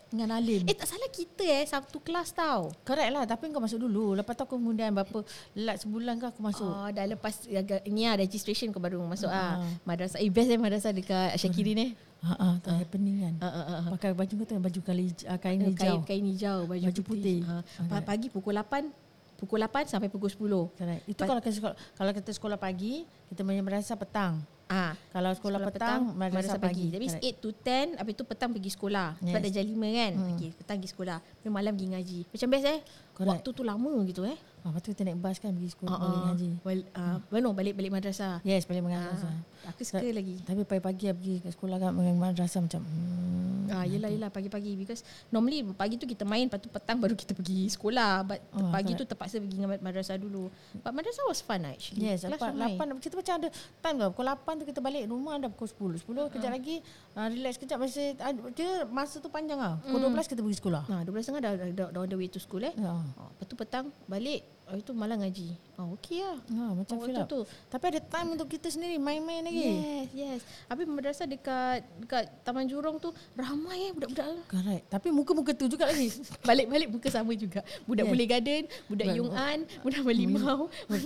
dengan 0.07 0.29
Alim. 0.34 0.63
Eh 0.63 0.72
tak 0.74 0.88
salah 0.88 1.07
kita 1.10 1.43
eh 1.43 1.63
satu 1.63 2.00
kelas 2.00 2.31
tau. 2.34 2.72
Correct 2.81 3.07
lah 3.10 3.24
Tapi 3.24 3.48
kau 3.48 3.60
masuk 3.60 3.75
dulu 3.77 4.15
Lepas 4.15 4.36
tu 4.36 4.43
aku 4.43 4.55
kemudian 4.55 4.91
Berapa 4.91 5.19
Lat 5.57 5.84
sebulan 5.84 6.15
ke 6.15 6.25
aku 6.27 6.39
masuk 6.41 6.63
Oh, 6.65 6.88
dah 6.88 7.03
lepas 7.05 7.43
agak- 7.46 7.84
ni 7.86 8.03
lah 8.03 8.15
registration 8.15 8.72
kau 8.72 8.79
baru 8.79 9.00
masuk 9.01 9.27
ah. 9.27 9.60
Ah. 9.60 9.67
Madrasah 9.84 10.19
eh 10.19 10.27
best 10.27 10.48
eh 10.48 10.55
madrasah 10.55 10.91
dekat 10.91 11.36
Syakirin 11.36 11.79
eh. 11.81 11.91
Ha 12.18 12.34
ah, 12.34 12.56
tak 12.58 12.74
happening 12.76 13.22
kan. 13.22 13.34
Ah, 13.38 13.48
ah, 13.48 13.66
ah. 13.70 13.82
Pakai 13.94 14.12
baju 14.12 14.34
kau 14.34 14.46
tu 14.46 14.58
baju 14.58 14.80
kali 14.82 15.06
uh, 15.24 15.38
kain 15.38 15.62
Kain, 15.62 15.70
hijau. 15.70 15.96
kain 16.02 16.26
hijau, 16.26 16.58
baju, 16.66 16.86
Baju 16.90 17.02
putih. 17.06 17.40
Ha. 17.46 17.62
Ah, 17.62 17.86
Pa- 17.88 18.06
Pagi 18.08 18.28
pukul 18.28 18.58
8 18.58 18.90
pukul 19.38 19.62
8 19.62 19.86
sampai 19.86 20.10
pukul 20.10 20.28
10. 20.28 20.74
Correct. 20.74 21.02
Itu 21.06 21.22
Pas- 21.22 21.30
kalau 21.30 21.40
kita 21.40 21.54
sekolah, 21.54 21.76
kalau 21.94 22.12
kita 22.12 22.32
sekolah 22.34 22.58
pagi, 22.58 23.06
kita 23.30 23.46
punya 23.46 23.62
madrasah 23.62 23.94
petang. 23.94 24.42
Ah, 24.68 25.00
Kalau 25.16 25.32
sekolah, 25.32 25.64
petang, 25.64 26.12
madrasah, 26.12 26.60
pagi. 26.60 26.92
That 26.92 27.00
means 27.00 27.16
Correct. 27.16 27.40
8 27.40 27.40
to 27.40 27.50
10 27.56 28.04
Habis 28.04 28.14
tu 28.20 28.24
petang 28.28 28.52
pergi 28.52 28.68
sekolah 28.68 29.16
Sebab 29.16 29.40
Yes. 29.40 29.44
dah 29.48 29.52
jam 29.56 29.64
5 29.64 29.80
kan 29.96 30.12
Hmm. 30.12 30.32
okay, 30.36 30.50
Petang 30.52 30.76
pergi 30.76 30.92
sekolah 30.92 31.18
Habis 31.24 31.52
malam 31.56 31.72
pergi 31.72 31.88
ngaji 31.96 32.20
Macam 32.28 32.48
best 32.52 32.66
eh 32.68 32.80
Correct. 33.16 33.30
Waktu 33.32 33.50
tu 33.56 33.62
lama 33.64 33.94
gitu 34.04 34.22
eh 34.28 34.36
Ah, 34.60 34.70
lepas 34.70 34.82
tu 34.82 34.90
kita 34.90 35.04
naik 35.04 35.18
bas 35.18 35.38
kan 35.38 35.52
pergi 35.52 35.70
sekolah 35.70 35.90
Ah, 35.90 36.02
balik 36.02 36.22
ngaji. 36.28 36.50
Well, 36.62 36.82
ah, 36.92 37.18
Bueno 37.26 37.50
balik-balik 37.52 37.88
madrasah 37.90 38.42
Yes, 38.42 38.64
balik 38.64 38.84
madrasah. 38.84 39.30
Ah, 39.64 39.70
Aku 39.70 39.82
suka 39.82 40.04
lagi 40.04 40.42
Tapi 40.42 40.62
pagi-pagi 40.62 41.06
pergi 41.10 41.36
ke 41.40 41.50
sekolah 41.50 41.78
kan 41.78 41.92
dengan 41.92 42.18
madrasah 42.18 42.60
macam 42.60 42.82
hmm, 42.82 43.70
Ah, 43.70 43.84
yelah 43.84 44.08
yelah 44.08 44.28
pagi-pagi 44.28 44.76
because 44.76 45.04
normally 45.28 45.60
pagi 45.72 45.96
tu 45.96 46.04
kita 46.04 46.24
main 46.24 46.48
lepas 46.48 46.58
tu 46.58 46.68
petang 46.68 46.96
baru 46.96 47.14
kita 47.14 47.32
pergi 47.32 47.68
sekolah 47.70 48.24
but 48.24 48.40
Oh, 48.50 48.68
pagi 48.70 48.92
correct. 48.92 49.00
tu 49.02 49.14
terpaksa 49.14 49.36
pergi 49.38 49.56
dengan 49.56 49.76
madrasah 49.78 50.16
dulu. 50.16 50.48
But 50.78 50.92
madrasah 50.92 51.24
was 51.26 51.40
fun 51.40 51.62
lah 51.62 51.72
actually. 51.72 52.00
Yes, 52.02 52.24
Kelas 52.24 52.40
ramai. 52.42 52.74
8 52.74 52.96
kita 52.98 53.14
macam 53.14 53.34
ada 53.38 53.48
time 53.52 53.96
tau. 53.98 54.10
Pukul 54.10 54.26
8 54.26 54.56
tu 54.56 54.66
kita 54.66 54.80
balik 54.80 55.04
rumah 55.06 55.36
dah 55.38 55.50
pukul 55.50 55.94
10. 55.94 56.08
10 56.08 56.34
kejap 56.34 56.50
lagi 56.50 56.76
uh, 57.14 57.28
relax 57.28 57.54
kejap 57.56 57.78
masih 57.78 58.16
uh, 58.18 58.32
dia 58.50 58.70
masa 58.88 59.20
tu 59.20 59.28
panjang 59.28 59.60
ah. 59.60 59.76
Pukul 59.82 60.00
12 60.02 60.28
kita 60.28 60.40
pergi 60.42 60.58
sekolah. 60.58 60.84
Nah, 60.88 61.02
12.30 61.04 61.38
dah, 61.38 61.52
dah, 61.54 61.68
dah, 61.70 61.88
dah 61.90 62.00
on 62.02 62.08
the 62.08 62.16
way 62.16 62.28
to 62.28 62.40
school 62.40 62.60
eh. 62.62 62.72
Ya. 62.74 62.88
Oh, 63.14 63.30
lepas 63.30 63.46
tu 63.46 63.56
petang 63.56 63.92
balik, 64.08 64.48
habis 64.68 64.84
tu 64.84 64.92
malam 64.92 65.24
ngaji. 65.24 65.67
Oh, 65.77 65.93
okey 65.93 66.19
lah. 66.19 66.41
Ha, 66.41 66.74
macam 66.74 66.96
Oh, 66.98 67.05
up. 67.05 67.27
tu. 67.27 67.39
Tapi 67.67 67.86
ada 67.88 68.01
time 68.01 68.34
untuk 68.34 68.50
kita 68.50 68.65
sendiri 68.67 68.98
main-main 68.98 69.46
lagi. 69.46 69.62
Yes, 69.62 70.10
yes. 70.12 70.39
Habis 70.65 70.86
madrasah 70.86 71.25
dekat 71.25 71.86
dekat 72.00 72.25
Taman 72.41 72.65
Jurong 72.65 72.98
tu 72.98 73.13
ramai 73.31 73.86
eh 73.86 73.91
budak-budak 73.91 74.25
tu. 74.27 74.41
Correct. 74.50 74.84
Tapi 74.89 75.07
muka-muka 75.10 75.53
tu 75.53 75.65
juga 75.67 75.86
lagi. 75.86 76.10
Balik-balik 76.50 76.89
muka 76.89 77.07
sama 77.07 77.29
juga. 77.31 77.62
Budak 77.84 78.03
Yes. 78.03 78.10
Boleh 78.10 78.25
Garden, 78.25 78.63
budak 78.88 79.07
Yung 79.13 79.29
An, 79.29 79.60
budak 79.79 80.01
Melimau. 80.01 80.65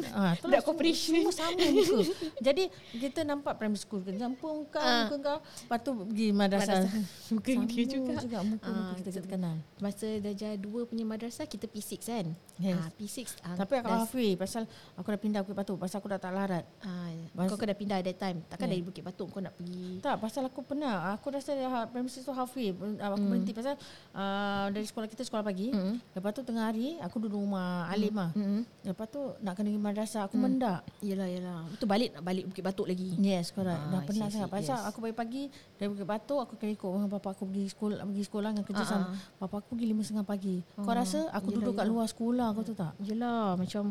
ha, 0.09 0.39
Budak 0.39 0.63
corporation. 0.65 1.19
Semua 1.19 1.33
sama 1.33 1.51
muka. 1.67 1.97
Jadi 2.47 2.63
kita 2.95 3.19
nampak 3.21 3.53
primary 3.57 3.75
school 3.75 3.99
ke 3.99 4.15
campur 4.15 4.55
muka 4.57 4.79
Ah. 4.79 5.03
muka 5.03 5.15
kau. 5.19 5.39
Lepas 5.43 5.79
tu 5.81 5.91
pergi 6.01 6.27
madrasah. 6.31 6.79
Muka 7.27 7.49
Sama 7.51 7.67
dia 7.67 7.83
juga. 7.85 8.13
juga 8.17 8.39
muka-muka 8.41 8.87
Ah, 8.87 8.95
kita, 8.95 9.09
kita 9.11 9.27
kenal. 9.27 9.55
Masa 9.77 10.07
darjah 10.15 10.55
2 10.55 10.63
punya 10.85 11.03
madrasah 11.03 11.43
kita 11.43 11.67
P6 11.67 11.99
kan. 12.01 12.25
Yes. 12.55 12.77
Ah, 12.77 12.87
P6. 12.93 13.17
Ah, 13.41 13.59
Tapi 13.59 13.73
aku 13.75 13.83
dah- 13.85 13.99
halfway 13.99 14.31
pasal 14.63 14.67
aku 14.95 15.07
dah 15.09 15.19
pindah 15.19 15.39
Bukit 15.41 15.55
Batu 15.55 15.73
pasal 15.75 15.97
aku 15.97 16.07
dah 16.07 16.19
tak 16.19 16.31
larat. 16.31 16.65
Ah, 16.79 17.09
Mas- 17.33 17.47
kau 17.47 17.55
kau 17.55 17.63
dah 17.63 17.73
pindah 17.73 17.97
that 17.99 18.15
time. 18.15 18.37
Takkan 18.45 18.65
Yeah. 18.65 18.73
dari 18.73 18.83
Bukit 18.83 19.01
Batok 19.01 19.27
kau 19.29 19.39
nak 19.39 19.53
pergi. 19.53 19.99
Tak, 19.99 20.15
pasal 20.17 20.41
aku 20.45 20.61
pernah. 20.61 21.11
Aku 21.11 21.27
rasa 21.27 21.51
ha- 21.53 21.87
primary 21.87 22.09
school 22.09 22.23
tu 22.23 22.33
halfway. 22.33 22.69
Aku 22.71 23.15
Hmm. 23.15 23.27
berhenti 23.27 23.51
pasal 23.51 23.75
uh, 24.11 24.67
dari 24.69 24.83
sekolah 24.83 25.07
kita 25.07 25.23
sekolah 25.23 25.41
pagi. 25.41 25.69
Mm. 25.69 25.95
Lepas 26.11 26.31
tu 26.31 26.41
tengah 26.41 26.65
hari 26.65 26.97
aku 26.99 27.17
duduk 27.19 27.39
rumah 27.39 27.87
Alim 27.87 28.13
lah. 28.13 28.29
Hmm. 28.31 28.61
Lepas 28.81 29.07
tu 29.07 29.21
nak 29.39 29.53
kena 29.53 29.67
pergi 29.67 29.81
madrasah 29.81 30.21
aku 30.23 30.35
mendak. 30.37 30.81
Yalah 30.99 31.27
yalah. 31.27 31.61
Itu 31.69 31.85
balik 31.85 32.13
nak 32.13 32.23
balik 32.23 32.43
Bukit 32.47 32.63
Batok 32.63 32.87
lagi. 32.87 33.09
Yes, 33.17 33.49
correct. 33.49 33.77
Ah, 33.77 33.89
Dah 33.89 34.01
penat 34.03 34.27
see, 34.27 34.35
sangat. 34.37 34.49
Pasal 34.49 34.77
Yes. 34.77 34.87
aku 34.87 34.97
pagi-pagi 35.01 35.43
dari 35.75 35.87
Bukit 35.87 36.05
Batok 36.05 36.39
aku 36.41 36.53
kena 36.55 36.71
ikut 36.71 36.89
dengan 36.91 37.09
bapa 37.09 37.29
aku 37.31 37.43
pergi 37.45 37.65
sekolah 37.67 37.95
pergi 38.03 38.23
sekolah 38.23 38.49
dengan 38.51 38.65
kerja 38.65 38.83
Ah, 38.83 38.87
sama. 38.87 39.05
ah. 39.05 39.15
Bapa 39.37 39.55
aku 39.57 39.67
pergi 39.71 39.85
lima 39.87 40.01
setengah 40.01 40.23
pagi. 40.23 40.55
Kau 40.75 40.85
Ah, 40.85 40.95
rasa 40.95 41.19
aku 41.29 41.47
yelah, 41.47 41.57
duduk 41.57 41.73
kat 41.73 41.79
yelah. 41.79 41.91
luar 41.91 42.05
sekolah 42.05 42.47
kau 42.51 42.63
tu 42.63 42.73
tak? 42.73 42.91
Yalah 43.01 43.55
macam 43.55 43.83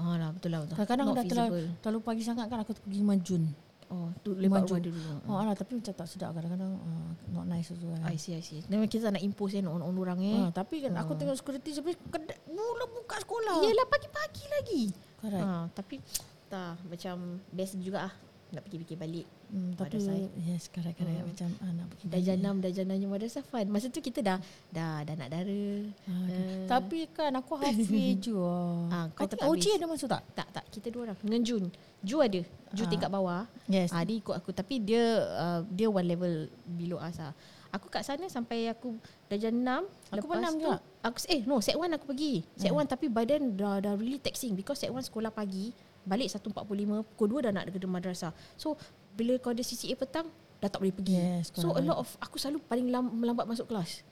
Ah 0.00 0.16
lah 0.16 0.32
betul 0.32 0.50
lah 0.56 0.64
betul. 0.64 0.74
Kadang-kadang 0.80 1.06
Not 1.12 1.16
dah 1.20 1.24
terlalu, 1.28 1.52
terlalu 1.84 2.00
pagi 2.00 2.22
sangat 2.24 2.48
kan 2.48 2.64
aku 2.64 2.72
pergi 2.72 3.04
Majun. 3.04 3.44
Oh, 3.90 4.06
tu 4.22 4.38
lepak 4.38 4.70
rumah 4.70 4.78
dia 4.78 4.94
dulu. 4.94 5.02
Oh 5.26 5.34
alah 5.34 5.50
tapi 5.58 5.74
macam 5.74 5.90
tak 5.90 6.06
sedap 6.06 6.30
kadang-kadang 6.30 6.78
uh, 6.78 7.10
not 7.34 7.50
nice 7.50 7.74
also 7.74 7.90
kan. 7.90 8.06
I 8.06 8.14
see, 8.14 8.38
I 8.38 8.42
see. 8.42 8.62
Memang 8.70 8.86
kita 8.86 9.10
nak 9.10 9.18
impose 9.18 9.58
kan 9.58 9.66
on, 9.66 9.82
on 9.82 9.98
orang 9.98 10.22
eh. 10.22 10.38
Ah, 10.38 10.54
tapi 10.54 10.86
kan 10.86 10.94
aku 10.94 11.18
tengok 11.18 11.34
security 11.34 11.74
sampai 11.74 11.98
kedai 11.98 12.38
mula 12.54 12.86
buka 12.86 13.18
sekolah. 13.18 13.66
Yelah 13.66 13.86
pagi-pagi 13.90 14.44
lagi. 14.46 14.82
Correct. 15.18 15.42
Ha, 15.42 15.66
tapi 15.74 15.98
tak 16.46 16.78
macam 16.86 17.42
best 17.50 17.74
juga 17.82 18.06
ah 18.06 18.14
nak 18.54 18.62
pergi-pergi 18.62 18.94
balik. 18.94 19.26
Hmm, 19.50 19.74
tapi 19.74 19.98
madrasah, 19.98 20.16
yes 20.46 20.70
correct 20.70 20.94
correct 20.94 21.26
macam 21.26 21.48
ah, 21.58 21.70
nak 21.74 21.86
pergi 21.90 22.06
Dah 22.06 22.20
janam 22.22 22.54
dah 22.62 22.70
janamnya 22.70 23.06
madrasah 23.10 23.42
fun. 23.42 23.66
Masa 23.66 23.90
tu 23.90 23.98
kita 23.98 24.22
dah 24.22 24.38
dah 24.70 25.02
dah 25.02 25.14
nak 25.18 25.26
dara. 25.26 25.62
Ah. 26.06 26.26
Eh. 26.30 26.66
Tapi 26.70 27.10
kan 27.10 27.34
aku 27.34 27.58
hafiz 27.58 27.90
je. 28.30 28.38
Ah, 28.94 29.10
kau 29.10 29.26
tak 29.26 29.42
habis. 29.42 29.74
ada 29.74 29.86
masuk 29.90 30.06
tak? 30.06 30.22
Tak 30.38 30.48
tak 30.54 30.64
kita 30.70 30.94
dua 30.94 31.10
orang 31.10 31.18
dengan 31.18 31.42
Jun. 31.42 31.64
Ju 32.06 32.22
ada. 32.22 32.40
Ju 32.70 32.82
Ah. 32.86 32.90
tingkat 32.90 33.10
bawah. 33.10 33.42
Yes. 33.66 33.90
Ah 33.90 34.06
dia 34.06 34.22
ikut 34.22 34.34
aku 34.38 34.54
tapi 34.54 34.78
dia 34.78 35.02
uh, 35.34 35.60
dia 35.66 35.90
one 35.90 36.06
level 36.06 36.46
below 36.78 37.02
us 37.02 37.18
lah. 37.18 37.34
Aku 37.70 37.86
kat 37.86 38.02
sana 38.02 38.26
sampai 38.26 38.66
aku 38.66 38.98
darjah 39.30 39.54
6 39.54 39.62
Aku 40.18 40.26
pun 40.26 40.42
enam 40.42 40.54
juga. 40.58 40.78
Aku 41.06 41.22
eh 41.30 41.46
no 41.46 41.62
set 41.62 41.78
1 41.78 41.86
aku 41.94 42.10
pergi. 42.10 42.42
Set 42.58 42.70
1 42.74 42.86
tapi 42.86 43.06
by 43.06 43.22
then 43.26 43.54
dah 43.54 43.78
dah 43.78 43.94
really 43.94 44.18
taxing 44.18 44.58
because 44.58 44.78
set 44.78 44.90
1 44.90 44.98
sekolah 45.06 45.30
pagi 45.30 45.70
balik 46.02 46.32
1.45 46.32 46.50
pukul 47.14 47.26
2 47.38 47.46
dah 47.46 47.52
nak 47.54 47.70
ke 47.70 47.78
madrasah. 47.86 48.34
So 48.58 48.74
bila 49.12 49.36
kau 49.36 49.50
ada 49.50 49.60
CCA 49.60 49.94
petang 49.94 50.28
dah 50.60 50.68
tak 50.68 50.78
boleh 50.78 50.92
pergi. 50.92 51.16
Yes, 51.16 51.50
so 51.50 51.72
a 51.72 51.80
lot 51.80 51.98
of 51.98 52.08
aku 52.20 52.36
selalu 52.36 52.60
paling 52.62 52.88
lam, 52.88 53.08
melambat 53.10 53.44
masuk 53.44 53.66
kelas. 53.66 54.04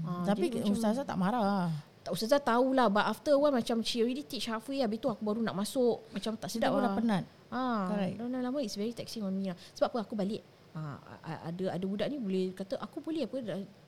Ah, 0.00 0.24
Tapi 0.24 0.48
jadi 0.48 0.64
macam- 0.64 0.74
ustazah 0.74 1.04
tak 1.04 1.16
marah. 1.16 1.68
tak 2.04 2.12
ustazah 2.12 2.36
tahulah 2.36 2.88
but 2.88 3.00
after 3.00 3.32
a 3.32 3.38
while 3.40 3.48
macam 3.48 3.80
she 3.80 4.00
already 4.00 4.20
teach 4.20 4.44
halfway 4.44 4.80
habis 4.80 5.00
tu 5.00 5.08
aku 5.08 5.24
baru 5.24 5.40
nak 5.40 5.56
masuk 5.56 6.04
macam 6.12 6.36
tak 6.36 6.48
sedap 6.48 6.72
lah. 6.72 6.92
penat. 6.92 7.24
Ah, 7.48 7.88
Correct. 7.88 8.20
dah 8.20 8.40
lama 8.44 8.58
it's 8.60 8.76
very 8.76 8.92
taxing 8.92 9.24
on 9.24 9.32
me 9.32 9.48
lah. 9.48 9.56
Sebab 9.72 9.88
apa 9.88 9.98
aku 10.04 10.12
balik. 10.12 10.44
Ah, 10.74 10.98
ada 11.46 11.64
ada 11.70 11.84
budak 11.86 12.08
ni 12.08 12.18
boleh 12.18 12.50
kata 12.52 12.76
aku 12.76 12.98
boleh 13.00 13.24
apa 13.24 13.36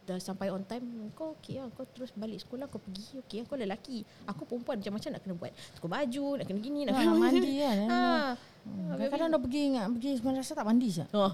dah, 0.07 0.17
sampai 0.17 0.49
on 0.49 0.63
time 0.63 0.87
kau 1.13 1.35
okey 1.37 1.59
lah 1.59 1.67
kau 1.75 1.83
terus 1.85 2.15
balik 2.15 2.39
sekolah 2.39 2.65
kau 2.67 2.79
pergi 2.79 3.19
okey 3.21 3.43
kau 3.45 3.59
lelaki 3.59 4.01
aku 4.23 4.47
perempuan 4.47 4.79
macam-macam 4.79 5.11
nak 5.11 5.21
kena 5.21 5.35
buat 5.35 5.51
tukar 5.75 5.91
baju 5.93 6.27
nak 6.39 6.45
kena 6.47 6.61
gini 6.63 6.81
nak 6.87 6.93
Nak 6.95 7.03
kena 7.03 7.15
mandi 7.19 7.53
kan. 7.59 7.77
ha. 7.85 8.01
Hmm, 8.63 8.87
Kadang-kadang 8.95 9.29
dah 9.31 9.41
pergi 9.43 9.61
ingat 9.69 9.85
pergi 9.91 10.11
madrasah 10.23 10.55
tak 10.55 10.67
mandi 10.67 10.89
sah. 10.91 11.09
Oh. 11.13 11.33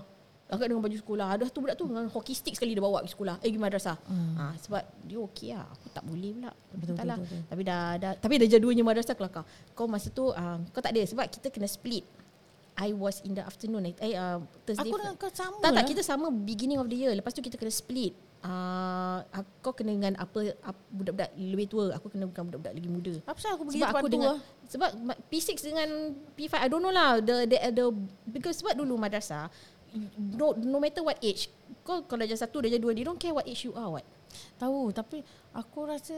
Agak 0.52 0.68
dengan 0.68 0.84
baju 0.84 0.96
sekolah. 1.00 1.26
Ada 1.32 1.48
tu 1.48 1.64
budak 1.64 1.76
tu 1.80 1.88
dengan 1.88 2.04
hockey 2.12 2.36
stick 2.36 2.52
sekali 2.52 2.76
dia 2.76 2.84
bawa 2.84 3.00
pergi 3.00 3.16
sekolah. 3.16 3.40
Eh 3.40 3.48
pergi 3.48 3.60
madrasah. 3.60 3.96
Hmm. 4.04 4.36
Ha, 4.36 4.44
sebab 4.60 4.82
dia 5.00 5.16
okey 5.24 5.48
lah. 5.56 5.64
Aku 5.64 5.86
tak 5.88 6.04
boleh 6.04 6.32
pula. 6.36 6.52
Betul, 6.76 6.92
betul. 6.92 7.40
Tapi 7.48 7.62
dah, 7.64 7.82
dah 7.96 8.12
tapi 8.20 8.34
dah 8.36 8.48
jadualnya 8.48 8.84
madrasah 8.84 9.16
kelakar. 9.16 9.48
Kau 9.72 9.88
masa 9.88 10.12
tu 10.12 10.28
uh, 10.28 10.56
kau 10.72 10.84
tak 10.84 10.92
ada 10.92 11.00
sebab 11.04 11.24
kita 11.24 11.48
kena 11.48 11.64
split. 11.64 12.04
I 12.76 12.92
was 12.92 13.24
in 13.24 13.32
the 13.32 13.40
afternoon. 13.40 13.96
Eh 13.96 14.12
uh, 14.12 14.44
Thursday. 14.64 14.88
Aku 14.88 14.96
dengan 14.96 15.16
kau 15.16 15.32
sama 15.32 15.56
tak 15.60 15.72
tak 15.72 15.72
lah. 15.72 15.88
kita 15.88 16.00
sama 16.00 16.28
beginning 16.28 16.76
of 16.76 16.88
the 16.88 17.00
year. 17.00 17.12
Lepas 17.12 17.32
tu 17.32 17.40
kita 17.40 17.56
kena 17.56 17.72
split. 17.72 18.12
Uh, 18.42 19.22
kau 19.62 19.70
kena 19.70 19.94
dengan 19.94 20.18
apa, 20.18 20.50
apa 20.66 20.80
budak-budak 20.90 21.30
lebih 21.38 21.70
tua. 21.70 21.94
Aku 21.94 22.10
kena 22.10 22.26
dengan 22.26 22.50
budak-budak 22.50 22.74
lagi 22.74 22.88
muda. 22.90 23.14
Apa 23.22 23.38
sah 23.38 23.54
aku 23.54 23.70
pergi 23.70 23.78
Sebab 23.78 23.90
aku 23.94 24.06
tu 24.06 24.12
dengan 24.18 24.34
sebab 24.66 24.90
ma- 24.98 25.20
P6 25.30 25.48
dengan 25.62 25.88
P5 26.34 26.54
I 26.58 26.66
don't 26.66 26.82
know 26.82 26.90
lah 26.90 27.22
the 27.22 27.46
the, 27.46 27.58
the 27.70 27.86
because 28.34 28.58
sebab 28.58 28.74
dulu 28.74 28.98
madrasah 28.98 29.52
no 30.16 30.56
no 30.56 30.80
matter 30.80 31.04
what 31.04 31.20
age 31.20 31.52
kau 31.84 32.00
kalau 32.08 32.24
darjah 32.24 32.40
satu 32.40 32.64
darjah 32.64 32.80
dua 32.80 32.96
they 32.96 33.04
don't 33.04 33.20
care 33.20 33.36
what 33.36 33.44
age 33.44 33.68
you 33.68 33.76
are 33.76 34.00
what 34.00 34.06
Tahu 34.56 34.88
tapi 34.96 35.20
aku 35.52 35.84
rasa 35.84 36.16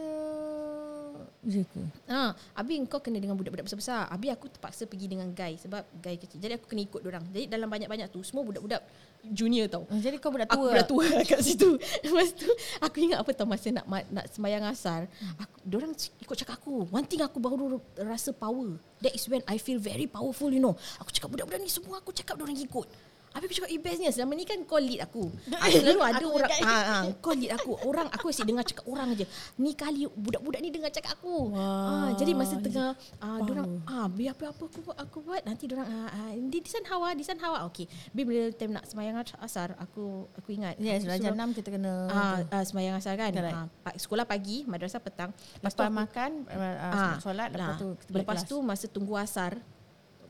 je 1.42 1.66
ke? 1.66 1.82
Ha, 2.06 2.30
Abi 2.54 2.78
kau 2.86 3.02
kena 3.02 3.18
dengan 3.18 3.34
budak-budak 3.34 3.66
besar-besar. 3.66 4.06
Abi 4.06 4.30
aku 4.30 4.46
terpaksa 4.46 4.86
pergi 4.86 5.10
dengan 5.10 5.34
guy 5.34 5.58
sebab 5.58 5.82
guy 5.98 6.14
kecil. 6.14 6.38
Jadi 6.38 6.54
aku 6.54 6.70
kena 6.70 6.86
ikut 6.86 7.02
orang. 7.02 7.26
Jadi 7.34 7.50
dalam 7.50 7.66
banyak-banyak 7.66 8.06
tu 8.14 8.22
semua 8.22 8.46
budak-budak 8.46 8.86
junior 9.32 9.66
tau. 9.70 9.88
Oh, 9.88 9.98
jadi 10.00 10.20
kau 10.20 10.28
budak 10.28 10.50
Aku 10.52 10.68
tua. 10.68 10.70
budak 10.74 10.86
tua 10.88 11.04
kat 11.30 11.40
situ. 11.40 11.78
Lepas 12.04 12.36
tu 12.36 12.48
aku 12.80 12.96
ingat 13.00 13.24
apa 13.24 13.30
tau 13.32 13.48
masa 13.48 13.72
nak 13.72 13.86
nak 13.88 14.26
sembahyang 14.28 14.64
asar, 14.68 15.08
aku 15.40 15.56
orang 15.72 15.92
ikut 15.96 16.36
cakap 16.36 16.60
aku. 16.60 16.88
One 16.92 17.06
thing 17.08 17.24
aku 17.24 17.40
baru 17.40 17.80
rasa 18.00 18.34
power. 18.36 18.76
That 19.00 19.16
is 19.16 19.24
when 19.28 19.40
I 19.48 19.56
feel 19.56 19.80
very 19.80 20.04
powerful 20.04 20.52
you 20.52 20.60
know. 20.60 20.76
Aku 21.00 21.08
cakap 21.12 21.32
budak-budak 21.32 21.60
ni 21.60 21.70
semua 21.72 22.00
aku 22.00 22.12
cakap 22.12 22.36
orang 22.36 22.56
ikut. 22.56 22.88
Habis 23.34 23.44
aku 23.44 23.54
cakap 23.56 23.68
eh 23.68 23.80
bestnya 23.80 24.08
selama 24.08 24.32
ni 24.32 24.42
kan 24.42 24.62
kau 24.62 24.78
lead 24.78 25.02
aku. 25.02 25.26
Ah, 25.54 25.66
Selalu 25.66 26.00
ada 26.00 26.16
Aku 26.16 26.28
orang 26.32 26.50
ha, 26.62 26.76
ha, 26.80 26.96
kau 27.18 27.32
lead 27.32 27.50
aku. 27.50 27.72
Orang 27.82 28.06
aku 28.08 28.26
asyik 28.28 28.46
dengar 28.46 28.62
cakap 28.62 28.86
orang 28.86 29.10
aja. 29.10 29.26
Ni 29.56 29.74
kali 29.74 30.06
budak-budak 30.08 30.60
ni 30.60 30.70
dengar 30.70 30.88
cakap 30.88 31.18
aku. 31.18 31.50
Wah, 31.50 32.06
Ah, 32.06 32.10
jadi 32.14 32.30
masa 32.32 32.54
tengah 32.56 32.94
ah 33.18 33.36
power. 33.36 33.50
orang 33.50 33.66
ah 33.84 34.06
biar 34.06 34.32
apa 34.32 34.48
apa 34.48 34.62
aku 34.64 34.78
buat 34.80 34.96
aku 34.96 35.18
buat 35.20 35.42
nanti 35.42 35.66
orang 35.66 35.82
ah, 35.84 36.08
ah 36.08 36.30
di 36.32 36.58
di 36.58 36.70
sana 36.70 36.86
hawa 36.88 37.08
di 37.10 37.22
sana 37.22 37.40
hawa. 37.40 37.58
Okey. 37.66 37.84
Bila 38.08 38.48
time 38.50 38.72
nak 38.72 38.86
sembahyang 38.86 39.16
asar 39.40 39.74
aku 39.76 40.30
aku 40.32 40.48
ingat. 40.50 40.78
Yes, 40.78 41.02
aku 41.02 41.10
darjah 41.10 41.30
suruh- 41.30 41.42
6 41.44 41.58
kita 41.58 41.68
kena 41.70 41.92
Ah, 42.06 42.38
ah 42.48 42.62
sembahyang 42.62 42.96
asar 42.96 43.14
kan. 43.14 43.30
Ah, 43.36 43.66
pa- 43.82 43.96
sekolah 43.96 44.24
pagi, 44.24 44.62
madrasah 44.62 44.98
petang. 44.98 45.34
lepas 45.56 45.72
tu 45.72 45.82
aku- 45.82 45.90
makan 45.92 46.30
uh, 46.46 46.76
Ah, 46.86 47.14
solat 47.18 47.50
lepas 47.50 47.58
lah. 47.60 47.76
tu 47.76 47.88
lepas 48.10 48.38
tu 48.44 48.56
masa 48.60 48.86
tunggu 48.86 49.14
asar 49.16 49.58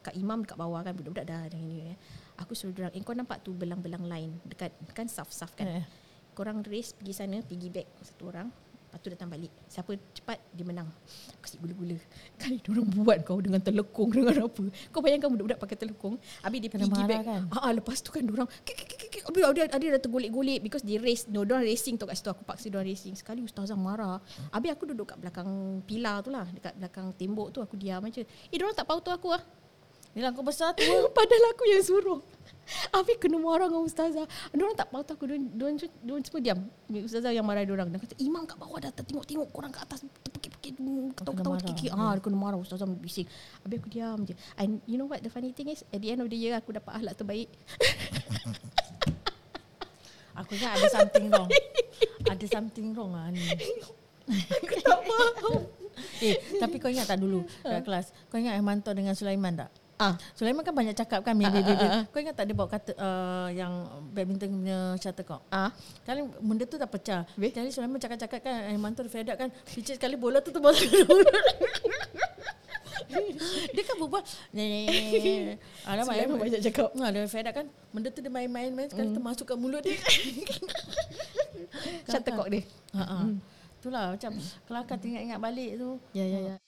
kat 0.00 0.14
imam 0.14 0.40
dekat 0.40 0.54
bawah 0.54 0.80
kan 0.80 0.92
budak-budak 0.92 1.24
dah 1.24 1.42
dah 1.46 1.60
ini 1.60 1.92
eh. 1.92 1.96
Aku 2.34 2.52
suruh 2.52 2.74
orang, 2.74 2.92
eh 2.92 3.02
kau 3.02 3.14
nampak 3.14 3.46
tu 3.46 3.54
belang-belang 3.54 4.04
lain 4.04 4.30
dekat 4.42 4.74
kan 4.90 5.06
saf-saf 5.06 5.54
kan. 5.54 5.82
Eh. 5.82 5.86
Korang 6.34 6.66
race 6.66 6.90
pergi 6.90 7.14
sana, 7.14 7.38
pergi 7.40 7.70
back 7.70 7.88
satu 8.02 8.26
orang. 8.26 8.50
Lepas 8.94 9.02
tu 9.02 9.10
datang 9.10 9.26
balik. 9.26 9.50
Siapa 9.66 9.90
cepat 10.14 10.38
dia 10.54 10.62
menang. 10.62 10.86
Aku 10.86 11.40
kasi 11.42 11.58
gula-gula. 11.58 11.98
Kali 12.42 12.62
orang 12.70 12.86
buat 12.94 13.18
kau 13.26 13.42
dengan 13.42 13.58
telekung 13.58 14.10
dengan 14.14 14.46
apa. 14.46 14.70
Kau 14.94 15.02
bayangkan 15.02 15.34
budak-budak 15.34 15.58
pakai 15.58 15.74
telekung. 15.78 16.14
Habis 16.46 16.58
dia 16.62 16.70
Kena 16.70 16.86
pergi 16.86 17.02
back. 17.06 17.22
kan? 17.26 17.42
Ah, 17.50 17.58
ah, 17.66 17.72
lepas 17.74 17.98
tu 17.98 18.14
kan 18.14 18.22
orang 18.22 18.46
kik 18.62 18.74
kik 18.78 18.86
kik 18.94 19.10
kik. 19.10 19.22
Habis 19.26 19.42
ada 19.50 19.62
ada 19.66 19.86
dah 19.98 20.00
tergolek-golek 20.02 20.58
because 20.62 20.86
they 20.86 20.98
race. 21.02 21.26
No, 21.26 21.42
orang 21.42 21.66
racing 21.66 21.98
tu 21.98 22.06
kat 22.06 22.18
situ 22.18 22.30
aku 22.30 22.46
paksa 22.46 22.70
orang 22.70 22.86
racing. 22.86 23.14
Sekali 23.18 23.42
ustazah 23.42 23.74
marah. 23.74 24.22
Habis 24.54 24.70
aku 24.78 24.86
duduk 24.86 25.10
kat 25.10 25.18
belakang 25.18 25.50
pilar 25.86 26.22
tu 26.22 26.30
lah, 26.30 26.46
dekat 26.54 26.74
belakang 26.78 27.06
tembok 27.18 27.50
tu 27.50 27.58
aku 27.62 27.74
diam 27.74 27.98
aja. 27.98 28.22
Eh, 28.22 28.58
orang 28.62 28.78
tak 28.78 28.86
pautu 28.86 29.10
aku 29.10 29.34
ah. 29.34 29.42
Bila 30.14 30.30
kau 30.30 30.46
besar 30.46 30.70
tu 30.78 30.86
Padahal 31.16 31.44
aku 31.50 31.66
yang 31.66 31.82
suruh. 31.82 32.22
Habis 32.94 33.18
kena 33.20 33.36
marah 33.36 33.68
dengan 33.68 33.84
ustazah. 33.84 34.24
Diorang 34.54 34.72
tak 34.72 34.88
pautu 34.88 35.12
aku. 35.12 35.28
Diorang, 35.28 35.76
semua 36.24 36.40
diam. 36.40 36.64
Ustazah 36.88 37.28
yang 37.34 37.44
marah 37.44 37.60
diorang. 37.66 37.92
Dia 37.92 38.00
kata, 38.00 38.16
imam 38.22 38.48
kat 38.48 38.56
bawah 38.56 38.80
dah 38.80 38.88
tertengok-tengok 38.94 39.52
korang 39.52 39.68
kat 39.68 39.84
atas. 39.84 40.00
Terpekik-pekik. 40.24 40.80
Ketawa-ketawa. 41.12 41.60
marah. 41.60 41.68
terkikik. 41.68 41.92
Ah, 41.92 42.16
dia 42.16 42.24
kena 42.24 42.40
marah. 42.40 42.56
Ustazah 42.56 42.88
bising. 42.88 43.28
Habis 43.66 43.76
aku 43.84 43.88
diam 43.92 44.24
je. 44.24 44.32
And 44.56 44.80
you 44.88 44.96
know 44.96 45.04
what 45.04 45.20
the 45.20 45.28
funny 45.28 45.52
thing 45.52 45.68
is? 45.68 45.84
At 45.92 46.00
the 46.00 46.08
end 46.08 46.24
of 46.24 46.32
the 46.32 46.40
year, 46.40 46.56
aku 46.56 46.72
dapat 46.72 47.04
ahlak 47.04 47.20
terbaik. 47.20 47.52
aku 50.40 50.56
ingat 50.56 50.80
ada 50.80 50.88
something 50.88 51.28
wrong. 51.28 51.52
ada 52.32 52.46
something 52.48 52.96
wrong 52.96 53.12
lah 53.12 53.28
ni. 53.28 53.44
aku 54.32 54.74
tak 54.80 55.00
faham. 55.04 55.68
Eh, 56.18 56.34
tapi 56.58 56.82
kau 56.82 56.90
ingat 56.90 57.06
tak 57.06 57.22
dulu 57.22 57.46
kat 57.62 57.86
kelas? 57.86 58.10
Kau 58.26 58.34
ingat 58.34 58.58
yang 58.58 58.66
mantau 58.66 58.90
dengan 58.98 59.14
Sulaiman 59.14 59.54
tak? 59.54 59.70
Ah, 59.94 60.18
Sulaiman 60.34 60.66
kan 60.66 60.74
banyak 60.74 60.90
cakap 60.92 61.22
kan 61.22 61.38
Ah, 61.38 61.46
ah, 61.46 61.62
ah, 61.62 61.78
ah. 61.78 62.02
Kau 62.10 62.18
ingat 62.18 62.34
tak 62.34 62.50
dia 62.50 62.54
bawa 62.54 62.66
kata 62.66 62.92
uh, 62.94 63.46
yang 63.48 63.72
badminton 64.10 64.50
punya 64.50 64.98
shuttlecock? 64.98 65.46
ah. 65.48 65.70
Kali 66.02 66.26
benda 66.42 66.66
tu 66.66 66.74
dah 66.74 66.90
pecah. 66.90 67.22
Habis? 67.24 67.50
Kali 67.54 67.68
Sulaiman 67.70 68.02
cakap-cakap 68.02 68.42
kan 68.42 68.66
Aiman 68.66 68.90
tu 68.90 69.06
fed 69.06 69.30
up 69.30 69.38
kan. 69.38 69.54
Picit 69.64 69.94
sekali 69.94 70.18
bola 70.18 70.42
tu 70.42 70.50
terbang. 70.50 70.74
dia 73.70 73.82
kan 73.84 73.96
berbual. 74.00 74.22
Alamak. 75.88 76.10
Sulaiman 76.10 76.36
banyak 76.42 76.60
cakap. 76.64 76.90
Ha, 76.90 77.06
dia 77.10 77.30
fed 77.30 77.46
up 77.46 77.54
kan. 77.54 77.66
Benda 77.94 78.08
tu 78.10 78.18
dia 78.18 78.32
main-main 78.32 78.74
main 78.74 78.88
sekali 78.90 79.08
Mm. 79.08 79.16
termasuk 79.16 79.44
kat 79.46 79.58
mulut 79.58 79.78
dia. 79.78 79.94
Shuttlecock 82.10 82.48
dia. 82.50 82.62
Ha 82.98 83.02
ah. 83.04 83.24
Itulah 83.78 84.16
macam 84.16 84.32
kelakar 84.64 84.96
teringat-ingat 84.96 85.38
balik 85.38 85.70
tu. 85.76 86.00
Ya, 86.16 86.24
ya, 86.24 86.38
ya. 86.40 86.54
Nak 86.56 86.63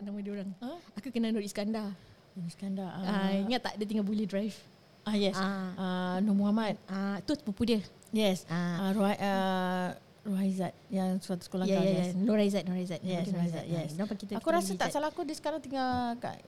tak 0.00 0.08
nama 0.08 0.16
dia 0.16 0.32
orang? 0.32 0.48
Ha? 0.64 0.70
Aku 0.96 1.12
kenal 1.12 1.28
Nur 1.28 1.44
Iskandar. 1.44 1.92
Iskandar. 2.40 2.88
Ah, 2.88 3.28
Ah, 3.28 3.30
ingat 3.36 3.60
tak 3.60 3.76
dia 3.76 3.84
tinggal 3.84 4.00
Bully 4.00 4.24
Drive? 4.24 4.56
ah 5.04 5.12
yes. 5.12 5.36
Ah. 5.36 5.76
Ah, 5.76 6.16
Nur 6.24 6.32
Muhammad. 6.32 6.80
Ah, 6.88 7.20
tu 7.20 7.36
sepupu 7.36 7.68
dia. 7.68 7.84
Yes. 8.08 8.48
Ah. 8.48 8.80
Ah, 8.80 8.90
Roy, 8.96 9.12
uh, 9.12 9.88
Rohaizat 10.20 10.72
yang 10.88 11.16
suatu 11.16 11.44
sekolah 11.44 11.64
Ya, 11.64 11.76
kau. 11.76 11.84
ya, 11.84 11.88
ya. 11.90 11.96
yes. 12.00 12.08
Nur 12.16 12.36
Aizat, 12.36 12.64
Nur. 12.64 12.76
Yes, 12.76 12.96
Nur 12.96 13.04
Nur 13.04 13.44
Aizat, 13.44 13.64
yes. 13.66 13.90
Kita, 13.92 14.32
Aku 14.40 14.48
rasa 14.48 14.72
Nur 14.72 14.80
tak 14.80 14.88
salah 14.88 15.08
aku 15.08 15.20
dia 15.20 15.36
sekarang 15.36 15.60
tinggal 15.60 16.16
kat 16.16 16.40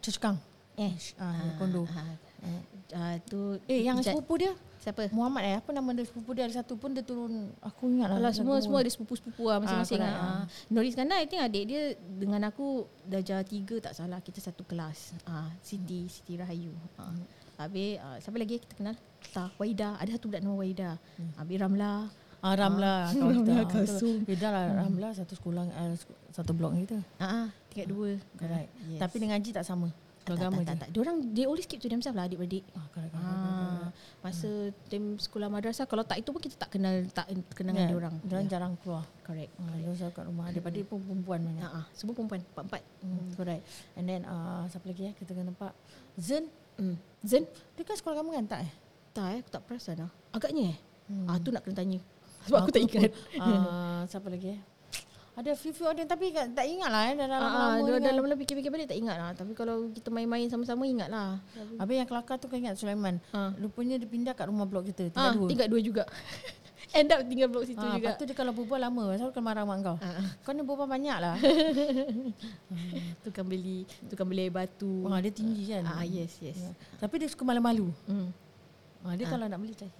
Chukang. 0.00 0.36
Eh, 0.76 0.92
Ah, 1.16 1.52
kondo. 1.56 1.84
Ah, 1.86 2.16
ah, 2.92 3.16
tu 3.20 3.58
Eh, 3.64 3.82
yang 3.82 3.98
Ijat. 3.98 4.12
sepupu 4.12 4.36
dia 4.36 4.52
siapa? 4.76 5.08
Muhammad 5.10 5.42
eh 5.42 5.56
apa 5.56 5.70
nama 5.70 5.90
dia 5.90 6.04
sepupu 6.04 6.30
dia 6.30 6.44
ada 6.44 6.54
satu 6.54 6.76
pun 6.76 6.92
dia 6.92 7.00
turun 7.00 7.32
aku 7.58 7.88
ingat 7.88 8.06
lah. 8.06 8.18
Alah 8.20 8.32
semua 8.32 8.54
turun. 8.54 8.64
semua 8.64 8.78
ada 8.80 8.90
sepupu-sepupu 8.90 9.44
lah 9.46 9.58
masing-masing 9.58 9.98
Ah, 9.98 10.08
ah. 10.08 10.20
Ah. 10.20 10.42
Nur 10.68 10.82
Iskandar 10.82 11.16
I 11.16 11.24
think 11.24 11.40
adik 11.40 11.64
dia 11.64 11.82
dengan 11.96 12.44
aku 12.44 12.66
darjah 13.02 13.40
tiga 13.42 13.80
tak 13.80 13.92
salah 13.92 14.20
kita 14.20 14.38
satu 14.38 14.60
kelas. 14.62 15.16
Ah, 15.24 15.48
Siti 15.58 16.04
Siti 16.06 16.36
Rahayu. 16.36 16.72
Ah. 16.94 17.16
Habis 17.56 17.96
ah, 17.98 18.20
siapa 18.20 18.36
lagi 18.36 18.58
kita 18.58 18.74
kenal? 18.74 18.96
Tak, 19.26 19.56
Waida. 19.56 19.96
Ada 19.96 20.14
satu 20.14 20.28
budak 20.28 20.42
nama 20.42 20.54
Waida. 20.54 20.90
Hmm. 21.16 21.32
Habis 21.34 21.56
Ramla. 21.56 21.92
Ah, 22.44 22.52
Ramla 22.52 22.94
kawan 23.08 23.34
kita. 23.40 23.48
Ramla 23.48 23.56
Ah, 23.56 23.68
Kasum. 23.72 24.16
Beda 24.20 24.48
lah 24.50 24.64
Ramla 24.76 25.08
satu 25.16 25.32
sekolah 25.32 25.64
uh, 25.64 25.96
satu 26.28 26.52
blok 26.52 26.76
kita. 26.76 27.00
Ah, 27.16 27.24
ah, 27.24 27.46
tingkat 27.72 27.88
dua. 27.88 28.20
Correct. 28.36 28.68
Yes. 28.84 29.00
Tapi 29.00 29.16
dengan 29.16 29.40
Haji 29.40 29.50
tak 29.50 29.64
sama. 29.64 29.88
Tak, 30.24 30.40
Agama 30.40 30.58
tak, 30.58 30.64
tak, 30.64 30.76
tak. 30.80 30.88
Diorang 30.90 31.16
they 31.30 31.44
always 31.44 31.68
keep 31.68 31.78
to 31.78 31.86
themselves 31.86 32.16
lah 32.16 32.24
adik-beradik. 32.24 32.64
Ah, 32.72 32.88
correct, 32.88 33.12
correct, 33.12 33.28
correct, 33.28 33.44
correct. 33.44 33.76
Ah, 33.76 33.88
masa 34.24 34.50
time 34.88 35.06
sekolah 35.20 35.48
madrasah 35.52 35.84
kalau 35.84 36.00
tak 36.00 36.24
itu 36.24 36.32
pun 36.32 36.40
kita 36.40 36.56
tak 36.56 36.72
kenal 36.72 37.04
tak 37.12 37.28
kenal 37.52 37.76
dengan 37.76 37.84
Ya, 37.84 37.92
diorang. 37.92 38.14
Diorang 38.24 38.46
Ya, 38.48 38.50
jarang 38.56 38.72
keluar. 38.80 39.04
correct. 39.20 39.52
Ah, 39.60 39.76
Diorang 39.76 39.96
selalu 40.00 40.14
kat 40.16 40.24
rumah. 40.24 40.44
Adik-adik 40.48 40.84
pun 40.88 40.98
perempuan 41.04 41.40
banyak. 41.44 41.62
Ah, 41.62 41.76
ah, 41.80 41.84
semua 41.92 42.12
perempuan 42.16 42.40
empat-empat. 42.40 42.82
Hmm, 43.04 43.26
correct. 43.36 43.62
And 43.94 44.04
then 44.08 44.20
uh, 44.24 44.64
siapa 44.72 44.84
lagi 44.88 45.02
ya 45.06 45.12
kita 45.12 45.30
kena 45.36 45.52
nampak 45.52 45.72
Zen. 46.16 46.48
Hmm. 46.80 46.96
Zen? 47.20 47.44
Dia 47.76 47.82
kan 47.84 47.96
sekolah 48.00 48.24
kamu 48.24 48.30
kan 48.40 48.44
tak 48.48 48.60
eh? 48.64 48.72
Tak 49.12 49.26
eh, 49.30 49.38
aku 49.44 49.50
tak 49.52 49.62
perasan 49.68 50.08
lah. 50.08 50.10
Agaknya 50.32 50.72
eh. 50.72 50.76
Hmm. 51.12 51.28
Ah, 51.28 51.36
tu 51.36 51.52
nak 51.52 51.62
kena 51.62 51.76
tanya. 51.76 52.00
Sebab 52.44 52.58
aku, 52.64 52.76
tak 52.76 52.82
ingat. 52.84 53.12
Uh, 53.40 54.02
siapa 54.10 54.28
lagi 54.28 54.56
eh? 54.56 54.60
Ada 55.34 55.50
few-few 55.52 55.82
ada 55.84 56.02
tapi 56.04 56.30
kan 56.30 56.46
tak 56.48 56.62
ingat 56.64 56.86
lah 56.86 57.02
eh. 57.06 57.14
Dah 57.14 57.26
dalam 57.26 57.42
Ah, 57.42 57.50
lama 57.50 57.58
dah 57.58 57.74
ni 57.80 57.90
kan. 57.92 58.02
dalam-dalam 58.04 58.38
fikir-fikir 58.38 58.70
balik 58.70 58.86
tak 58.86 58.96
ingat 58.96 59.16
lah. 59.16 59.30
Tapi 59.32 59.52
kalau 59.52 59.90
kita 59.90 60.06
main-main 60.08 60.46
sama-sama 60.46 60.84
ingat 60.84 61.08
lah. 61.08 61.42
Habis 61.76 61.94
yang 61.96 62.06
kelakar 62.06 62.36
tu 62.36 62.46
kau 62.46 62.54
ingat 62.54 62.74
Sulaiman. 62.74 63.18
Ah. 63.30 63.50
Rupanya 63.54 63.96
dia 63.96 64.06
pindah 64.06 64.30
kat 64.30 64.46
rumah 64.46 64.62
blok 64.62 64.86
kita. 64.86 65.10
Tinggal 65.10 65.34
dua. 65.34 65.48
tingkat 65.48 65.66
dua 65.66 65.80
juga. 65.80 66.04
End 66.94 67.10
up 67.10 67.18
tinggal 67.20 67.48
blok 67.48 67.66
situ 67.66 67.74
Ah, 67.76 67.98
juga. 67.98 68.06
lepas 68.06 68.14
tu 68.14 68.24
dia 68.24 68.36
kalau 68.36 68.54
berbual 68.54 68.78
lama 68.78 69.02
Selalu 69.12 69.34
kan 69.34 69.42
marah 69.42 69.64
mak 69.64 69.82
kau 69.82 69.98
ah. 69.98 70.30
Kau 70.40 70.54
ni 70.54 70.62
berbual 70.62 70.86
banyak 70.86 71.16
lah 71.18 71.34
tukang 73.24 73.42
beli 73.44 73.82
tukang 74.06 74.26
beli 74.26 74.46
air 74.46 74.54
batu. 74.54 75.02
Wah, 75.02 75.18
Dia 75.18 75.30
tinggi 75.30 75.66
kan 75.68 75.82
Ah, 75.84 76.06
yes, 76.06 76.38
yes. 76.38 76.54
Ya. 76.56 76.70
Tapi 76.98 77.18
dia 77.18 77.26
suka 77.26 77.42
malu-malu 77.42 77.90
Hmm. 78.06 78.30
ah, 79.02 79.10
Dia 79.12 79.26
kalau 79.26 79.44
nak 79.44 79.58
beli 79.58 79.74
cari 79.74 79.90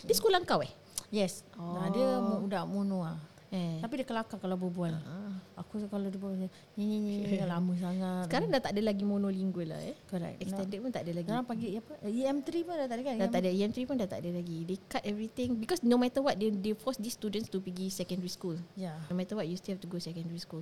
Dia 0.00 0.14
sekolah 0.14 0.40
kau 0.42 0.60
eh? 0.60 0.72
Yes 1.10 1.44
Oh. 1.54 1.76
ah, 1.76 1.88
Dia 1.90 2.06
budak 2.38 2.64
mono 2.64 3.04
lah 3.04 3.18
Eh. 3.48 3.80
Tapi 3.80 3.94
dia 3.96 4.06
kelakar 4.06 4.36
kalau 4.36 4.54
berbual 4.54 4.92
Ah. 4.92 5.32
Aku 5.56 5.80
kalau 5.88 6.04
dia 6.04 6.12
berbual 6.12 6.36
Ni 6.36 6.50
ni 6.76 6.96
ni 7.00 7.40
Lama 7.40 7.72
sangat 7.74 8.28
Sekarang 8.28 8.48
dah 8.48 8.60
tak 8.60 8.76
ada 8.76 8.82
lagi 8.84 9.02
monolingual 9.02 9.72
lah 9.72 9.80
eh. 9.80 9.96
Correct 10.04 10.36
Extended 10.38 10.78
pun 10.78 10.90
tak 10.92 11.02
ada 11.02 11.12
lagi. 11.12 11.26
Sekarang 11.26 11.48
panggil 11.48 11.70
apa 11.78 11.92
EM3 12.04 12.48
pun 12.60 12.74
dah 12.74 12.86
tak 12.86 12.96
ada 12.96 13.02
kan 13.02 13.14
Dah 13.16 13.28
tak 13.28 13.40
ada 13.40 13.50
EM3 13.50 13.78
pun 13.82 13.94
dah 13.96 14.08
tak 14.08 14.20
ada 14.20 14.30
lagi. 14.30 14.58
They 14.62 14.78
cut 14.84 15.02
everything 15.02 15.50
because 15.56 15.80
no 15.80 15.96
matter 15.96 16.20
what 16.20 16.36
they 16.36 16.52
they 16.52 16.74
force 16.74 16.96
these 16.96 17.14
students 17.14 17.48
to 17.48 17.58
pergi 17.58 17.88
secondary 17.88 18.28
school. 18.28 18.60
Ya 18.74 18.92
No 19.08 19.16
matter 19.16 19.32
what 19.32 19.48
you 19.48 19.56
still 19.56 19.72
have 19.72 19.82
to 19.82 19.88
go 19.88 19.96
secondary 19.96 20.38
school. 20.38 20.60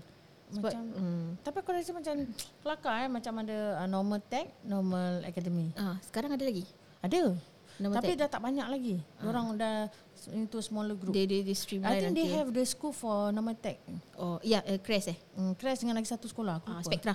Sebab 0.49 0.71
Macam- 0.71 0.95
hmm. 0.95 1.27
Tapi 1.43 1.57
aku 1.59 1.71
rasa 1.75 1.91
macam 1.91 2.15
Kelakar 2.63 2.95
eh 3.03 3.11
Macam 3.11 3.35
ada 3.43 3.83
uh, 3.83 3.89
Normal 3.91 4.23
tech 4.23 4.47
Normal 4.63 5.27
academy 5.27 5.75
ah 5.75 5.99
sekarang 6.01 6.31
ada 6.31 6.47
lagi. 6.47 6.63
Ada 7.03 7.35
Normal 7.79 7.97
Tapi 7.99 8.11
tech. 8.11 8.19
dah 8.19 8.29
tak 8.29 8.41
banyak 8.41 8.67
lagi 8.67 8.97
Orang 9.21 9.55
dah 9.55 9.87
Into 10.29 10.59
smaller 10.59 10.95
group 10.95 11.13
They 11.13 11.25
they, 11.25 11.41
they 11.41 11.53
streamline 11.53 11.93
I 11.93 12.01
think 12.03 12.15
they 12.15 12.25
until- 12.25 12.39
have 12.39 12.49
the 12.51 12.65
school 12.65 12.91
for 12.91 13.29
normal 13.31 13.55
tech. 13.55 13.79
oh 14.17 14.41
ya 14.41 14.59
yeah, 14.59 14.63
uh, 14.67 14.79
Crash 14.79 15.07
eh. 15.07 15.19
Mm, 15.33 15.55
Crash 15.55 15.81
dengan 15.81 15.95
lagi 15.95 16.07
satu 16.07 16.25
sekolah. 16.25 16.59
Aku 16.59 16.67
Ah, 16.67 16.79
lupa. 16.79 16.89
Spectra. 16.89 17.15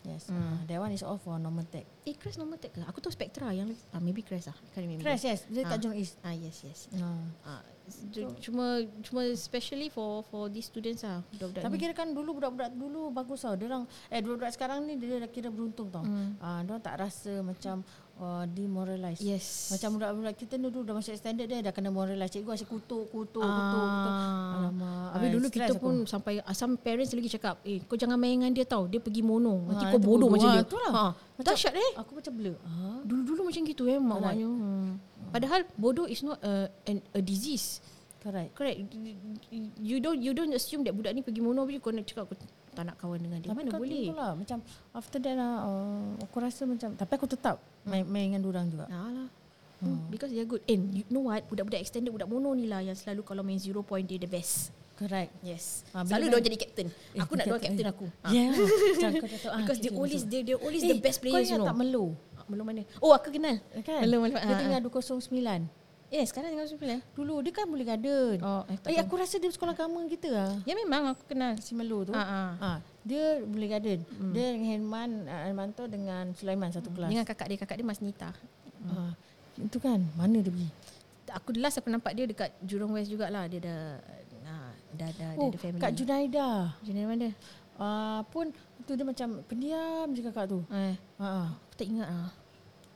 Yes. 0.00 0.26
Mm. 0.26 0.64
that 0.64 0.78
one 0.78 0.90
is 0.90 1.02
all 1.02 1.16
for 1.16 1.36
normal 1.36 1.62
tech. 1.64 1.84
Eh 2.02 2.14
Crash 2.14 2.34
normal 2.34 2.56
tech 2.56 2.70
ke? 2.70 2.80
Aku 2.82 2.98
tahu 2.98 3.10
Spectra 3.10 3.50
yang 3.50 3.68
ah, 3.90 4.00
maybe 4.00 4.20
Crash 4.20 4.46
lah. 4.46 4.56
Can't 4.72 4.82
remember. 4.82 5.04
Crash 5.04 5.22
yes. 5.22 5.44
Dia 5.44 5.62
kat 5.62 5.76
Ah. 5.76 5.78
Jurong 5.78 5.96
East. 5.96 6.16
Ah 6.20 6.32
yes 6.32 6.56
yes. 6.62 6.88
Ah. 6.96 7.20
Ah, 7.44 7.62
c- 7.86 8.24
cuma 8.40 8.66
cuma 9.02 9.20
specially 9.34 9.86
for 9.86 10.24
for 10.24 10.48
these 10.48 10.64
students 10.64 11.02
ah. 11.02 11.20
Budak-budak 11.30 11.62
Tapi 11.62 11.74
ni. 11.74 11.80
kira 11.80 11.92
kan 11.92 12.08
dulu 12.08 12.30
budak-budak 12.34 12.72
dulu 12.72 13.10
bagus 13.10 13.38
tau. 13.40 13.54
Dia 13.54 13.68
orang 13.68 13.84
eh 14.08 14.18
budak-budak 14.18 14.52
sekarang 14.52 14.82
ni 14.82 14.96
dia 14.96 15.18
dah 15.18 15.28
kira 15.28 15.48
beruntung 15.48 15.90
tau. 15.90 16.00
Hmm. 16.00 16.32
Ah, 16.38 16.58
dia 16.58 16.70
orang 16.70 16.82
tak 16.82 16.96
rasa 16.96 17.38
macam 17.40 17.84
uh, 18.18 18.44
demoralized. 18.44 19.22
Yes. 19.22 19.70
Macam 19.70 19.96
budak-budak 19.96 20.34
kita 20.34 20.54
dulu 20.56 20.82
dah 20.82 20.92
masuk 20.92 21.14
standard 21.14 21.46
dia 21.46 21.58
dah 21.60 21.70
kena 21.70 21.88
moralize. 21.88 22.30
Cikgu 22.30 22.50
asyik 22.52 22.68
kutuk, 22.68 23.08
kutuk, 23.08 23.40
Ah. 23.40 23.48
kutuk, 23.48 23.80
kutuk. 23.80 24.14
Alamak. 24.54 25.08
Habis 25.08 25.26
ah, 25.26 25.32
dulu 25.32 25.46
kita 25.48 25.72
aku. 25.72 25.80
pun 25.80 25.94
sampai 26.04 26.32
ah, 26.40 26.52
some 26.52 26.74
parents 26.76 27.10
lagi 27.10 27.30
cakap, 27.30 27.58
"Eh, 27.62 27.78
kau 27.82 27.94
jangan 27.94 28.14
main 28.14 28.36
dengan 28.36 28.50
dia 28.50 28.62
tau. 28.62 28.84
Dia 28.84 28.98
pergi 28.98 29.22
mono. 29.22 29.64
Nanti 29.64 29.84
Ah, 29.84 29.90
kau 29.90 29.98
bodoh 29.98 30.26
bodoh. 30.26 30.28
macam 30.34 30.48
Ah, 30.48 30.54
dia." 30.54 30.62
itulah. 30.62 30.92
Ha. 30.92 31.04
Macam- 31.34 31.46
Dahsyat 31.48 31.74
eh. 31.74 31.90
Aku 31.96 32.12
macam 32.12 32.32
blur. 32.34 32.56
Ah. 32.60 33.00
Dulu-dulu 33.02 33.40
macam 33.46 33.62
gitu 33.62 33.82
eh 33.86 33.96
mak-maknya. 33.96 34.46
Hmm. 34.46 34.88
Padahal 35.28 35.60
bodoh 35.74 36.04
is 36.04 36.20
not 36.20 36.38
a, 36.40 36.66
an, 36.84 36.98
a 37.12 37.20
disease. 37.20 37.78
Correct. 38.18 38.50
Correct. 38.52 38.76
You 39.78 40.02
don't 40.02 40.18
you 40.18 40.34
don't 40.34 40.50
assume 40.50 40.82
that 40.82 40.92
budak 40.92 41.14
ni 41.14 41.22
pergi 41.22 41.38
mono 41.38 41.62
je 41.64 41.78
kau 41.78 41.94
nak 41.94 42.02
cakap 42.02 42.26
kau 42.26 42.36
tak 42.74 42.84
nak 42.84 42.96
kawan 42.96 43.18
dengan 43.18 43.38
dia. 43.38 43.50
Tapi 43.50 43.58
Mana 43.60 43.74
boleh? 43.74 44.06
Lah, 44.10 44.32
macam 44.34 44.58
after 44.92 45.18
that 45.18 45.34
lah, 45.34 45.66
uh, 45.66 46.14
aku 46.20 46.36
rasa 46.38 46.62
macam 46.62 46.94
tapi 46.94 47.12
aku 47.12 47.26
tetap 47.26 47.58
main, 47.88 48.04
main 48.04 48.24
dengan 48.30 48.42
orang 48.44 48.66
juga. 48.68 48.86
Alah. 48.86 49.28
Hmm. 49.78 50.10
Because 50.10 50.30
they 50.30 50.42
are 50.42 50.48
good. 50.48 50.62
And 50.66 50.90
you 50.92 51.06
know 51.06 51.30
what? 51.30 51.46
Budak-budak 51.46 51.78
extended, 51.78 52.10
budak 52.10 52.26
mono 52.26 52.50
ni 52.50 52.66
lah 52.66 52.82
yang 52.82 52.94
selalu 52.94 53.22
kalau 53.22 53.40
main 53.40 53.56
zero 53.56 53.80
point 53.80 54.02
dia 54.02 54.18
the 54.18 54.26
best. 54.26 54.74
Correct. 54.98 55.30
Yes. 55.40 55.86
Bila 55.94 56.18
selalu 56.18 56.26
dia 56.26 56.46
jadi 56.50 56.58
captain. 56.58 56.88
Eh, 56.90 57.22
Aku 57.22 57.38
nak 57.38 57.46
doa 57.46 57.62
captain 57.62 57.86
aku. 57.86 58.10
Ah. 58.18 58.34
Yeah. 58.34 58.50
Tahu. 59.06 59.14
ah, 59.46 59.58
Because 59.62 59.78
they 59.78 59.94
always 59.94 60.22
they 60.26 60.42
they 60.42 60.58
always 60.58 60.82
Eh, 60.82 60.90
the 60.90 60.98
best 60.98 61.22
players 61.22 61.38
Kau 61.38 61.42
you 61.46 61.50
ingat 61.54 61.60
know. 61.62 61.70
tak 61.70 61.78
Melo? 61.78 62.04
Ah, 62.34 62.42
Belum 62.50 62.64
mana? 62.66 62.82
Oh, 62.98 63.14
aku 63.14 63.30
kenal. 63.30 63.62
Kan? 63.86 64.02
Melo 64.02 64.18
Melo. 64.18 64.34
Dia 64.34 64.54
tinggal 64.58 64.82
209. 64.82 65.77
Eh, 66.08 66.24
sekarang 66.24 66.56
tengah 66.56 66.64
sembilan. 66.64 66.98
Dulu 67.12 67.44
dia 67.44 67.52
kan 67.52 67.68
boleh 67.68 67.84
garden. 67.84 68.40
Oh, 68.40 68.64
eh, 68.64 68.80
Eh, 68.88 68.96
aku 68.96 69.14
rasa 69.14 69.36
dia 69.36 69.52
sekolah 69.52 69.76
kamu 69.76 70.08
kita 70.08 70.28
lah. 70.28 70.52
Ya 70.64 70.72
memang 70.72 71.12
aku 71.12 71.28
kenal. 71.28 71.60
Si 71.60 71.76
Melo 71.76 72.00
tu. 72.00 72.16
Ah, 72.16 72.24
ah. 72.24 72.50
Ah, 72.56 72.78
dia 73.04 73.44
boleh 73.44 73.68
garden. 73.68 74.00
Dia 74.32 74.56
dengan 74.56 74.68
Herman, 74.72 75.10
uh, 75.24 75.42
Hermanto 75.44 75.84
dengan 75.84 76.32
Sulaiman 76.32 76.72
satu 76.72 76.88
kelas. 76.88 77.12
Dengan 77.12 77.28
kakak 77.28 77.46
dia, 77.46 77.58
kakak 77.60 77.76
dia 77.76 77.86
Mas 77.86 78.00
Nita. 78.00 78.32
Ah, 78.88 79.12
itu 79.54 79.76
kan, 79.76 80.00
mana 80.16 80.40
dia 80.40 80.48
pergi? 80.48 80.70
Aku 81.28 81.52
last 81.60 81.76
aku 81.76 81.92
nampak 81.92 82.16
dia 82.16 82.24
dekat 82.24 82.56
Jurong 82.64 82.96
West 82.96 83.12
jugalah. 83.12 83.44
Dia 83.44 83.60
dah 83.60 83.80
ah, 84.48 84.72
dah 84.96 85.08
dah 85.12 85.28
Oh, 85.36 85.52
ada 85.52 85.60
family. 85.60 85.76
Kak 85.76 85.92
Junaida. 85.92 86.72
Jenis 86.80 87.04
mana? 87.04 87.28
Uh, 87.78 88.24
pun 88.32 88.48
tu 88.82 88.96
dia 88.96 89.04
macam 89.04 89.44
pendiam 89.44 90.08
je 90.08 90.24
kakak 90.24 90.48
tu. 90.48 90.64
Eh, 90.72 90.96
Ha. 91.20 91.52
aku 91.52 91.74
tak 91.76 91.84
ingat 91.86 92.08
ah. 92.08 92.32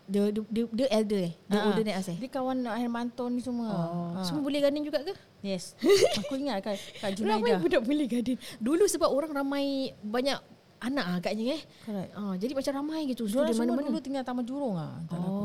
Dia 0.04 0.28
dia 0.28 0.42
dia, 0.44 0.64
dia 0.68 0.86
elder 0.90 1.20
eh. 1.22 1.34
Dia 1.44 1.56
Ah, 1.56 1.66
older 1.68 1.82
than 1.82 1.94
us 1.94 2.06
eh. 2.06 2.16
Dia 2.16 2.28
kawan 2.28 2.58
Hermanto 2.66 3.24
ni 3.26 3.38
semua. 3.38 3.68
Oh, 3.68 4.12
Ah. 4.12 4.22
semua 4.22 4.40
boleh 4.40 4.58
garden 4.58 4.82
juga 4.82 5.00
ke? 5.00 5.14
Yes. 5.40 5.78
Aku 6.20 6.34
ingat 6.34 6.60
Kak, 6.60 6.74
Kak 6.98 7.10
Ramai 7.16 7.38
Junaida. 7.48 7.58
budak 7.58 7.82
boleh 7.82 8.06
garden. 8.06 8.36
Dulu 8.58 8.84
sebab 8.84 9.08
orang 9.08 9.32
ramai 9.32 9.64
banyak 9.98 10.38
anak 10.80 11.04
ah 11.04 11.16
agaknya 11.16 11.54
eh. 11.54 11.62
Correct. 11.80 12.10
Ah, 12.12 12.34
jadi 12.34 12.52
macam 12.52 12.72
ramai 12.76 13.00
gitu. 13.06 13.24
Student 13.24 13.52
semua 13.52 13.72
mana-mana. 13.72 13.88
dulu 13.88 14.00
tinggal 14.00 14.22
Taman 14.22 14.42
Jurong 14.42 14.74
ah. 14.74 14.98
Tak 15.04 15.14
ada 15.14 15.22
apa. 15.22 15.42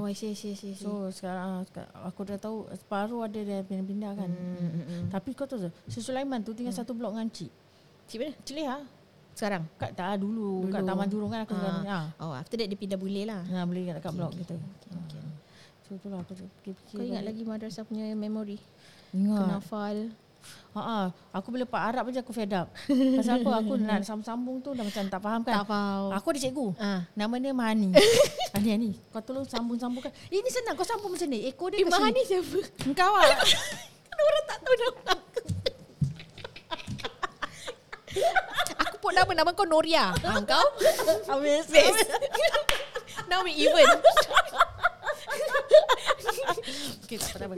Oh, 0.00 0.02
I 0.02 0.14
see, 0.14 0.32
I 0.32 0.34
see, 0.34 0.50
I 0.50 0.56
see. 0.56 0.72
I 0.72 0.74
see. 0.74 0.82
So 0.82 1.12
sekarang 1.12 1.62
seka- 1.64 1.92
aku 2.00 2.20
dah 2.24 2.36
tahu 2.36 2.56
separuh 2.72 3.20
ada 3.22 3.36
dia 3.36 3.60
pindah-pindah 3.60 4.12
kan. 4.14 4.26
Hmm, 4.26 4.56
hmm, 4.56 4.72
hmm. 4.82 5.02
Tapi 5.10 5.30
kau 5.32 5.44
tahu 5.44 5.68
Sulaiman 5.86 6.40
tu 6.40 6.50
tinggal 6.50 6.72
satu 6.72 6.92
blok 6.92 7.12
dengan 7.12 7.28
Cik. 7.28 7.52
Cik 8.08 8.18
mana? 8.18 8.32
Cik 8.40 8.54
Leah. 8.56 8.80
Sekarang? 9.38 9.62
Kat 9.78 9.94
dah 9.94 10.18
dulu, 10.18 10.66
Dulu. 10.66 10.72
kat 10.74 10.82
Taman 10.82 11.06
Jurong 11.06 11.30
kan 11.30 11.40
aku 11.46 11.54
Ah. 11.54 11.58
sekarang. 11.60 11.82
Ha. 11.86 11.98
Oh, 12.18 12.34
after 12.34 12.58
that 12.58 12.66
dia 12.66 12.74
pindah 12.74 12.98
boleh 12.98 13.22
lah. 13.22 13.46
Nah, 13.46 13.62
boleh 13.62 13.82
kat 13.86 13.94
dekat 13.96 14.12
blok 14.12 14.32
kita. 14.34 14.54
Okay, 14.58 14.98
okay. 14.98 15.22
So 15.80 15.94
itulah 15.94 16.18
aku 16.18 16.32
fikir-fikir. 16.34 16.98
Kau 16.98 17.06
ingat 17.06 17.22
lagi 17.22 17.42
madrasah 17.46 17.86
punya 17.86 18.10
memory? 18.12 18.58
Ingat. 19.14 19.38
Kenafal. 19.40 19.98
Ha 20.70 20.80
ah, 20.80 21.06
aku 21.30 21.50
bila 21.50 21.64
Pak 21.64 21.82
Arab 21.84 22.04
aja 22.08 22.18
aku 22.18 22.30
fed 22.30 22.50
up. 22.52 22.70
Pasal 22.88 23.40
apa? 23.40 23.50
Aku 23.58 23.74
nak 23.80 24.02
sambung-sambung 24.02 24.58
tu 24.58 24.70
dah 24.70 24.82
macam 24.82 25.02
tak 25.06 25.20
faham 25.20 25.40
kan. 25.40 25.54
Tak 25.54 25.66
faham. 25.66 26.10
Aku 26.12 26.26
ada 26.28 26.38
cikgu. 26.40 26.66
Ah. 26.76 27.00
Nama 27.12 27.34
dia 27.36 27.52
Mahani. 27.52 27.90
Ani 28.56 28.68
Ani, 28.70 28.90
kau 29.08 29.20
tolong 29.20 29.44
sambung-sambungkan. 29.44 30.10
Ini 30.28 30.48
senang 30.48 30.74
kau 30.74 30.82
sambung 30.82 31.10
macam 31.10 31.26
ni. 31.26 31.46
Ekor 31.46 31.70
dia 31.70 31.78
Eh. 31.78 31.86
Mahani 31.86 32.22
siapa? 32.22 32.58
Engkau 32.82 33.12
ah. 33.12 33.38
Kan 34.08 34.18
orang 34.18 34.44
tak 34.46 34.58
tahu 34.60 34.74
nama 34.74 35.00
aku. 35.14 35.40
Pun 39.08 39.16
nama 39.16 39.32
nama 39.40 39.56
kau 39.56 39.64
Noria. 39.64 40.12
Ha, 40.12 40.36
kau? 40.52 40.66
Habis. 41.32 41.64
Now 43.32 43.40
we 43.40 43.56
even. 43.56 43.88
Okey, 47.08 47.16
tak 47.16 47.40
apa, 47.40 47.40
tak 47.40 47.48
apa. 47.48 47.56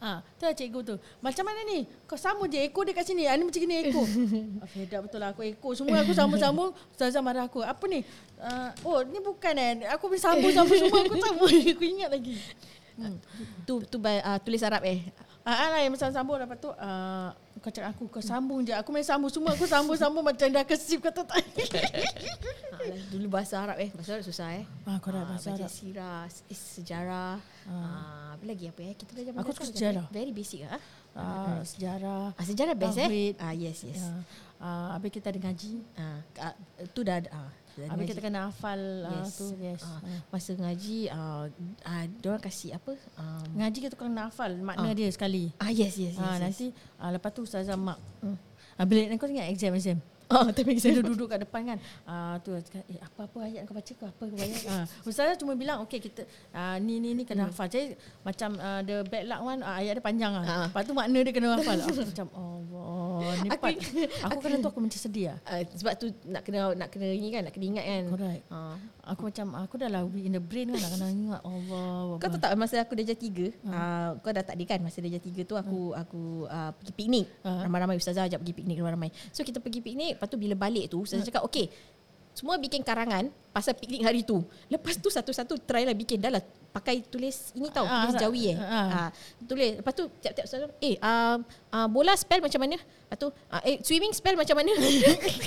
Ah, 0.00 0.24
tu 0.40 0.48
lah 0.48 0.56
cikgu 0.56 0.80
tu. 0.80 0.96
Macam 1.20 1.44
mana 1.44 1.60
ni? 1.68 1.84
Kau 2.08 2.16
sambung 2.16 2.48
je 2.48 2.56
ekor 2.56 2.88
dia 2.88 2.96
kat 2.96 3.04
sini. 3.04 3.28
Ah, 3.28 3.36
ni 3.36 3.44
macam 3.44 3.60
gini 3.60 3.84
ekor. 3.84 4.08
ah, 4.64 4.68
fed 4.72 4.96
up 4.96 5.04
betul 5.04 5.20
lah 5.20 5.36
aku 5.36 5.44
ekor. 5.44 5.76
Semua 5.76 6.00
aku 6.00 6.16
sambung-sambung. 6.16 6.72
Ustazah 6.96 7.20
marah 7.20 7.44
aku. 7.44 7.60
Apa 7.60 7.84
ni? 7.84 8.00
Uh, 8.40 8.72
oh, 8.88 9.04
ni 9.04 9.20
bukan 9.20 9.52
eh. 9.60 9.84
Aku 9.92 10.08
boleh 10.08 10.24
sambung-sambung 10.24 10.72
semua. 10.80 11.04
Aku 11.04 11.20
sambung. 11.20 11.52
aku 11.52 11.84
ingat 11.84 12.16
lagi. 12.16 12.40
tu 13.68 13.84
tu 13.84 14.00
uh, 14.00 14.38
tulis 14.40 14.64
Arab 14.64 14.88
eh. 14.88 15.04
Ah, 15.40 15.56
ah 15.56 15.68
lah 15.70 15.80
yang 15.80 15.90
macam 15.90 16.08
sambung 16.10 16.36
lepas 16.36 16.56
tu 16.56 16.68
uh, 16.68 17.28
kau 17.58 17.68
cakap 17.68 17.92
aku 17.92 18.04
kau 18.08 18.20
sambung 18.20 18.60
je. 18.60 18.72
Aku 18.72 18.88
main 18.88 19.00
sambung 19.02 19.28
semua 19.28 19.52
aku 19.52 19.64
sambung-sambung 19.64 20.20
macam 20.22 20.46
dah 20.46 20.62
kesip 20.62 21.00
kata 21.00 21.24
tak. 21.24 21.40
Ha, 21.40 22.76
dulu 23.12 23.26
bahasa 23.30 23.56
Arab 23.58 23.76
eh. 23.78 23.88
Bahasa 23.90 24.16
Arab 24.16 24.24
susah 24.24 24.48
eh. 24.54 24.64
ah, 24.84 24.96
kau 24.98 25.08
dah 25.08 25.22
Ah, 25.22 25.26
bahasa 25.26 25.48
baca 25.50 25.60
Arab. 25.60 25.72
sirah, 25.72 26.20
is- 26.46 26.70
sejarah. 26.76 27.40
Ah. 27.64 28.36
apa 28.36 28.44
lagi 28.44 28.68
apa 28.68 28.80
eh? 28.82 28.94
Kita 28.94 29.10
belajar 29.10 29.32
Aku 29.34 29.50
suka 29.50 29.64
sejarah. 29.66 30.04
Very 30.10 30.30
basic 30.30 30.64
ah. 30.66 30.80
Ah, 31.10 31.60
sejarah. 31.62 32.24
Ah, 32.32 32.44
sejarah 32.44 32.74
best 32.74 32.96
Tauhid. 32.96 33.34
eh. 33.34 33.42
Ah 33.42 33.52
yes 33.52 33.80
yes. 33.82 33.96
Ya. 33.98 34.12
uh, 34.58 34.88
habis 34.92 35.10
kita 35.10 35.28
ada 35.28 35.40
ngaji. 35.40 35.72
Ah, 35.94 36.18
ah, 36.38 36.54
tu 36.92 37.00
dah. 37.00 37.16
Ah, 37.28 37.48
Habis 37.76 38.06
kita 38.08 38.20
kena 38.20 38.48
hafal 38.48 38.80
uh, 39.04 39.12
Yes. 39.20 39.34
tu. 39.34 39.46
Yes. 39.56 39.80
Ah, 39.80 39.98
Ah. 39.98 40.20
masa 40.28 40.50
ngaji 40.52 40.98
ah, 41.08 41.44
ah 41.82 42.02
orang 42.24 42.40
kasih 42.40 42.74
apa? 42.74 42.92
Um, 43.14 43.44
Ngaji 43.56 43.78
kita 43.80 43.94
kena 43.94 44.26
hafal 44.26 44.50
makna 44.56 44.90
Ah. 44.90 44.96
dia 44.96 45.08
sekali. 45.08 45.54
ah 45.56 45.68
yes 45.68 45.94
yes 45.94 46.14
yes. 46.14 46.14
Ah, 46.16 46.34
yes. 46.34 46.40
nanti 46.40 46.66
ah, 46.96 47.10
lepas 47.10 47.30
tu 47.30 47.42
Ustazah 47.42 47.74
mak. 47.74 47.98
Hmm. 48.20 48.36
Ah, 48.74 48.84
bila 48.84 49.06
kau 49.14 49.26
ingat 49.26 49.48
exam 49.48 49.72
exam. 49.72 50.00
Oh, 50.30 50.46
tapi 50.46 50.78
Dia 50.78 51.02
duduk 51.02 51.26
kat 51.26 51.42
depan 51.42 51.66
kan. 51.66 51.78
Ah 52.06 52.38
tu 52.38 52.54
cakap, 52.54 52.86
eh 52.86 53.02
apa-apa 53.02 53.50
ayat 53.50 53.66
kau 53.66 53.74
baca 53.74 53.90
ke 53.90 54.04
apa 54.06 54.22
kau 54.22 54.38
ayat. 54.38 54.62
Ah 54.70 54.86
ustazah 55.02 55.34
cuma 55.34 55.58
bilang 55.58 55.82
okey 55.82 55.98
kita 55.98 56.22
ah, 56.54 56.78
ni 56.78 57.02
ni 57.02 57.18
ni 57.18 57.26
kena 57.26 57.50
hafal. 57.50 57.66
Jadi 57.66 57.98
macam 58.22 58.54
ah, 58.56 58.78
the 58.78 59.02
bad 59.10 59.26
luck 59.26 59.42
one 59.42 59.58
ah, 59.60 59.82
ayat 59.82 59.98
dia 59.98 60.04
panjang 60.06 60.30
ah. 60.30 60.46
Ah. 60.46 60.66
Lepas 60.70 60.86
tu 60.86 60.94
makna 60.94 61.18
dia 61.18 61.34
kena 61.34 61.58
hafal. 61.58 61.82
Aku 61.82 61.98
macam 62.14 62.26
Allah 62.30 62.99
ni 63.20 63.48
Aku 63.52 63.62
part. 63.62 63.76
Aku 64.28 64.38
kena 64.40 64.56
tu 64.60 64.68
aku 64.72 64.80
macam 64.80 65.00
sedih 65.00 65.26
ah. 65.34 65.38
Ah, 65.46 65.60
sebab 65.62 65.92
tu 66.00 66.06
nak 66.26 66.42
kena 66.42 66.72
nak 66.74 66.88
kena 66.88 67.06
ini 67.10 67.28
kan, 67.30 67.42
nak 67.46 67.52
kena 67.54 67.66
ingat 67.66 67.84
kan. 67.84 68.04
Correct. 68.16 68.42
Ah. 68.48 68.76
Aku 69.12 69.22
macam 69.28 69.46
aku 69.56 69.74
dah 69.80 69.88
lah 69.90 70.02
in 70.16 70.32
the 70.36 70.42
brain 70.42 70.70
kan 70.72 70.80
nak 70.80 70.92
kena 70.96 71.06
ingat 71.10 71.40
Allah. 71.42 71.98
Kau 72.18 72.28
tahu 72.28 72.40
tak 72.40 72.50
masa 72.56 72.76
aku 72.82 72.92
darjah 72.96 73.18
tiga, 73.18 73.46
uh, 73.66 74.08
kau 74.20 74.30
dah 74.30 74.44
tak 74.44 74.54
ada 74.54 74.64
kan 74.64 74.78
masa 74.80 74.98
darjah 75.02 75.22
tiga 75.22 75.42
tu 75.44 75.54
aku 75.58 75.92
aku 75.94 76.46
uh, 76.46 76.70
pergi 76.80 76.92
piknik. 76.94 77.26
Ah. 77.42 77.66
Ramai-ramai 77.66 77.96
ustazah 77.98 78.26
ajak 78.26 78.40
pergi 78.40 78.54
piknik 78.56 78.76
ramai-ramai. 78.80 79.10
So 79.34 79.44
kita 79.44 79.58
pergi 79.60 79.80
piknik, 79.82 80.18
lepas 80.18 80.28
tu 80.28 80.38
bila 80.40 80.54
balik 80.56 80.90
tu 80.90 81.02
ustazah 81.02 81.26
cakap, 81.26 81.42
"Okey, 81.46 81.68
semua 82.34 82.56
bikin 82.56 82.86
karangan 82.86 83.28
pasal 83.50 83.74
piknik 83.74 84.02
hari 84.02 84.20
tu. 84.22 84.42
Lepas 84.70 84.96
tu 84.98 85.10
satu-satu 85.10 85.58
try 85.66 85.82
lah 85.82 85.94
bikin 85.94 86.22
dah 86.22 86.30
lah 86.30 86.42
pakai 86.70 87.02
tulis 87.02 87.50
ini 87.58 87.66
tahu 87.68 87.82
Ah, 87.82 88.06
tulis 88.06 88.14
ah, 88.14 88.20
Jawi 88.22 88.42
eh. 88.54 88.56
ah. 88.56 88.88
Ah, 88.88 89.08
tulis. 89.42 89.82
Lepas 89.82 89.92
tu 89.94 90.06
tiap-tiap 90.22 90.46
ustazah, 90.46 90.70
"Eh, 90.78 90.94
uh, 91.02 91.36
uh, 91.74 91.86
bola 91.90 92.14
spell 92.14 92.38
macam 92.38 92.62
mana?" 92.62 92.78
Lepas 92.78 93.18
tu, 93.18 93.26
uh, 93.26 93.62
"Eh, 93.66 93.82
swimming 93.82 94.14
spell 94.14 94.38
macam 94.38 94.54
mana?" 94.54 94.70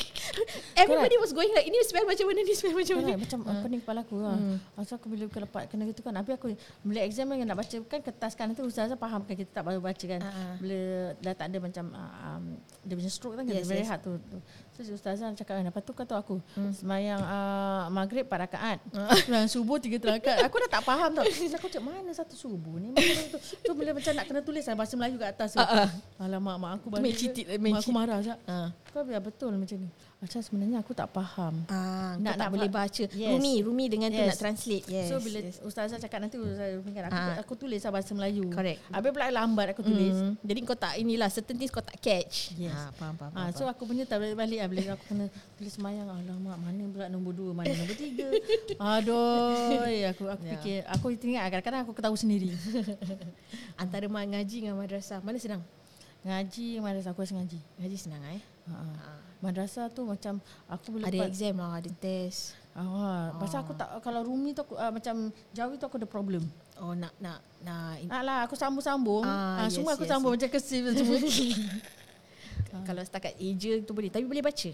Everybody 0.83 1.15
was 1.23 1.31
going 1.31 1.47
like, 1.55 1.63
"Ini 1.63 1.77
spell 1.87 2.03
macam 2.03 2.25
mana? 2.27 2.39
Ini 2.43 2.53
spell 2.53 2.75
macam 2.75 2.95
mana?" 2.99 3.15
Correct, 3.15 3.23
macam 3.23 3.39
apa 3.47 3.65
ni 3.71 3.77
kepala 3.79 3.99
aku 4.03 4.15
lah. 4.19 4.35
Hmm. 4.35 4.57
Masa 4.75 4.99
aku 4.99 5.07
bila 5.07 5.25
kelepat 5.31 5.71
kena 5.71 5.87
gitu 5.87 6.03
kan. 6.03 6.13
Habis 6.19 6.33
aku 6.35 6.47
bila 6.83 6.99
exam 7.07 7.31
yang 7.31 7.47
nak 7.47 7.57
baca 7.63 7.75
kan 7.87 7.99
kertas 8.03 8.31
kan 8.35 8.51
nanti 8.51 8.59
ustazah 8.59 8.99
faham 8.99 9.23
kan 9.23 9.35
kita 9.39 9.51
tak 9.55 9.63
baru 9.63 9.79
baca 9.79 10.05
kan. 10.05 10.19
Ah. 10.19 10.59
Bila 10.59 10.79
dah 11.23 11.33
tak 11.39 11.47
ada 11.55 11.57
macam 11.63 11.85
uh, 11.95 12.11
um, 12.35 12.43
dia 12.83 12.95
punya 12.99 13.11
stroke 13.11 13.39
kan 13.39 13.47
Yes, 13.47 13.63
yes, 13.63 13.67
very 13.71 13.83
yes. 13.87 13.89
hard 13.95 14.01
tu. 14.03 14.11
tu. 14.27 14.37
So 14.75 14.91
ustazah 14.91 15.31
cakap 15.39 15.61
kan 15.61 15.63
lepas 15.63 15.83
tu 15.87 15.93
kata 15.95 16.19
aku 16.19 16.43
hmm. 16.59 16.73
semayang 16.75 17.21
uh, 17.23 17.87
maghrib 17.93 18.25
4 18.25 18.43
rakaat. 18.49 18.79
Sembahyang 19.29 19.51
subuh 19.51 19.77
3 19.77 20.01
rakaat. 20.01 20.49
Aku 20.49 20.58
dah 20.58 20.69
tak 20.73 20.84
faham 20.84 21.10
tau. 21.13 21.23
Aku 21.23 21.67
cakap 21.69 21.84
mana 21.86 22.10
satu 22.12 22.34
subuh 22.34 22.82
ni? 22.82 22.89
Mana 22.91 23.23
tu? 23.29 23.38
Tu 23.39 23.71
bila 23.77 23.93
macam 23.93 24.12
nak 24.17 24.25
kena 24.25 24.41
tulis 24.41 24.65
bahasa 24.65 24.93
Melayu 24.97 25.15
kat 25.21 25.29
atas 25.38 25.53
tu. 25.53 25.62
Ah, 25.62 25.86
ah. 25.86 25.89
Alamak 26.17 26.56
mak 26.58 26.71
aku 26.82 26.88
cheated, 27.13 27.45
Mak 27.62 27.86
aku 27.86 27.91
marah 27.93 28.19
sekejap. 28.19 28.39
Ah. 28.49 28.69
Kau 28.89 29.06
biar 29.06 29.21
betul 29.21 29.53
macam 29.53 29.77
ni. 29.77 29.89
Macam 30.23 30.39
sebenarnya 30.39 30.79
aku 30.79 30.95
tak 30.95 31.12
faham. 31.12 31.67
Ah, 31.67 32.15
Nak- 32.15 32.33
tak 32.33 32.36
nak 32.39 32.49
boleh 32.49 32.69
fa- 32.69 32.75
baca. 32.81 33.03
Yes. 33.05 33.27
Rumi, 33.29 33.59
Rumi 33.59 33.86
dengan 33.86 34.07
tu 34.07 34.15
Yes. 34.15 34.29
nak 34.29 34.39
translate. 34.39 34.86
Yes. 34.88 35.05
So 35.05 35.19
bila 35.19 35.38
yes. 35.38 35.59
ustazah 35.59 35.99
cakap 35.99 36.15
nanti 36.17 36.39
ustazah 36.39 36.79
ingat 36.79 37.03
aku, 37.05 37.19
Ah. 37.19 37.36
aku 37.38 37.53
tulis 37.57 37.77
lah 37.77 37.91
bahasa 37.91 38.12
Melayu. 38.13 38.47
Correct. 38.47 38.79
Habis 38.88 39.09
pula 39.12 39.27
lambat 39.29 39.67
aku 39.69 39.83
tulis. 39.83 40.15
Mm. 40.15 40.33
Jadi 40.39 40.59
kau 40.63 40.77
tak 40.77 40.95
inilah 40.95 41.27
certain 41.27 41.53
things 41.53 41.67
kau 41.69 41.83
tak 41.83 41.99
catch. 41.99 42.55
Yes. 42.55 42.71
Ah, 42.71 42.88
faham, 42.93 43.13
faham, 43.13 43.31
Ah, 43.31 43.39
faham. 43.45 43.51
so 43.53 43.67
aku 43.67 43.83
punya 43.83 44.03
tak 44.05 44.17
balik 44.17 44.39
balik 44.39 44.57
lah 44.57 44.67
bila 44.69 44.81
aku 44.93 45.03
kena 45.05 45.25
tulis 45.53 45.73
semayang 45.73 46.07
alamak 46.07 46.55
mana 46.57 46.83
pula 46.88 47.05
nombor 47.07 47.33
dua 47.33 47.51
mana 47.51 47.67
nombor 47.69 47.97
tiga 47.97 48.27
aduh 48.95 49.75
aku 50.05 50.23
aku 50.25 50.41
Ya. 50.41 50.51
fikir 50.55 50.77
aku 50.86 51.05
ingat 51.12 51.43
kadang-kadang 51.49 51.81
aku 51.81 51.91
ketahui 51.91 52.15
sendiri 52.15 52.47
antara 53.75 54.05
mak 54.05 54.23
ngaji 54.25 54.55
dengan 54.62 54.75
madrasah, 54.77 55.19
mana 55.19 55.36
senang? 55.38 55.63
ngaji 56.21 56.79
madrasah 56.79 57.12
aku 57.12 57.19
rasa 57.19 57.36
ngaji 57.36 57.59
Ngaji 57.77 57.97
senang 57.97 58.23
eh. 58.29 58.39
ha, 58.65 58.79
ha. 58.79 59.12
Madrasah 59.43 59.91
tu 59.91 60.08
macam 60.08 60.39
aku 60.71 60.95
boleh 60.95 61.12
Ada 61.12 61.27
exam 61.27 61.60
lah, 61.60 61.84
ada 61.84 61.91
test. 61.99 62.56
ah, 62.79 63.36
pasal 63.38 63.67
aku 63.67 63.75
tak 63.75 63.91
kalau 63.99 64.23
rumi 64.23 64.56
tu 64.56 64.63
aku, 64.63 64.79
ah, 64.79 64.89
macam 64.89 65.29
jawi 65.51 65.75
tu 65.75 65.84
aku 65.84 65.99
ada 65.99 66.08
problem. 66.08 66.47
Oh 66.79 66.95
nak 66.95 67.12
nak 67.19 67.43
nak 67.60 67.99
in- 67.99 68.08
lah 68.08 68.47
aku 68.47 68.56
sambung-sambung. 68.56 69.27
Ah, 69.27 69.67
ah, 69.67 69.67
yes, 69.67 69.75
semua 69.75 69.99
aku 69.99 70.08
yes, 70.08 70.12
sambung 70.15 70.32
macam 70.32 70.49
kesif 70.49 70.82
semua. 70.95 71.19
Kalau 72.88 73.01
setakat 73.06 73.38
eja 73.38 73.77
tu 73.84 73.91
boleh 73.91 74.10
tapi 74.10 74.23
boleh 74.25 74.41
baca. 74.41 74.71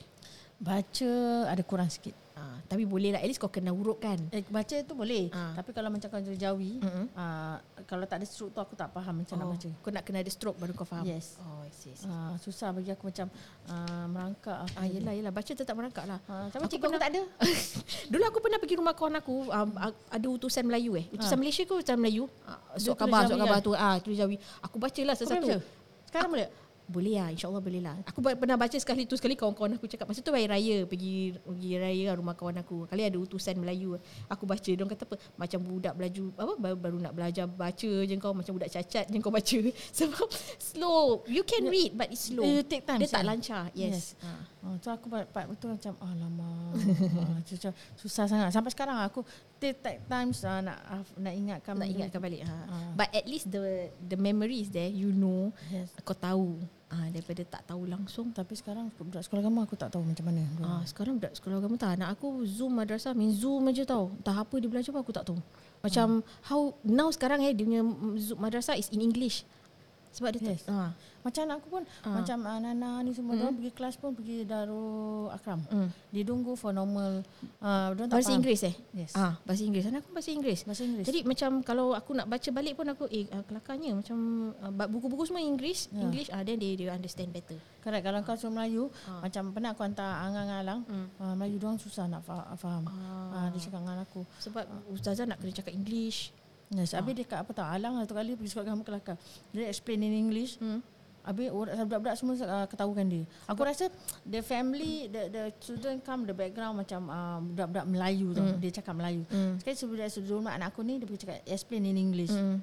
Baca 0.59 1.11
ada 1.47 1.63
kurang 1.63 1.87
sikit 1.87 2.15
Ah, 2.39 2.55
tapi 2.71 2.87
boleh 2.87 3.11
lah 3.11 3.19
at 3.19 3.27
least 3.27 3.35
kau 3.35 3.51
kena 3.51 3.67
urut 3.67 3.99
kan. 3.99 4.15
Eh, 4.31 4.39
baca 4.47 4.71
tu 4.79 4.95
boleh. 4.95 5.27
Ah. 5.27 5.59
Tapi 5.59 5.75
kalau 5.75 5.91
macam 5.91 6.07
kau 6.07 6.23
jawi, 6.23 6.79
Mm-mm. 6.79 7.11
ah, 7.11 7.59
kalau 7.83 8.07
tak 8.07 8.23
ada 8.23 8.23
stroke 8.23 8.55
tu 8.55 8.63
aku 8.63 8.79
tak 8.79 8.95
faham 8.95 9.19
macam 9.19 9.35
nak 9.35 9.43
Oh, 9.43 9.51
baca. 9.51 9.67
kau 9.83 9.91
nak 9.91 10.07
kena 10.07 10.23
ada 10.23 10.31
stroke 10.31 10.55
baru 10.55 10.71
kau 10.71 10.87
faham. 10.87 11.03
Yes. 11.03 11.35
Oh, 11.35 11.59
I 11.59 11.71
see. 11.75 11.91
I 11.91 11.99
see. 11.99 12.07
Ah, 12.07 12.39
susah 12.39 12.71
bagi 12.71 12.95
aku 12.95 13.11
macam 13.11 13.27
ah, 13.67 14.07
merangkak. 14.07 14.55
Ah, 14.71 14.87
yelah, 14.87 15.11
yelah. 15.11 15.35
Baca 15.35 15.51
tetap 15.51 15.75
merangkak 15.75 16.07
lah. 16.07 16.23
Ah, 16.23 16.47
tapi 16.47 16.63
Aku 16.63 16.71
cikgu 16.71 16.87
aku 16.87 16.97
tak 16.97 17.11
ada. 17.11 17.21
Dulu 18.15 18.23
aku 18.23 18.39
pernah 18.39 18.55
pergi 18.57 18.75
rumah 18.79 18.95
kawan 18.95 19.19
aku 19.19 19.35
um, 19.45 19.69
ada 20.07 20.27
utusan 20.31 20.63
Melayu 20.63 20.95
eh. 20.95 21.11
Utusan 21.11 21.35
Ah. 21.35 21.41
Malaysia 21.43 21.67
ke 21.67 21.73
utusan 21.75 21.99
Melayu? 21.99 22.23
Uh, 22.47 22.55
Dia 22.71 22.79
surat 22.79 22.97
khabar, 22.97 23.27
surat 23.27 23.35
Jawi 23.35 23.41
khabar 23.43 23.59
tu. 23.59 23.71
Ah, 23.75 23.99
tulis 23.99 24.15
Jawi. 24.15 24.39
Aku 24.63 24.79
bacalah 24.79 25.11
Kau 25.11 25.27
boleh 25.27 25.43
satu-satu. 25.43 25.47
baca? 25.59 26.07
Sekarang 26.07 26.29
boleh? 26.31 26.47
Boleh 26.89 27.21
lah, 27.21 27.29
insyaAllah 27.29 27.61
boleh 27.61 27.85
lah. 27.85 28.01
Aku 28.09 28.17
pernah 28.17 28.57
baca 28.57 28.73
sekali 28.73 29.05
tu 29.05 29.13
sekali 29.13 29.37
kawan-kawan 29.37 29.77
aku 29.77 29.85
cakap. 29.85 30.09
Masa 30.09 30.25
tu 30.25 30.33
hari 30.33 30.49
raya, 30.49 30.89
pergi 30.89 31.37
pergi 31.37 31.71
raya 31.77 32.03
lah 32.09 32.15
rumah 32.17 32.33
kawan 32.33 32.65
aku. 32.65 32.89
Kali 32.89 33.05
ada 33.05 33.13
utusan 33.21 33.61
Melayu. 33.61 34.01
Aku 34.25 34.49
baca, 34.49 34.65
dia 34.65 34.81
kata 34.81 35.05
apa? 35.05 35.15
Macam 35.37 35.59
budak 35.61 35.93
belaju, 35.93 36.23
apa 36.33 36.53
baru, 36.57 36.77
baru 36.81 36.97
nak 36.97 37.13
belajar 37.13 37.45
baca 37.45 37.91
je 38.09 38.13
kau. 38.17 38.33
Macam 38.33 38.57
budak 38.57 38.73
cacat 38.73 39.05
je 39.05 39.17
kau 39.21 39.29
baca. 39.29 39.59
Sebab 40.01 40.27
slow. 40.57 41.21
You 41.29 41.45
can 41.45 41.69
read 41.69 41.93
but 41.93 42.09
it's 42.09 42.33
slow. 42.33 42.41
You 42.41 42.65
take 42.65 42.89
time, 42.89 42.97
Dia 42.97 43.13
tak 43.13 43.21
lancar. 43.21 43.69
Yes. 43.77 44.17
Yes. 44.17 44.25
Ah. 44.25 44.41
Ah, 44.59 44.75
tu 44.75 44.91
aku 44.91 45.07
part, 45.07 45.45
betul 45.47 45.71
macam 45.71 45.93
alamak. 46.03 46.75
ah, 47.21 47.39
susah, 47.49 47.71
susah 47.95 48.25
sangat. 48.27 48.49
Sampai 48.51 48.73
sekarang 48.75 48.97
aku 48.99 49.23
take, 49.55 49.79
times 50.09 50.43
ah, 50.43 50.59
nak 50.59 50.77
ah, 50.83 51.03
nak 51.15 51.33
ingatkan 51.37 51.79
Nak 51.79 51.87
ingatkan 51.87 52.19
balik. 52.19 52.43
Ha. 52.43 52.55
Ah. 52.67 52.91
But 52.97 53.13
at 53.13 53.23
least 53.29 53.47
the 53.47 53.87
the 54.03 54.17
memory 54.19 54.65
is 54.65 54.73
there. 54.73 54.89
You 54.89 55.15
know. 55.15 55.55
Yes. 55.71 55.93
Kau 56.03 56.17
tahu. 56.17 56.59
Ah, 56.89 57.05
daripada 57.13 57.45
tak 57.45 57.69
tahu 57.69 57.85
langsung. 57.85 58.33
Tapi 58.33 58.57
sekarang 58.57 58.89
budak 58.97 59.21
sekolah 59.21 59.45
agama 59.45 59.61
aku 59.61 59.77
tak 59.77 59.93
tahu 59.93 60.01
macam 60.01 60.25
mana. 60.25 60.41
Ah, 60.65 60.81
sekarang 60.89 61.21
budak 61.21 61.37
sekolah 61.37 61.61
agama 61.61 61.77
tak 61.77 62.01
anak 62.01 62.17
aku 62.17 62.41
Zoom 62.49 62.73
madrasah 62.81 63.13
main 63.13 63.29
Zoom 63.29 63.69
aja 63.69 63.85
tau. 63.85 64.09
Entah 64.17 64.41
apa 64.41 64.55
dia 64.57 64.65
belajar 64.65 64.89
pun 64.89 65.01
aku 65.05 65.13
tak 65.13 65.29
tahu. 65.29 65.37
Macam 65.85 66.25
how 66.49 66.73
now 66.81 67.13
sekarang 67.13 67.45
eh 67.45 67.53
dia 67.53 67.61
punya 67.61 67.85
Zoom 68.17 68.41
madrasah 68.41 68.73
is 68.73 68.89
in 68.89 69.05
English. 69.05 69.45
Sebab 70.09 70.29
dia 70.31 70.41
Yes. 70.49 70.63
tak, 70.63 70.73
ah. 70.73 70.91
Macam 71.19 71.41
anak 71.43 71.57
aku 71.59 71.69
pun 71.69 71.83
Ah. 72.01 72.15
macam 72.15 72.37
uh, 72.41 72.57
Nana 72.57 73.03
ni 73.03 73.11
semua 73.11 73.35
hmm. 73.35 73.53
pergi 73.53 73.71
kelas 73.71 73.95
pun 73.95 74.11
pergi 74.11 74.41
Darul 74.41 75.29
Akram. 75.29 75.61
Hmm. 75.67 75.91
Dia 76.09 76.23
tunggu 76.23 76.55
for 76.55 76.71
normal 76.71 77.21
uh, 77.59 77.87
dia 77.91 78.03
tak 78.03 78.15
Bahasa 78.15 78.25
faham. 78.25 78.39
Inggeris 78.39 78.61
eh? 78.63 78.75
Yes. 78.95 79.11
Ah, 79.13 79.37
bahasa 79.43 79.61
Inggeris. 79.61 79.85
Anak 79.85 80.01
aku 80.01 80.11
bahasa 80.11 80.29
Inggeris. 80.31 80.61
Bahasa 80.63 80.81
Inggeris. 80.81 81.05
Jadi 81.05 81.19
macam 81.23 81.49
kalau 81.61 81.91
aku 81.91 82.11
nak 82.13 82.25
baca 82.25 82.49
balik 82.49 82.73
pun 82.73 82.87
aku 82.87 83.05
eh 83.07 83.27
uh, 83.27 83.43
kelakarnya 83.43 83.91
macam 83.93 84.17
uh, 84.55 84.87
buku-buku 84.87 85.23
semua 85.25 85.39
Inggeris, 85.39 85.89
Ya. 85.89 86.01
English 86.01 86.29
ah 86.29 86.41
then 86.41 86.57
they 86.57 86.73
they 86.73 86.87
understand 86.87 87.29
better. 87.29 87.59
Correct 87.79 88.01
kalau 88.01 88.19
kau 88.21 88.33
suruh 88.33 88.51
Melayu 88.51 88.87
Ah. 89.05 89.21
macam 89.21 89.51
pernah 89.51 89.71
aku 89.71 89.83
hantar 89.83 90.23
Angang 90.23 90.49
Alang 90.49 90.81
Hmm. 90.81 91.07
uh, 91.17 91.35
Melayu 91.35 91.59
doang 91.59 91.75
susah 91.75 92.07
nak 92.07 92.23
fa- 92.23 92.49
faham. 92.55 92.87
Ah. 92.87 93.29
Ah. 93.35 93.47
dia 93.51 93.59
cakap 93.59 93.79
dengan 93.79 94.01
aku. 94.01 94.23
Sebab 94.39 94.63
ustazah 94.89 95.23
nak 95.23 95.37
kena 95.37 95.53
cakap 95.53 95.71
English. 95.71 96.31
Yes, 96.69 96.93
habis 96.93 97.17
dia 97.17 97.25
cakap 97.25 97.49
apa 97.49 97.51
tahu 97.57 97.67
Alang 97.67 97.93
satu 98.05 98.13
kali 98.13 98.37
pergi 98.37 98.49
sekolah 98.53 98.65
agama 98.69 98.81
kelakar. 98.85 99.15
Dia 99.49 99.65
explain 99.65 100.05
in 100.05 100.13
English. 100.13 100.61
Hmm. 100.61 100.85
Habis 101.19 101.51
orang 101.51 101.85
budak-budak 101.85 102.15
semua 102.15 102.33
uh, 102.41 102.67
ketahukan 102.69 103.05
dia. 103.09 103.23
Aku 103.49 103.61
rasa 103.65 103.91
the 104.23 104.39
family 104.45 105.09
the 105.09 105.29
the 105.29 105.43
student 105.59 106.01
come 106.05 106.29
the 106.29 106.33
background 106.33 106.79
macam 106.79 107.09
uh, 107.09 107.41
budak-budak 107.41 107.85
Melayu 107.89 108.27
tau. 108.37 108.45
Dia 108.61 108.71
cakap 108.81 108.93
Melayu. 108.93 109.25
Hmm. 109.33 109.57
Sekali 109.57 109.75
sebelum 109.75 110.07
sebelum 110.09 110.35
rumah 110.45 110.53
anak 110.55 110.77
aku 110.77 110.85
ni 110.85 111.01
dia 111.01 111.05
pergi 111.09 111.21
cakap 111.25 111.37
explain 111.49 111.83
in 111.89 111.97
English. 111.97 112.33
Hmm. 112.33 112.61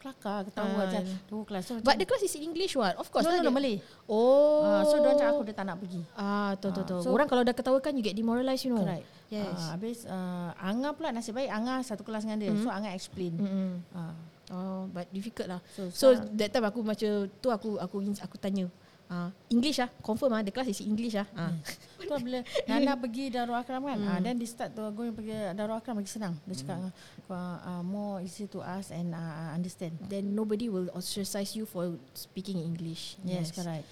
Kelakar 0.00 0.48
ketahu 0.48 0.64
Ah, 0.66 0.76
macam 0.80 1.02
ya. 1.04 1.16
tu 1.28 1.36
kelas 1.44 1.62
tu. 1.62 1.74
But 1.78 1.94
the 1.94 2.08
class 2.08 2.24
is 2.24 2.32
in 2.32 2.48
English 2.48 2.72
what? 2.72 2.96
Of 2.96 3.12
course 3.12 3.20
no, 3.22 3.30
no, 3.30 3.36
no, 3.36 3.44
dia- 3.44 3.52
Malay. 3.52 3.76
Oh. 4.08 4.64
Ah, 4.64 4.80
so 4.82 4.96
dia 4.96 5.12
cakap 5.12 5.30
aku 5.30 5.44
dia 5.44 5.52
tak 5.52 5.66
nak 5.68 5.76
pergi. 5.76 6.00
Ah, 6.14 6.56
tu 6.56 6.68
tu 6.70 6.80
Ah, 6.80 6.88
tu. 6.88 6.96
so- 7.00 7.12
Orang 7.12 7.28
kalau 7.28 7.44
dah 7.44 7.52
ketawakan 7.52 7.92
you 7.92 8.02
get 8.02 8.16
demoralized 8.16 8.64
you 8.64 8.72
know. 8.72 8.80
Correct. 8.80 9.04
Yes. 9.28 9.44
Ah, 9.46 9.76
habis 9.76 9.98
uh, 10.04 10.56
Anga 10.58 10.90
pula 10.90 11.12
nasib 11.12 11.36
baik 11.36 11.48
Anga 11.48 11.84
satu 11.84 12.00
kelas 12.00 12.24
dengan 12.24 12.40
dia. 12.40 12.50
Mhm. 12.50 12.64
So 12.64 12.68
Anga 12.68 12.90
explain. 12.90 13.36
Mm-mm. 13.36 13.70
Ah. 13.92 14.16
Oh, 14.50 14.90
but 14.90 15.06
difficult 15.10 15.46
lah. 15.46 15.60
So, 15.70 15.86
So 15.92 16.06
that 16.34 16.50
time 16.50 16.64
aku 16.64 16.82
macam 16.82 17.06
tu 17.30 17.48
aku 17.48 17.78
aku 17.78 18.02
aku 18.18 18.36
tanya. 18.36 18.66
Ah, 19.10 19.34
English 19.50 19.82
ah, 19.82 19.90
confirm 20.06 20.30
ah 20.30 20.42
the 20.46 20.54
class 20.54 20.70
is 20.70 20.78
English 20.78 21.18
ah. 21.18 21.26
Ah. 21.34 21.50
Tu 21.98 22.14
bila 22.22 22.46
Nana 22.70 22.94
pergi 22.94 23.26
Darul 23.26 23.58
Akram 23.58 23.82
kan. 23.82 23.98
Hmm. 23.98 24.06
Ah, 24.06 24.18
then 24.22 24.38
dia 24.38 24.46
start 24.46 24.70
to 24.70 24.86
going 24.94 25.10
pergi 25.10 25.50
Darul 25.50 25.74
Akram 25.74 25.98
lagi 25.98 26.14
senang. 26.14 26.38
Dia 26.46 26.62
cakap 26.62 26.94
uh, 27.26 27.82
more 27.82 28.22
easy 28.22 28.46
to 28.46 28.62
ask 28.62 28.94
and 28.94 29.10
uh, 29.10 29.50
understand. 29.50 29.98
Then 30.06 30.30
nobody 30.30 30.70
will 30.70 30.86
ostracize 30.94 31.58
you 31.58 31.66
for 31.66 31.98
speaking 32.14 32.62
in 32.62 32.70
English. 32.70 33.18
Yes, 33.26 33.50
correct. 33.50 33.82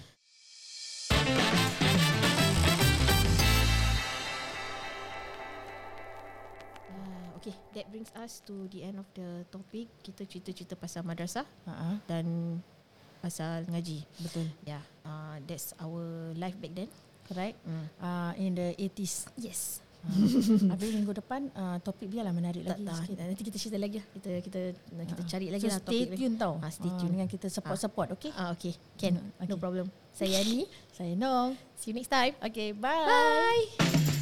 Ah, 6.89 7.37
okay, 7.37 7.55
that 7.75 7.85
brings 7.91 8.09
us 8.17 8.41
to 8.47 8.67
the 8.71 8.83
end 8.87 8.97
of 8.99 9.07
the 9.13 9.43
topic. 9.51 9.87
Kita 10.01 10.25
cerita-cerita 10.25 10.75
pasal 10.79 11.03
madrasah 11.05 11.45
Uh-huh. 11.67 11.95
dan 12.07 12.25
pasal 13.19 13.67
ngaji. 13.67 14.03
Betul. 14.19 14.47
Yeah, 14.63 14.81
uh, 15.03 15.37
that's 15.43 15.71
our 15.77 16.31
life 16.35 16.55
back 16.57 16.73
then. 16.73 16.89
correct? 17.25 17.61
Hmm. 17.61 17.85
Uh, 18.01 18.31
in 18.41 18.57
the 18.57 18.73
80s. 18.73 19.29
Yes. 19.37 19.85
Uh, 19.99 20.15
habis 20.73 20.95
minggu 20.95 21.11
depan 21.13 21.51
uh, 21.53 21.77
topik 21.83 22.09
biarlah 22.09 22.33
menarik 22.33 22.63
Tak 22.65 22.79
lagi 22.79 22.87
tahu. 22.87 22.99
sikit. 23.05 23.15
Nanti 23.21 23.43
kita 23.45 23.57
cerita 23.59 23.77
lagi 23.77 23.95
lah. 24.01 24.05
Kita 24.17 24.29
kita 24.41 24.61
kita 25.05 25.21
cari 25.29 25.47
lagi 25.51 25.65
so 25.67 25.69
lah 25.69 25.77
stay 25.77 26.01
topik 26.07 26.17
tune 26.17 26.35
tau. 26.39 26.53
Ah, 26.57 26.71
stay 26.73 26.89
Ah, 26.89 26.97
tune. 26.97 27.11
dengan 27.13 27.27
kita 27.29 27.47
support-support, 27.51 28.07
okay? 28.17 28.31
Ah 28.33 28.49
okay. 28.49 28.73
Can. 28.97 29.19
No 29.19 29.45
okay. 29.45 29.59
problem. 29.61 29.85
Saya 30.17 30.41
Yani. 30.41 30.65
Saya 30.89 31.13
Nong. 31.13 31.53
See 31.77 31.91
you 31.91 31.95
next 31.95 32.09
time. 32.09 32.33
Okay, 32.41 32.73
bye. 32.73 33.05
Bye. 33.05 34.18